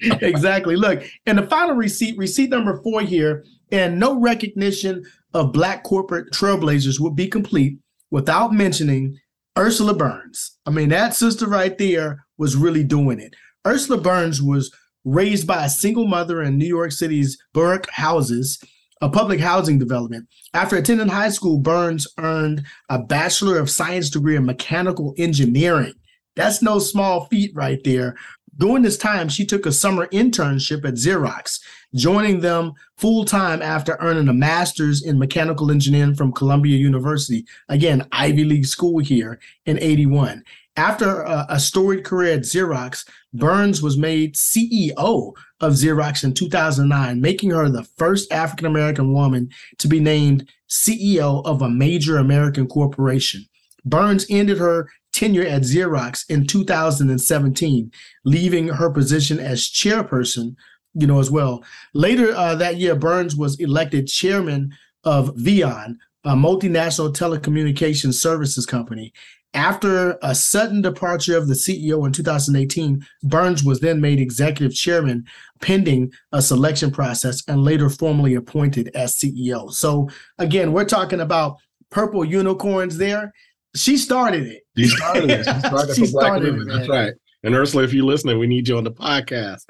exactly. 0.22 0.74
Look, 0.74 1.04
and 1.26 1.38
the 1.38 1.46
final 1.46 1.76
receipt, 1.76 2.16
receipt 2.16 2.50
number 2.50 2.80
four 2.82 3.02
here, 3.02 3.44
and 3.70 4.00
no 4.00 4.18
recognition 4.18 5.04
of 5.34 5.52
Black 5.52 5.82
corporate 5.84 6.32
trailblazers 6.32 7.00
would 7.00 7.16
be 7.16 7.28
complete 7.28 7.78
without 8.10 8.52
mentioning 8.52 9.18
Ursula 9.56 9.94
Burns. 9.94 10.58
I 10.66 10.70
mean, 10.70 10.88
that 10.90 11.14
sister 11.14 11.46
right 11.46 11.76
there 11.76 12.24
was 12.38 12.56
really 12.56 12.84
doing 12.84 13.20
it. 13.20 13.34
Ursula 13.66 14.00
Burns 14.00 14.42
was 14.42 14.74
raised 15.04 15.46
by 15.46 15.64
a 15.64 15.70
single 15.70 16.06
mother 16.06 16.42
in 16.42 16.58
New 16.58 16.66
York 16.66 16.92
City's 16.92 17.38
Baruch 17.52 17.88
Houses, 17.90 18.58
a 19.00 19.08
public 19.08 19.40
housing 19.40 19.78
development. 19.78 20.28
After 20.54 20.76
attending 20.76 21.08
high 21.08 21.30
school, 21.30 21.58
Burns 21.58 22.06
earned 22.18 22.64
a 22.88 22.98
Bachelor 22.98 23.58
of 23.58 23.70
Science 23.70 24.10
degree 24.10 24.36
in 24.36 24.44
mechanical 24.44 25.14
engineering. 25.16 25.94
That's 26.36 26.62
no 26.62 26.78
small 26.78 27.26
feat 27.26 27.50
right 27.54 27.82
there. 27.84 28.16
During 28.60 28.82
this 28.82 28.98
time, 28.98 29.30
she 29.30 29.46
took 29.46 29.64
a 29.64 29.72
summer 29.72 30.06
internship 30.08 30.84
at 30.84 30.94
Xerox, 30.94 31.60
joining 31.94 32.40
them 32.40 32.74
full 32.98 33.24
time 33.24 33.62
after 33.62 33.96
earning 34.00 34.28
a 34.28 34.34
master's 34.34 35.02
in 35.02 35.18
mechanical 35.18 35.70
engineering 35.70 36.14
from 36.14 36.30
Columbia 36.30 36.76
University, 36.76 37.46
again, 37.70 38.06
Ivy 38.12 38.44
League 38.44 38.66
school 38.66 38.98
here 38.98 39.40
in 39.64 39.78
81. 39.78 40.44
After 40.76 41.22
a, 41.22 41.46
a 41.48 41.58
storied 41.58 42.04
career 42.04 42.34
at 42.34 42.40
Xerox, 42.40 43.08
Burns 43.32 43.80
was 43.80 43.96
made 43.96 44.34
CEO 44.34 45.32
of 45.60 45.72
Xerox 45.72 46.22
in 46.22 46.34
2009, 46.34 47.18
making 47.18 47.52
her 47.52 47.70
the 47.70 47.84
first 47.96 48.30
African 48.30 48.66
American 48.66 49.14
woman 49.14 49.48
to 49.78 49.88
be 49.88 50.00
named 50.00 50.50
CEO 50.68 51.42
of 51.46 51.62
a 51.62 51.70
major 51.70 52.18
American 52.18 52.66
corporation. 52.66 53.46
Burns 53.86 54.26
ended 54.28 54.58
her 54.58 54.90
tenure 55.20 55.46
at 55.46 55.62
Xerox 55.62 56.24
in 56.30 56.46
2017, 56.46 57.92
leaving 58.24 58.68
her 58.68 58.88
position 58.88 59.38
as 59.38 59.60
chairperson, 59.68 60.56
you 60.94 61.06
know, 61.06 61.20
as 61.20 61.30
well. 61.30 61.62
Later 61.92 62.32
uh, 62.34 62.54
that 62.54 62.76
year, 62.76 62.94
Burns 62.94 63.36
was 63.36 63.60
elected 63.60 64.08
chairman 64.08 64.72
of 65.04 65.36
VEON, 65.36 65.98
a 66.24 66.30
multinational 66.30 67.14
telecommunications 67.14 68.14
services 68.14 68.64
company. 68.64 69.12
After 69.52 70.18
a 70.22 70.34
sudden 70.34 70.80
departure 70.80 71.36
of 71.36 71.48
the 71.48 71.54
CEO 71.54 72.06
in 72.06 72.12
2018, 72.12 73.04
Burns 73.24 73.62
was 73.62 73.80
then 73.80 74.00
made 74.00 74.20
executive 74.20 74.74
chairman 74.74 75.26
pending 75.60 76.12
a 76.32 76.40
selection 76.40 76.90
process 76.90 77.42
and 77.46 77.62
later 77.62 77.90
formally 77.90 78.36
appointed 78.36 78.90
as 78.94 79.16
CEO. 79.16 79.70
So, 79.70 80.08
again, 80.38 80.72
we're 80.72 80.84
talking 80.86 81.20
about 81.20 81.58
purple 81.90 82.24
unicorns 82.24 82.96
there 82.96 83.34
she 83.74 83.96
started 83.96 84.46
it. 84.46 84.62
She 84.76 84.88
started 84.88 85.24
it. 85.30 85.46
She 85.46 85.60
started, 85.60 85.96
she 85.96 86.06
started 86.06 86.60
it. 86.60 86.66
That's 86.66 86.88
right. 86.88 87.14
And 87.42 87.54
Ursula, 87.54 87.84
if 87.84 87.94
you're 87.94 88.04
listening, 88.04 88.38
we 88.38 88.46
need 88.46 88.68
you 88.68 88.76
on 88.76 88.84
the 88.84 88.90
podcast. 88.90 89.64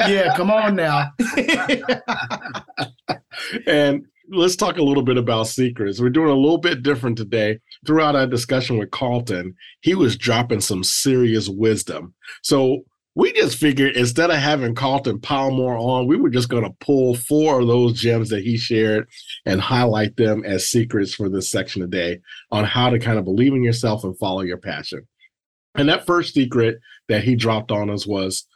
yeah, 0.00 0.36
come 0.36 0.50
on 0.50 0.76
now. 0.76 1.10
and 3.66 4.04
let's 4.30 4.56
talk 4.56 4.76
a 4.76 4.82
little 4.82 5.02
bit 5.02 5.16
about 5.16 5.46
secrets. 5.46 6.00
We're 6.00 6.10
doing 6.10 6.30
a 6.30 6.34
little 6.34 6.58
bit 6.58 6.82
different 6.82 7.16
today. 7.16 7.60
Throughout 7.86 8.16
our 8.16 8.26
discussion 8.26 8.78
with 8.78 8.90
Carlton, 8.90 9.54
he 9.80 9.94
was 9.94 10.16
dropping 10.16 10.60
some 10.60 10.84
serious 10.84 11.48
wisdom. 11.48 12.14
So 12.42 12.82
we 13.14 13.32
just 13.32 13.58
figured 13.58 13.96
instead 13.96 14.30
of 14.30 14.36
having 14.36 14.74
Carlton 14.74 15.20
Palmore 15.20 15.78
on, 15.78 16.06
we 16.06 16.16
were 16.16 16.30
just 16.30 16.48
going 16.48 16.64
to 16.64 16.74
pull 16.80 17.14
four 17.14 17.60
of 17.60 17.68
those 17.68 18.00
gems 18.00 18.28
that 18.30 18.42
he 18.42 18.56
shared 18.56 19.08
and 19.46 19.60
highlight 19.60 20.16
them 20.16 20.44
as 20.44 20.68
secrets 20.68 21.14
for 21.14 21.28
this 21.28 21.48
section 21.48 21.80
today 21.80 22.20
on 22.50 22.64
how 22.64 22.90
to 22.90 22.98
kind 22.98 23.18
of 23.18 23.24
believe 23.24 23.52
in 23.52 23.62
yourself 23.62 24.02
and 24.02 24.18
follow 24.18 24.40
your 24.40 24.58
passion. 24.58 25.06
And 25.76 25.88
that 25.88 26.06
first 26.06 26.34
secret 26.34 26.78
that 27.08 27.22
he 27.22 27.36
dropped 27.36 27.70
on 27.70 27.88
us 27.88 28.06
was 28.06 28.46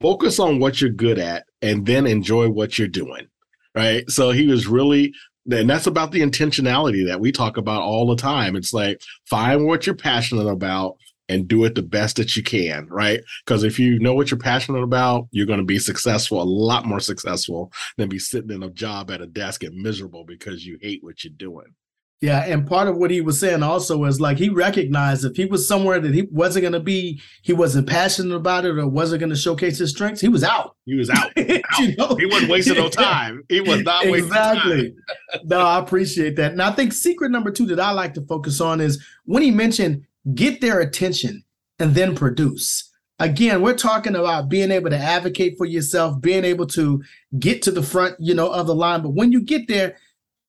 focus 0.00 0.38
on 0.38 0.58
what 0.58 0.80
you're 0.80 0.90
good 0.90 1.18
at 1.18 1.44
and 1.62 1.86
then 1.86 2.06
enjoy 2.06 2.48
what 2.48 2.78
you're 2.78 2.88
doing. 2.88 3.26
Right. 3.74 4.08
So 4.10 4.30
he 4.30 4.46
was 4.48 4.66
really 4.66 5.12
and 5.50 5.70
that's 5.70 5.86
about 5.86 6.12
the 6.12 6.20
intentionality 6.20 7.06
that 7.06 7.20
we 7.20 7.32
talk 7.32 7.56
about 7.56 7.80
all 7.80 8.06
the 8.06 8.16
time. 8.16 8.54
It's 8.54 8.74
like 8.74 9.00
find 9.30 9.64
what 9.64 9.86
you're 9.86 9.96
passionate 9.96 10.46
about 10.46 10.96
and 11.28 11.48
do 11.48 11.64
it 11.64 11.74
the 11.74 11.82
best 11.82 12.16
that 12.16 12.36
you 12.36 12.42
can, 12.42 12.86
right? 12.88 13.20
Because 13.44 13.64
if 13.64 13.78
you 13.78 13.98
know 13.98 14.14
what 14.14 14.30
you're 14.30 14.38
passionate 14.38 14.82
about, 14.82 15.28
you're 15.30 15.46
going 15.46 15.58
to 15.58 15.64
be 15.64 15.78
successful, 15.78 16.40
a 16.40 16.44
lot 16.44 16.86
more 16.86 17.00
successful 17.00 17.72
than 17.96 18.08
be 18.08 18.18
sitting 18.18 18.50
in 18.50 18.62
a 18.62 18.70
job 18.70 19.10
at 19.10 19.20
a 19.20 19.26
desk 19.26 19.62
and 19.62 19.76
miserable 19.76 20.24
because 20.24 20.64
you 20.64 20.78
hate 20.80 21.02
what 21.02 21.24
you're 21.24 21.32
doing. 21.36 21.74
Yeah, 22.20 22.44
and 22.44 22.66
part 22.66 22.88
of 22.88 22.96
what 22.96 23.12
he 23.12 23.20
was 23.20 23.38
saying 23.38 23.62
also 23.62 24.02
is 24.04 24.20
like 24.20 24.38
he 24.38 24.48
recognized 24.48 25.24
if 25.24 25.36
he 25.36 25.44
was 25.44 25.68
somewhere 25.68 26.00
that 26.00 26.12
he 26.12 26.22
wasn't 26.32 26.62
going 26.62 26.72
to 26.72 26.80
be, 26.80 27.20
he 27.42 27.52
wasn't 27.52 27.86
passionate 27.86 28.34
about 28.34 28.64
it 28.64 28.76
or 28.76 28.88
wasn't 28.88 29.20
going 29.20 29.30
to 29.30 29.36
showcase 29.36 29.78
his 29.78 29.90
strengths, 29.90 30.20
he 30.20 30.26
was 30.26 30.42
out. 30.42 30.74
He 30.84 30.96
was 30.96 31.10
out. 31.10 31.30
you 31.36 31.94
know? 31.96 32.16
He 32.16 32.26
wasn't 32.26 32.50
wasting 32.50 32.74
no 32.74 32.88
time. 32.88 33.44
He 33.48 33.60
was 33.60 33.82
not 33.82 34.04
wasting 34.06 34.24
exactly. 34.24 34.94
no, 35.44 35.60
I 35.60 35.78
appreciate 35.78 36.34
that. 36.36 36.50
And 36.50 36.60
I 36.60 36.72
think 36.72 36.92
secret 36.92 37.30
number 37.30 37.52
two 37.52 37.66
that 37.66 37.78
I 37.78 37.92
like 37.92 38.14
to 38.14 38.22
focus 38.22 38.60
on 38.60 38.80
is 38.80 39.00
when 39.24 39.44
he 39.44 39.52
mentioned 39.52 40.04
get 40.34 40.60
their 40.60 40.80
attention, 40.80 41.44
and 41.78 41.94
then 41.94 42.14
produce. 42.14 42.90
Again, 43.20 43.62
we're 43.62 43.76
talking 43.76 44.14
about 44.14 44.48
being 44.48 44.70
able 44.70 44.90
to 44.90 44.96
advocate 44.96 45.58
for 45.58 45.64
yourself, 45.64 46.20
being 46.20 46.44
able 46.44 46.66
to 46.68 47.02
get 47.38 47.62
to 47.62 47.72
the 47.72 47.82
front, 47.82 48.14
you 48.20 48.34
know, 48.34 48.48
of 48.52 48.66
the 48.66 48.74
line. 48.74 49.02
But 49.02 49.14
when 49.14 49.32
you 49.32 49.40
get 49.40 49.66
there, 49.66 49.96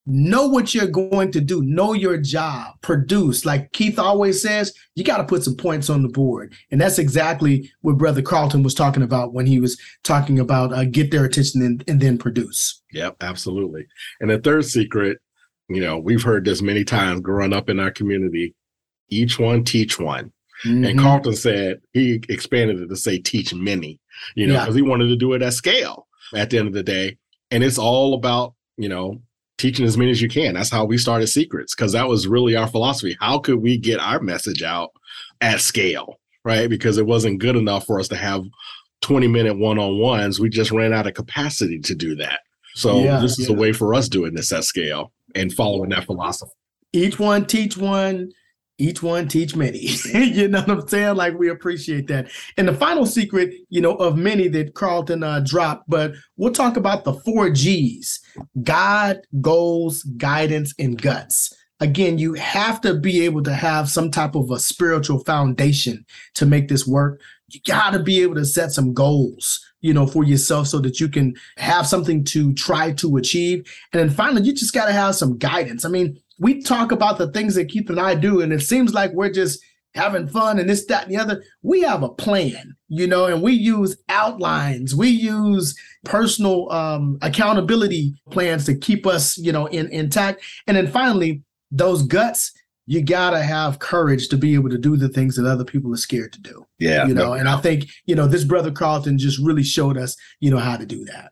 know 0.05 0.47
what 0.47 0.73
you're 0.73 0.87
going 0.87 1.31
to 1.31 1.41
do, 1.41 1.61
know 1.63 1.93
your 1.93 2.17
job, 2.17 2.73
produce. 2.81 3.45
Like 3.45 3.71
Keith 3.73 3.99
always 3.99 4.41
says, 4.41 4.73
you 4.95 5.03
got 5.03 5.17
to 5.17 5.23
put 5.23 5.43
some 5.43 5.55
points 5.55 5.89
on 5.89 6.01
the 6.01 6.09
board. 6.09 6.53
And 6.71 6.79
that's 6.79 6.99
exactly 6.99 7.71
what 7.81 7.97
Brother 7.97 8.21
Carlton 8.21 8.63
was 8.63 8.73
talking 8.73 9.03
about 9.03 9.33
when 9.33 9.45
he 9.45 9.59
was 9.59 9.79
talking 10.03 10.39
about 10.39 10.73
uh, 10.73 10.85
get 10.85 11.11
their 11.11 11.25
attention 11.25 11.61
and, 11.61 11.83
and 11.87 11.99
then 11.99 12.17
produce. 12.17 12.81
Yep, 12.91 13.17
absolutely. 13.21 13.87
And 14.19 14.29
the 14.29 14.39
third 14.39 14.65
secret, 14.65 15.19
you 15.69 15.81
know, 15.81 15.97
we've 15.97 16.23
heard 16.23 16.45
this 16.45 16.61
many 16.61 16.83
times 16.83 17.21
growing 17.21 17.53
up 17.53 17.69
in 17.69 17.79
our 17.79 17.91
community 17.91 18.55
each 19.09 19.39
one 19.39 19.63
teach 19.63 19.99
one. 19.99 20.31
Mm-hmm. 20.65 20.85
And 20.85 20.99
Carlton 20.99 21.35
said 21.35 21.81
he 21.93 22.21
expanded 22.27 22.81
it 22.81 22.87
to 22.87 22.95
say 22.95 23.17
teach 23.17 23.53
many, 23.53 23.99
you 24.35 24.47
know, 24.47 24.59
because 24.59 24.75
yeah. 24.75 24.83
he 24.83 24.89
wanted 24.89 25.07
to 25.07 25.15
do 25.15 25.33
it 25.33 25.41
at 25.41 25.53
scale 25.53 26.07
at 26.35 26.49
the 26.49 26.57
end 26.57 26.67
of 26.67 26.73
the 26.73 26.83
day. 26.83 27.17
And 27.51 27.63
it's 27.63 27.77
all 27.77 28.13
about, 28.13 28.55
you 28.77 28.89
know, 28.89 29.21
teaching 29.57 29.85
as 29.85 29.97
many 29.97 30.11
as 30.11 30.21
you 30.21 30.29
can. 30.29 30.53
That's 30.53 30.69
how 30.69 30.85
we 30.85 30.97
started 30.97 31.27
Secrets, 31.27 31.75
because 31.75 31.93
that 31.93 32.07
was 32.07 32.27
really 32.27 32.55
our 32.55 32.67
philosophy. 32.67 33.15
How 33.19 33.39
could 33.39 33.61
we 33.61 33.77
get 33.77 33.99
our 33.99 34.19
message 34.19 34.61
out 34.61 34.91
at 35.41 35.61
scale? 35.61 36.19
Right. 36.43 36.69
Because 36.69 36.97
it 36.97 37.05
wasn't 37.05 37.39
good 37.39 37.55
enough 37.55 37.85
for 37.85 37.99
us 37.99 38.07
to 38.09 38.15
have 38.15 38.43
20 39.01 39.27
minute 39.27 39.57
one 39.57 39.79
on 39.79 39.99
ones. 39.99 40.39
We 40.39 40.49
just 40.49 40.71
ran 40.71 40.93
out 40.93 41.07
of 41.07 41.13
capacity 41.13 41.79
to 41.79 41.95
do 41.95 42.15
that. 42.15 42.39
So 42.75 42.99
yeah, 42.99 43.19
this 43.19 43.39
is 43.39 43.49
yeah. 43.49 43.55
a 43.55 43.59
way 43.59 43.73
for 43.73 43.93
us 43.93 44.07
doing 44.07 44.33
this 44.33 44.51
at 44.51 44.63
scale 44.63 45.11
and 45.35 45.53
following 45.53 45.89
that 45.89 46.05
philosophy. 46.05 46.51
Each 46.93 47.19
one 47.19 47.45
teach 47.45 47.77
one, 47.77 48.31
each 48.79 49.03
one 49.03 49.27
teach 49.27 49.55
many. 49.55 49.79
you 50.13 50.47
know 50.47 50.61
what 50.61 50.69
I'm 50.69 50.87
saying? 50.87 51.15
Like 51.15 51.37
we 51.37 51.49
appreciate 51.49 52.07
that. 52.07 52.31
And 52.57 52.67
the 52.67 52.73
final 52.73 53.05
secret, 53.05 53.53
you 53.69 53.81
know, 53.81 53.95
of 53.95 54.17
many 54.17 54.47
that 54.47 54.73
Carlton 54.73 55.23
uh, 55.23 55.41
dropped, 55.41 55.87
but 55.87 56.13
we'll 56.37 56.53
talk 56.53 56.77
about 56.77 57.03
the 57.03 57.13
four 57.13 57.49
G's: 57.49 58.19
God, 58.63 59.19
goals, 59.41 60.03
guidance, 60.03 60.73
and 60.79 60.99
guts. 60.99 61.53
Again, 61.81 62.17
you 62.17 62.33
have 62.33 62.81
to 62.81 62.93
be 62.95 63.23
able 63.23 63.41
to 63.43 63.53
have 63.53 63.89
some 63.89 64.11
type 64.11 64.35
of 64.35 64.51
a 64.51 64.59
spiritual 64.59 65.23
foundation 65.23 66.05
to 66.35 66.45
make 66.45 66.67
this 66.67 66.85
work. 66.85 67.21
You 67.47 67.61
got 67.65 67.91
to 67.91 67.99
be 67.99 68.21
able 68.21 68.35
to 68.35 68.45
set 68.45 68.71
some 68.71 68.93
goals, 68.93 69.65
you 69.79 69.93
know, 69.93 70.05
for 70.05 70.25
yourself 70.25 70.67
so 70.67 70.79
that 70.79 70.99
you 70.99 71.07
can 71.07 71.35
have 71.57 71.87
something 71.87 72.25
to 72.25 72.53
try 72.53 72.91
to 72.93 73.15
achieve. 73.15 73.65
And 73.93 74.01
then 74.01 74.09
finally, 74.09 74.41
you 74.41 74.53
just 74.53 74.73
got 74.73 74.87
to 74.87 74.91
have 74.91 75.15
some 75.15 75.37
guidance. 75.37 75.85
I 75.85 75.89
mean, 75.89 76.19
we 76.39 76.61
talk 76.61 76.91
about 76.91 77.17
the 77.17 77.31
things 77.31 77.55
that 77.55 77.69
Keith 77.69 77.89
and 77.89 77.99
I 77.99 78.15
do, 78.15 78.41
and 78.41 78.51
it 78.51 78.61
seems 78.61 78.93
like 78.93 79.11
we're 79.11 79.31
just 79.31 79.63
having 79.95 80.27
fun 80.27 80.59
and 80.59 80.69
this, 80.69 80.85
that, 80.85 81.03
and 81.03 81.11
the 81.11 81.17
other. 81.17 81.43
We 81.61 81.81
have 81.81 82.03
a 82.03 82.09
plan, 82.09 82.75
you 82.87 83.07
know, 83.07 83.25
and 83.25 83.41
we 83.41 83.53
use 83.53 83.97
outlines, 84.07 84.95
we 84.95 85.09
use 85.09 85.75
personal 86.05 86.71
um, 86.71 87.17
accountability 87.21 88.13
plans 88.29 88.65
to 88.65 88.75
keep 88.75 89.05
us, 89.05 89.37
you 89.37 89.51
know, 89.51 89.65
in 89.67 89.87
intact. 89.87 90.43
And 90.67 90.77
then 90.77 90.87
finally, 90.87 91.43
those 91.71 92.03
guts, 92.03 92.53
you 92.85 93.03
gotta 93.03 93.41
have 93.41 93.79
courage 93.79 94.29
to 94.29 94.37
be 94.37 94.55
able 94.55 94.69
to 94.69 94.77
do 94.77 94.97
the 94.97 95.09
things 95.09 95.35
that 95.35 95.45
other 95.45 95.65
people 95.65 95.93
are 95.93 95.97
scared 95.97 96.33
to 96.33 96.41
do. 96.41 96.65
Yeah. 96.79 97.05
You 97.05 97.13
know, 97.13 97.27
no, 97.27 97.33
and. 97.33 97.49
I 97.49 97.59
think, 97.59 97.89
you 98.05 98.15
know, 98.15 98.27
this 98.27 98.43
brother 98.43 98.71
Carlton 98.71 99.17
just 99.17 99.39
really 99.39 99.63
showed 99.63 99.97
us, 99.97 100.15
you 100.39 100.49
know, 100.49 100.57
how 100.57 100.77
to 100.77 100.85
do 100.85 101.03
that 101.05 101.31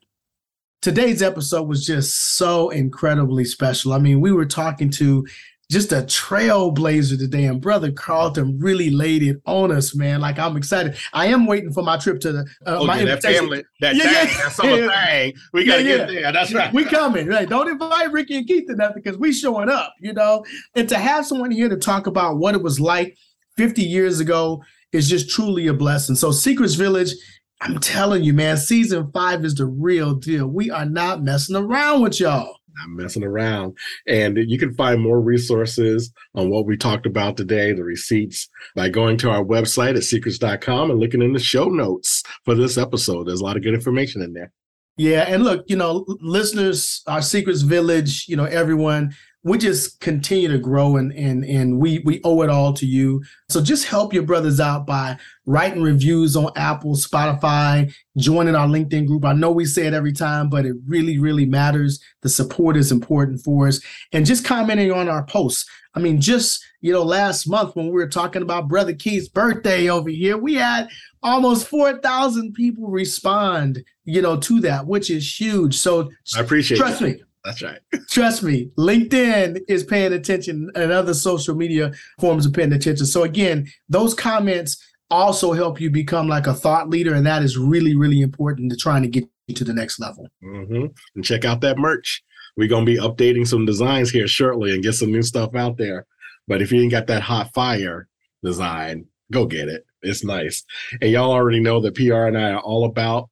today's 0.81 1.21
episode 1.21 1.67
was 1.67 1.85
just 1.85 2.35
so 2.35 2.69
incredibly 2.69 3.45
special. 3.45 3.93
I 3.93 3.99
mean, 3.99 4.21
we 4.21 4.31
were 4.31 4.45
talking 4.45 4.89
to 4.91 5.25
just 5.69 5.91
a 5.91 5.97
trailblazer 5.97 7.17
today, 7.17 7.45
and 7.45 7.59
brother 7.59 7.91
Carlton 7.91 8.57
really 8.57 8.89
laid 8.89 9.21
it 9.21 9.41
on 9.45 9.69
us, 9.71 9.93
man. 9.93 10.21
Like 10.21 10.39
I'm 10.39 10.55
excited. 10.55 10.95
I 11.11 11.27
am 11.27 11.45
waiting 11.45 11.73
for 11.73 11.83
my 11.83 11.97
trip 11.97 12.21
to 12.21 12.31
the 12.31 12.39
uh, 12.65 12.77
oh, 12.79 12.85
my 12.85 12.99
yeah, 12.99 13.05
that 13.05 13.21
family, 13.21 13.65
that 13.81 13.95
yeah, 13.95 14.03
yeah. 14.05 14.25
that 14.25 14.51
summer 14.53 14.77
yeah. 14.77 15.05
thing. 15.05 15.33
We 15.51 15.65
gotta 15.65 15.83
yeah, 15.83 15.97
get 15.97 16.07
there. 16.07 16.31
That's 16.31 16.53
right. 16.53 16.73
We 16.73 16.85
coming. 16.85 17.27
Right. 17.27 17.49
Don't 17.49 17.67
invite 17.67 18.11
Ricky 18.13 18.37
and 18.37 18.47
Keith 18.47 18.69
enough 18.69 18.93
because 18.95 19.17
we 19.17 19.33
showing 19.33 19.69
up, 19.69 19.93
you 19.99 20.13
know. 20.13 20.45
And 20.75 20.87
to 20.87 20.97
have 20.97 21.25
someone 21.25 21.51
here 21.51 21.67
to 21.67 21.77
talk 21.77 22.07
about 22.07 22.37
what 22.37 22.55
it 22.55 22.63
was 22.63 22.79
like 22.79 23.17
50 23.57 23.81
years 23.81 24.21
ago 24.21 24.63
is 24.93 25.09
just 25.09 25.29
truly 25.29 25.67
a 25.67 25.73
blessing. 25.73 26.15
So 26.15 26.31
Secrets 26.31 26.75
Village 26.75 27.13
I'm 27.61 27.79
telling 27.79 28.23
you, 28.23 28.33
man, 28.33 28.57
season 28.57 29.11
five 29.11 29.43
is 29.43 29.55
the 29.55 29.65
real 29.65 30.13
deal. 30.13 30.47
We 30.47 30.69
are 30.69 30.85
not 30.85 31.23
messing 31.23 31.55
around 31.55 32.01
with 32.01 32.19
y'all. 32.19 32.57
Not 32.75 32.89
messing 32.89 33.23
around. 33.23 33.75
And 34.07 34.37
you 34.37 34.59
can 34.59 34.75
find 34.75 35.01
more 35.01 35.19
resources 35.19 36.13
on 36.35 36.51
what 36.51 36.67
we 36.67 36.77
talked 36.77 37.07
about 37.07 37.35
today, 37.35 37.73
the 37.73 37.83
receipts, 37.83 38.47
by 38.75 38.89
going 38.89 39.17
to 39.17 39.31
our 39.31 39.43
website 39.43 39.97
at 39.97 40.03
secrets.com 40.03 40.91
and 40.91 40.99
looking 40.99 41.23
in 41.23 41.33
the 41.33 41.39
show 41.39 41.65
notes 41.65 42.21
for 42.45 42.53
this 42.53 42.77
episode. 42.77 43.27
There's 43.27 43.41
a 43.41 43.43
lot 43.43 43.57
of 43.57 43.63
good 43.63 43.73
information 43.73 44.21
in 44.21 44.33
there. 44.33 44.51
Yeah. 44.97 45.25
And 45.27 45.43
look, 45.43 45.65
you 45.67 45.75
know, 45.75 46.05
listeners, 46.21 47.01
our 47.07 47.21
Secrets 47.21 47.61
Village, 47.61 48.25
you 48.27 48.35
know, 48.35 48.45
everyone, 48.45 49.15
we 49.47 49.57
just 49.57 49.99
continue 49.99 50.47
to 50.49 50.57
grow 50.57 50.97
and 50.97 51.11
and 51.13 51.43
and 51.45 51.79
we 51.79 51.99
we 51.99 52.21
owe 52.23 52.41
it 52.41 52.49
all 52.49 52.73
to 52.73 52.85
you. 52.85 53.23
So 53.49 53.61
just 53.61 53.85
help 53.85 54.13
your 54.13 54.23
brothers 54.23 54.59
out 54.59 54.85
by 54.85 55.17
writing 55.45 55.81
reviews 55.81 56.35
on 56.35 56.51
Apple, 56.55 56.95
Spotify, 56.95 57.93
joining 58.17 58.55
our 58.55 58.67
LinkedIn 58.67 59.07
group. 59.07 59.25
I 59.25 59.33
know 59.33 59.51
we 59.51 59.65
say 59.65 59.87
it 59.87 59.93
every 59.93 60.13
time, 60.13 60.49
but 60.49 60.65
it 60.65 60.75
really, 60.85 61.17
really 61.17 61.45
matters. 61.45 61.99
The 62.21 62.29
support 62.29 62.75
is 62.77 62.91
important 62.91 63.41
for 63.41 63.67
us. 63.67 63.79
And 64.11 64.25
just 64.25 64.45
commenting 64.45 64.91
on 64.91 65.07
our 65.07 65.23
posts. 65.23 65.69
I 65.95 65.99
mean, 65.99 66.21
just 66.21 66.63
you 66.81 66.91
know, 66.93 67.03
last 67.03 67.47
month 67.47 67.75
when 67.75 67.87
we 67.87 67.93
were 67.93 68.07
talking 68.07 68.41
about 68.41 68.67
Brother 68.67 68.93
Keith's 68.93 69.29
birthday 69.29 69.89
over 69.89 70.09
here, 70.09 70.37
we 70.37 70.53
had 70.55 70.89
almost 71.23 71.67
4,000 71.67 72.53
people 72.53 72.87
respond, 72.87 73.83
you 74.05 74.21
know, 74.21 74.37
to 74.37 74.59
that, 74.61 74.85
which 74.85 75.09
is 75.09 75.39
huge. 75.39 75.75
So 75.75 76.11
I 76.35 76.41
appreciate 76.41 76.77
trust 76.77 77.01
me, 77.01 77.21
that's 77.47 77.61
right. 77.61 77.79
Trust 78.09 78.43
me, 78.43 78.69
LinkedIn 78.77 79.61
is 79.69 79.85
paying 79.85 80.11
attention 80.11 80.69
and 80.75 80.91
other 80.91 81.13
social 81.13 81.55
media 81.55 81.93
forms 82.19 82.45
are 82.45 82.51
paying 82.51 82.73
attention. 82.73 83.05
So 83.05 83.23
again, 83.23 83.67
those 83.87 84.13
comments 84.13 84.83
also 85.09 85.53
help 85.53 85.79
you 85.79 85.89
become 85.89 86.27
like 86.27 86.45
a 86.45 86.53
thought 86.53 86.89
leader. 86.89 87.13
And 87.13 87.25
that 87.25 87.43
is 87.43 87.57
really, 87.57 87.95
really 87.95 88.21
important 88.21 88.69
to 88.71 88.77
trying 88.77 89.01
to 89.03 89.07
get 89.07 89.23
you 89.47 89.55
to 89.55 89.63
the 89.63 89.73
next 89.73 89.97
level. 89.97 90.27
Mm-hmm. 90.43 90.87
And 91.15 91.25
check 91.25 91.45
out 91.45 91.61
that 91.61 91.77
merch. 91.77 92.21
We're 92.57 92.67
going 92.67 92.85
to 92.85 92.91
be 92.91 92.99
updating 92.99 93.47
some 93.47 93.65
designs 93.65 94.09
here 94.09 94.27
shortly 94.27 94.73
and 94.73 94.83
get 94.83 94.93
some 94.93 95.11
new 95.11 95.21
stuff 95.21 95.55
out 95.55 95.77
there. 95.77 96.05
But 96.49 96.61
if 96.61 96.71
you 96.73 96.81
ain't 96.81 96.91
got 96.91 97.07
that 97.07 97.21
hot 97.21 97.53
fire 97.53 98.09
design, 98.43 99.05
go 99.31 99.45
get 99.45 99.69
it. 99.69 99.85
It's 100.01 100.25
nice. 100.25 100.65
And 101.01 101.11
y'all 101.11 101.31
already 101.31 101.61
know 101.61 101.79
that 101.79 101.95
PR 101.95 102.25
and 102.25 102.37
I 102.37 102.51
are 102.51 102.59
all 102.59 102.83
about 102.83 103.29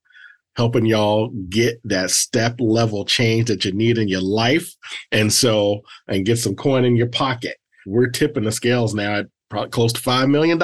helping 0.55 0.85
y'all 0.85 1.29
get 1.49 1.79
that 1.83 2.11
step 2.11 2.55
level 2.59 3.05
change 3.05 3.47
that 3.47 3.65
you 3.65 3.71
need 3.71 3.97
in 3.97 4.07
your 4.07 4.21
life. 4.21 4.73
And 5.11 5.31
so, 5.31 5.81
and 6.07 6.25
get 6.25 6.37
some 6.37 6.55
coin 6.55 6.85
in 6.85 6.95
your 6.95 7.09
pocket. 7.09 7.57
We're 7.85 8.09
tipping 8.09 8.45
the 8.45 8.51
scales 8.51 8.93
now 8.93 9.15
at 9.15 9.27
probably 9.49 9.69
close 9.69 9.93
to 9.93 10.01
$5 10.01 10.29
million 10.29 10.59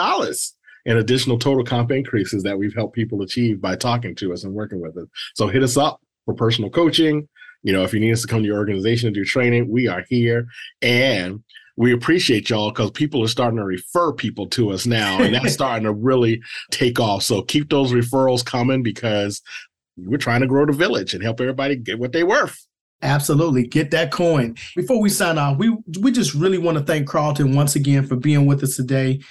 in 0.86 0.98
additional 0.98 1.38
total 1.38 1.64
comp 1.64 1.92
increases 1.92 2.44
that 2.44 2.58
we've 2.58 2.74
helped 2.74 2.96
people 2.96 3.22
achieve 3.22 3.62
by 3.62 3.76
talking 3.76 4.16
to 4.16 4.34
us 4.34 4.44
and 4.44 4.54
working 4.54 4.82
with 4.82 4.98
us. 4.98 5.08
So 5.36 5.48
hit 5.48 5.64
us 5.64 5.78
up 5.78 6.02
for 6.26 6.34
personal 6.34 6.70
coaching. 6.70 7.28
You 7.64 7.74
know, 7.74 7.84
if 7.84 7.94
you 7.94 8.00
need 8.00 8.12
us 8.12 8.22
to 8.22 8.28
come 8.28 8.42
to 8.42 8.48
your 8.48 8.58
organization 8.58 9.08
and 9.08 9.14
do 9.14 9.24
training, 9.24 9.70
we 9.70 9.88
are 9.88 10.04
here. 10.10 10.48
And 10.82 11.44
we 11.78 11.94
appreciate 11.94 12.50
y'all 12.50 12.72
because 12.72 12.92
people 12.92 13.24
are 13.24 13.28
starting 13.28 13.58
to 13.58 13.64
refer 13.64 14.14
people 14.14 14.48
to 14.50 14.72
us 14.72 14.86
now, 14.86 15.22
and 15.22 15.34
that's 15.34 15.54
starting 15.62 15.86
to 15.86 15.94
really 15.94 16.42
take 16.70 17.00
off. 17.00 17.24
So 17.24 17.42
keep 17.42 17.70
those 17.70 17.92
referrals 17.92 18.46
coming 18.46 18.84
because 18.84 19.42
we're 19.98 20.18
trying 20.18 20.42
to 20.42 20.48
grow 20.48 20.66
the 20.66 20.74
village 20.74 21.14
and 21.14 21.24
help 21.24 21.42
everybody 21.42 21.76
get 21.76 22.00
what 22.00 22.12
they're 22.12 22.26
worth. 22.26 22.66
Absolutely. 23.02 23.66
Get 23.66 23.92
that 23.92 24.12
coin. 24.12 24.56
Before 24.76 25.02
we 25.02 25.10
sign 25.10 25.38
off, 25.38 25.58
we 25.58 25.76
we 26.00 26.12
just 26.12 26.34
really 26.34 26.60
want 26.60 26.78
to 26.78 26.84
thank 26.84 27.08
Carlton 27.08 27.56
once 27.56 27.76
again 27.76 28.06
for 28.06 28.16
being 28.16 28.46
with 28.46 28.64
us 28.64 28.76
today. 28.76 29.22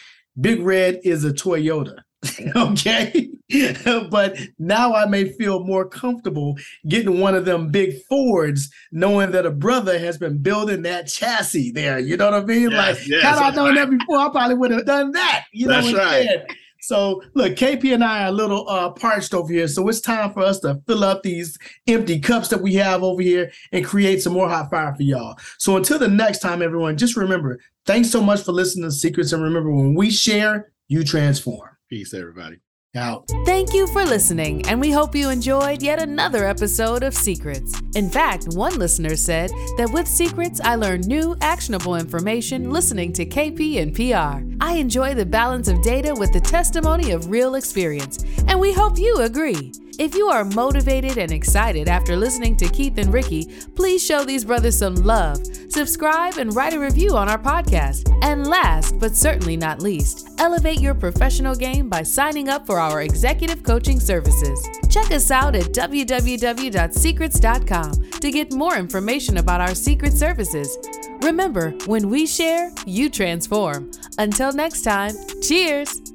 Big 0.40 0.60
Red 0.60 1.00
is 1.04 1.24
a 1.24 1.30
Toyota. 1.30 1.96
okay. 2.56 3.30
but 4.10 4.38
now 4.58 4.94
I 4.94 5.06
may 5.06 5.32
feel 5.32 5.64
more 5.64 5.88
comfortable 5.88 6.56
getting 6.88 7.20
one 7.20 7.34
of 7.34 7.44
them 7.44 7.70
big 7.70 8.02
Fords, 8.04 8.70
knowing 8.92 9.30
that 9.32 9.46
a 9.46 9.50
brother 9.50 9.98
has 9.98 10.18
been 10.18 10.38
building 10.38 10.82
that 10.82 11.08
chassis 11.08 11.72
there. 11.72 11.98
You 11.98 12.16
know 12.16 12.30
what 12.30 12.42
I 12.42 12.44
mean? 12.44 12.70
Yes, 12.70 12.98
like, 12.98 13.08
yes, 13.08 13.22
had 13.22 13.38
I 13.38 13.50
known 13.54 13.76
right. 13.76 13.88
that 13.88 13.98
before, 13.98 14.18
I 14.18 14.28
probably 14.30 14.54
would 14.56 14.70
have 14.70 14.86
done 14.86 15.12
that. 15.12 15.46
You 15.52 15.66
know, 15.66 15.80
that's 15.80 15.94
right. 15.94 16.40
So 16.80 17.22
look, 17.34 17.54
KP 17.54 17.94
and 17.94 18.02
I 18.02 18.24
are 18.24 18.28
a 18.28 18.32
little 18.32 18.68
uh, 18.68 18.90
parched 18.90 19.34
over 19.34 19.52
here, 19.52 19.68
so 19.68 19.88
it's 19.88 20.00
time 20.00 20.32
for 20.32 20.40
us 20.40 20.60
to 20.60 20.80
fill 20.86 21.04
up 21.04 21.22
these 21.22 21.58
empty 21.86 22.18
cups 22.18 22.48
that 22.48 22.60
we 22.60 22.74
have 22.74 23.02
over 23.02 23.22
here 23.22 23.52
and 23.72 23.84
create 23.84 24.22
some 24.22 24.32
more 24.32 24.48
hot 24.48 24.70
fire 24.70 24.94
for 24.94 25.02
y'all. 25.02 25.36
So 25.58 25.76
until 25.76 25.98
the 25.98 26.08
next 26.08 26.38
time, 26.40 26.62
everyone, 26.62 26.96
just 26.96 27.16
remember, 27.16 27.58
thanks 27.86 28.10
so 28.10 28.22
much 28.22 28.42
for 28.42 28.52
listening 28.52 28.84
to 28.84 28.92
Secrets, 28.92 29.32
and 29.32 29.42
remember, 29.42 29.70
when 29.70 29.94
we 29.94 30.10
share, 30.10 30.72
you 30.88 31.04
transform. 31.04 31.68
Peace, 31.88 32.14
everybody. 32.14 32.58
Out. 32.96 33.30
Thank 33.46 33.72
you 33.72 33.86
for 33.86 34.04
listening, 34.04 34.66
and 34.66 34.80
we 34.80 34.90
hope 34.90 35.14
you 35.14 35.30
enjoyed 35.30 35.80
yet 35.80 36.02
another 36.02 36.44
episode 36.44 37.04
of 37.04 37.14
Secrets. 37.14 37.80
In 37.94 38.10
fact, 38.10 38.48
one 38.54 38.80
listener 38.80 39.14
said 39.14 39.50
that 39.76 39.92
with 39.92 40.08
Secrets, 40.08 40.60
I 40.60 40.74
learn 40.74 41.02
new, 41.02 41.36
actionable 41.40 41.94
information 41.94 42.72
listening 42.72 43.12
to 43.12 43.24
KP 43.24 43.80
and 43.80 43.94
PR. 43.94 44.44
I 44.60 44.72
enjoy 44.72 45.14
the 45.14 45.24
balance 45.24 45.68
of 45.68 45.82
data 45.82 46.12
with 46.16 46.32
the 46.32 46.40
testimony 46.40 47.12
of 47.12 47.30
real 47.30 47.54
experience, 47.54 48.24
and 48.48 48.58
we 48.58 48.72
hope 48.72 48.98
you 48.98 49.18
agree. 49.18 49.72
If 50.00 50.14
you 50.14 50.28
are 50.28 50.44
motivated 50.46 51.18
and 51.18 51.30
excited 51.30 51.86
after 51.86 52.16
listening 52.16 52.56
to 52.56 52.66
Keith 52.70 52.96
and 52.96 53.12
Ricky, 53.12 53.44
please 53.74 54.02
show 54.02 54.24
these 54.24 54.46
brothers 54.46 54.78
some 54.78 54.94
love. 54.94 55.44
Subscribe 55.68 56.38
and 56.38 56.56
write 56.56 56.72
a 56.72 56.80
review 56.80 57.18
on 57.18 57.28
our 57.28 57.38
podcast. 57.38 58.10
And 58.24 58.46
last 58.46 58.98
but 58.98 59.14
certainly 59.14 59.58
not 59.58 59.82
least, 59.82 60.30
elevate 60.38 60.80
your 60.80 60.94
professional 60.94 61.54
game 61.54 61.90
by 61.90 62.02
signing 62.02 62.48
up 62.48 62.66
for 62.66 62.80
our 62.80 63.02
executive 63.02 63.62
coaching 63.62 64.00
services. 64.00 64.66
Check 64.88 65.10
us 65.10 65.30
out 65.30 65.54
at 65.54 65.64
www.secrets.com 65.64 68.10
to 68.20 68.30
get 68.30 68.54
more 68.54 68.76
information 68.76 69.36
about 69.36 69.60
our 69.60 69.74
secret 69.74 70.14
services. 70.14 70.78
Remember, 71.20 71.72
when 71.84 72.08
we 72.08 72.26
share, 72.26 72.72
you 72.86 73.10
transform. 73.10 73.90
Until 74.16 74.54
next 74.54 74.80
time, 74.80 75.12
cheers! 75.42 76.09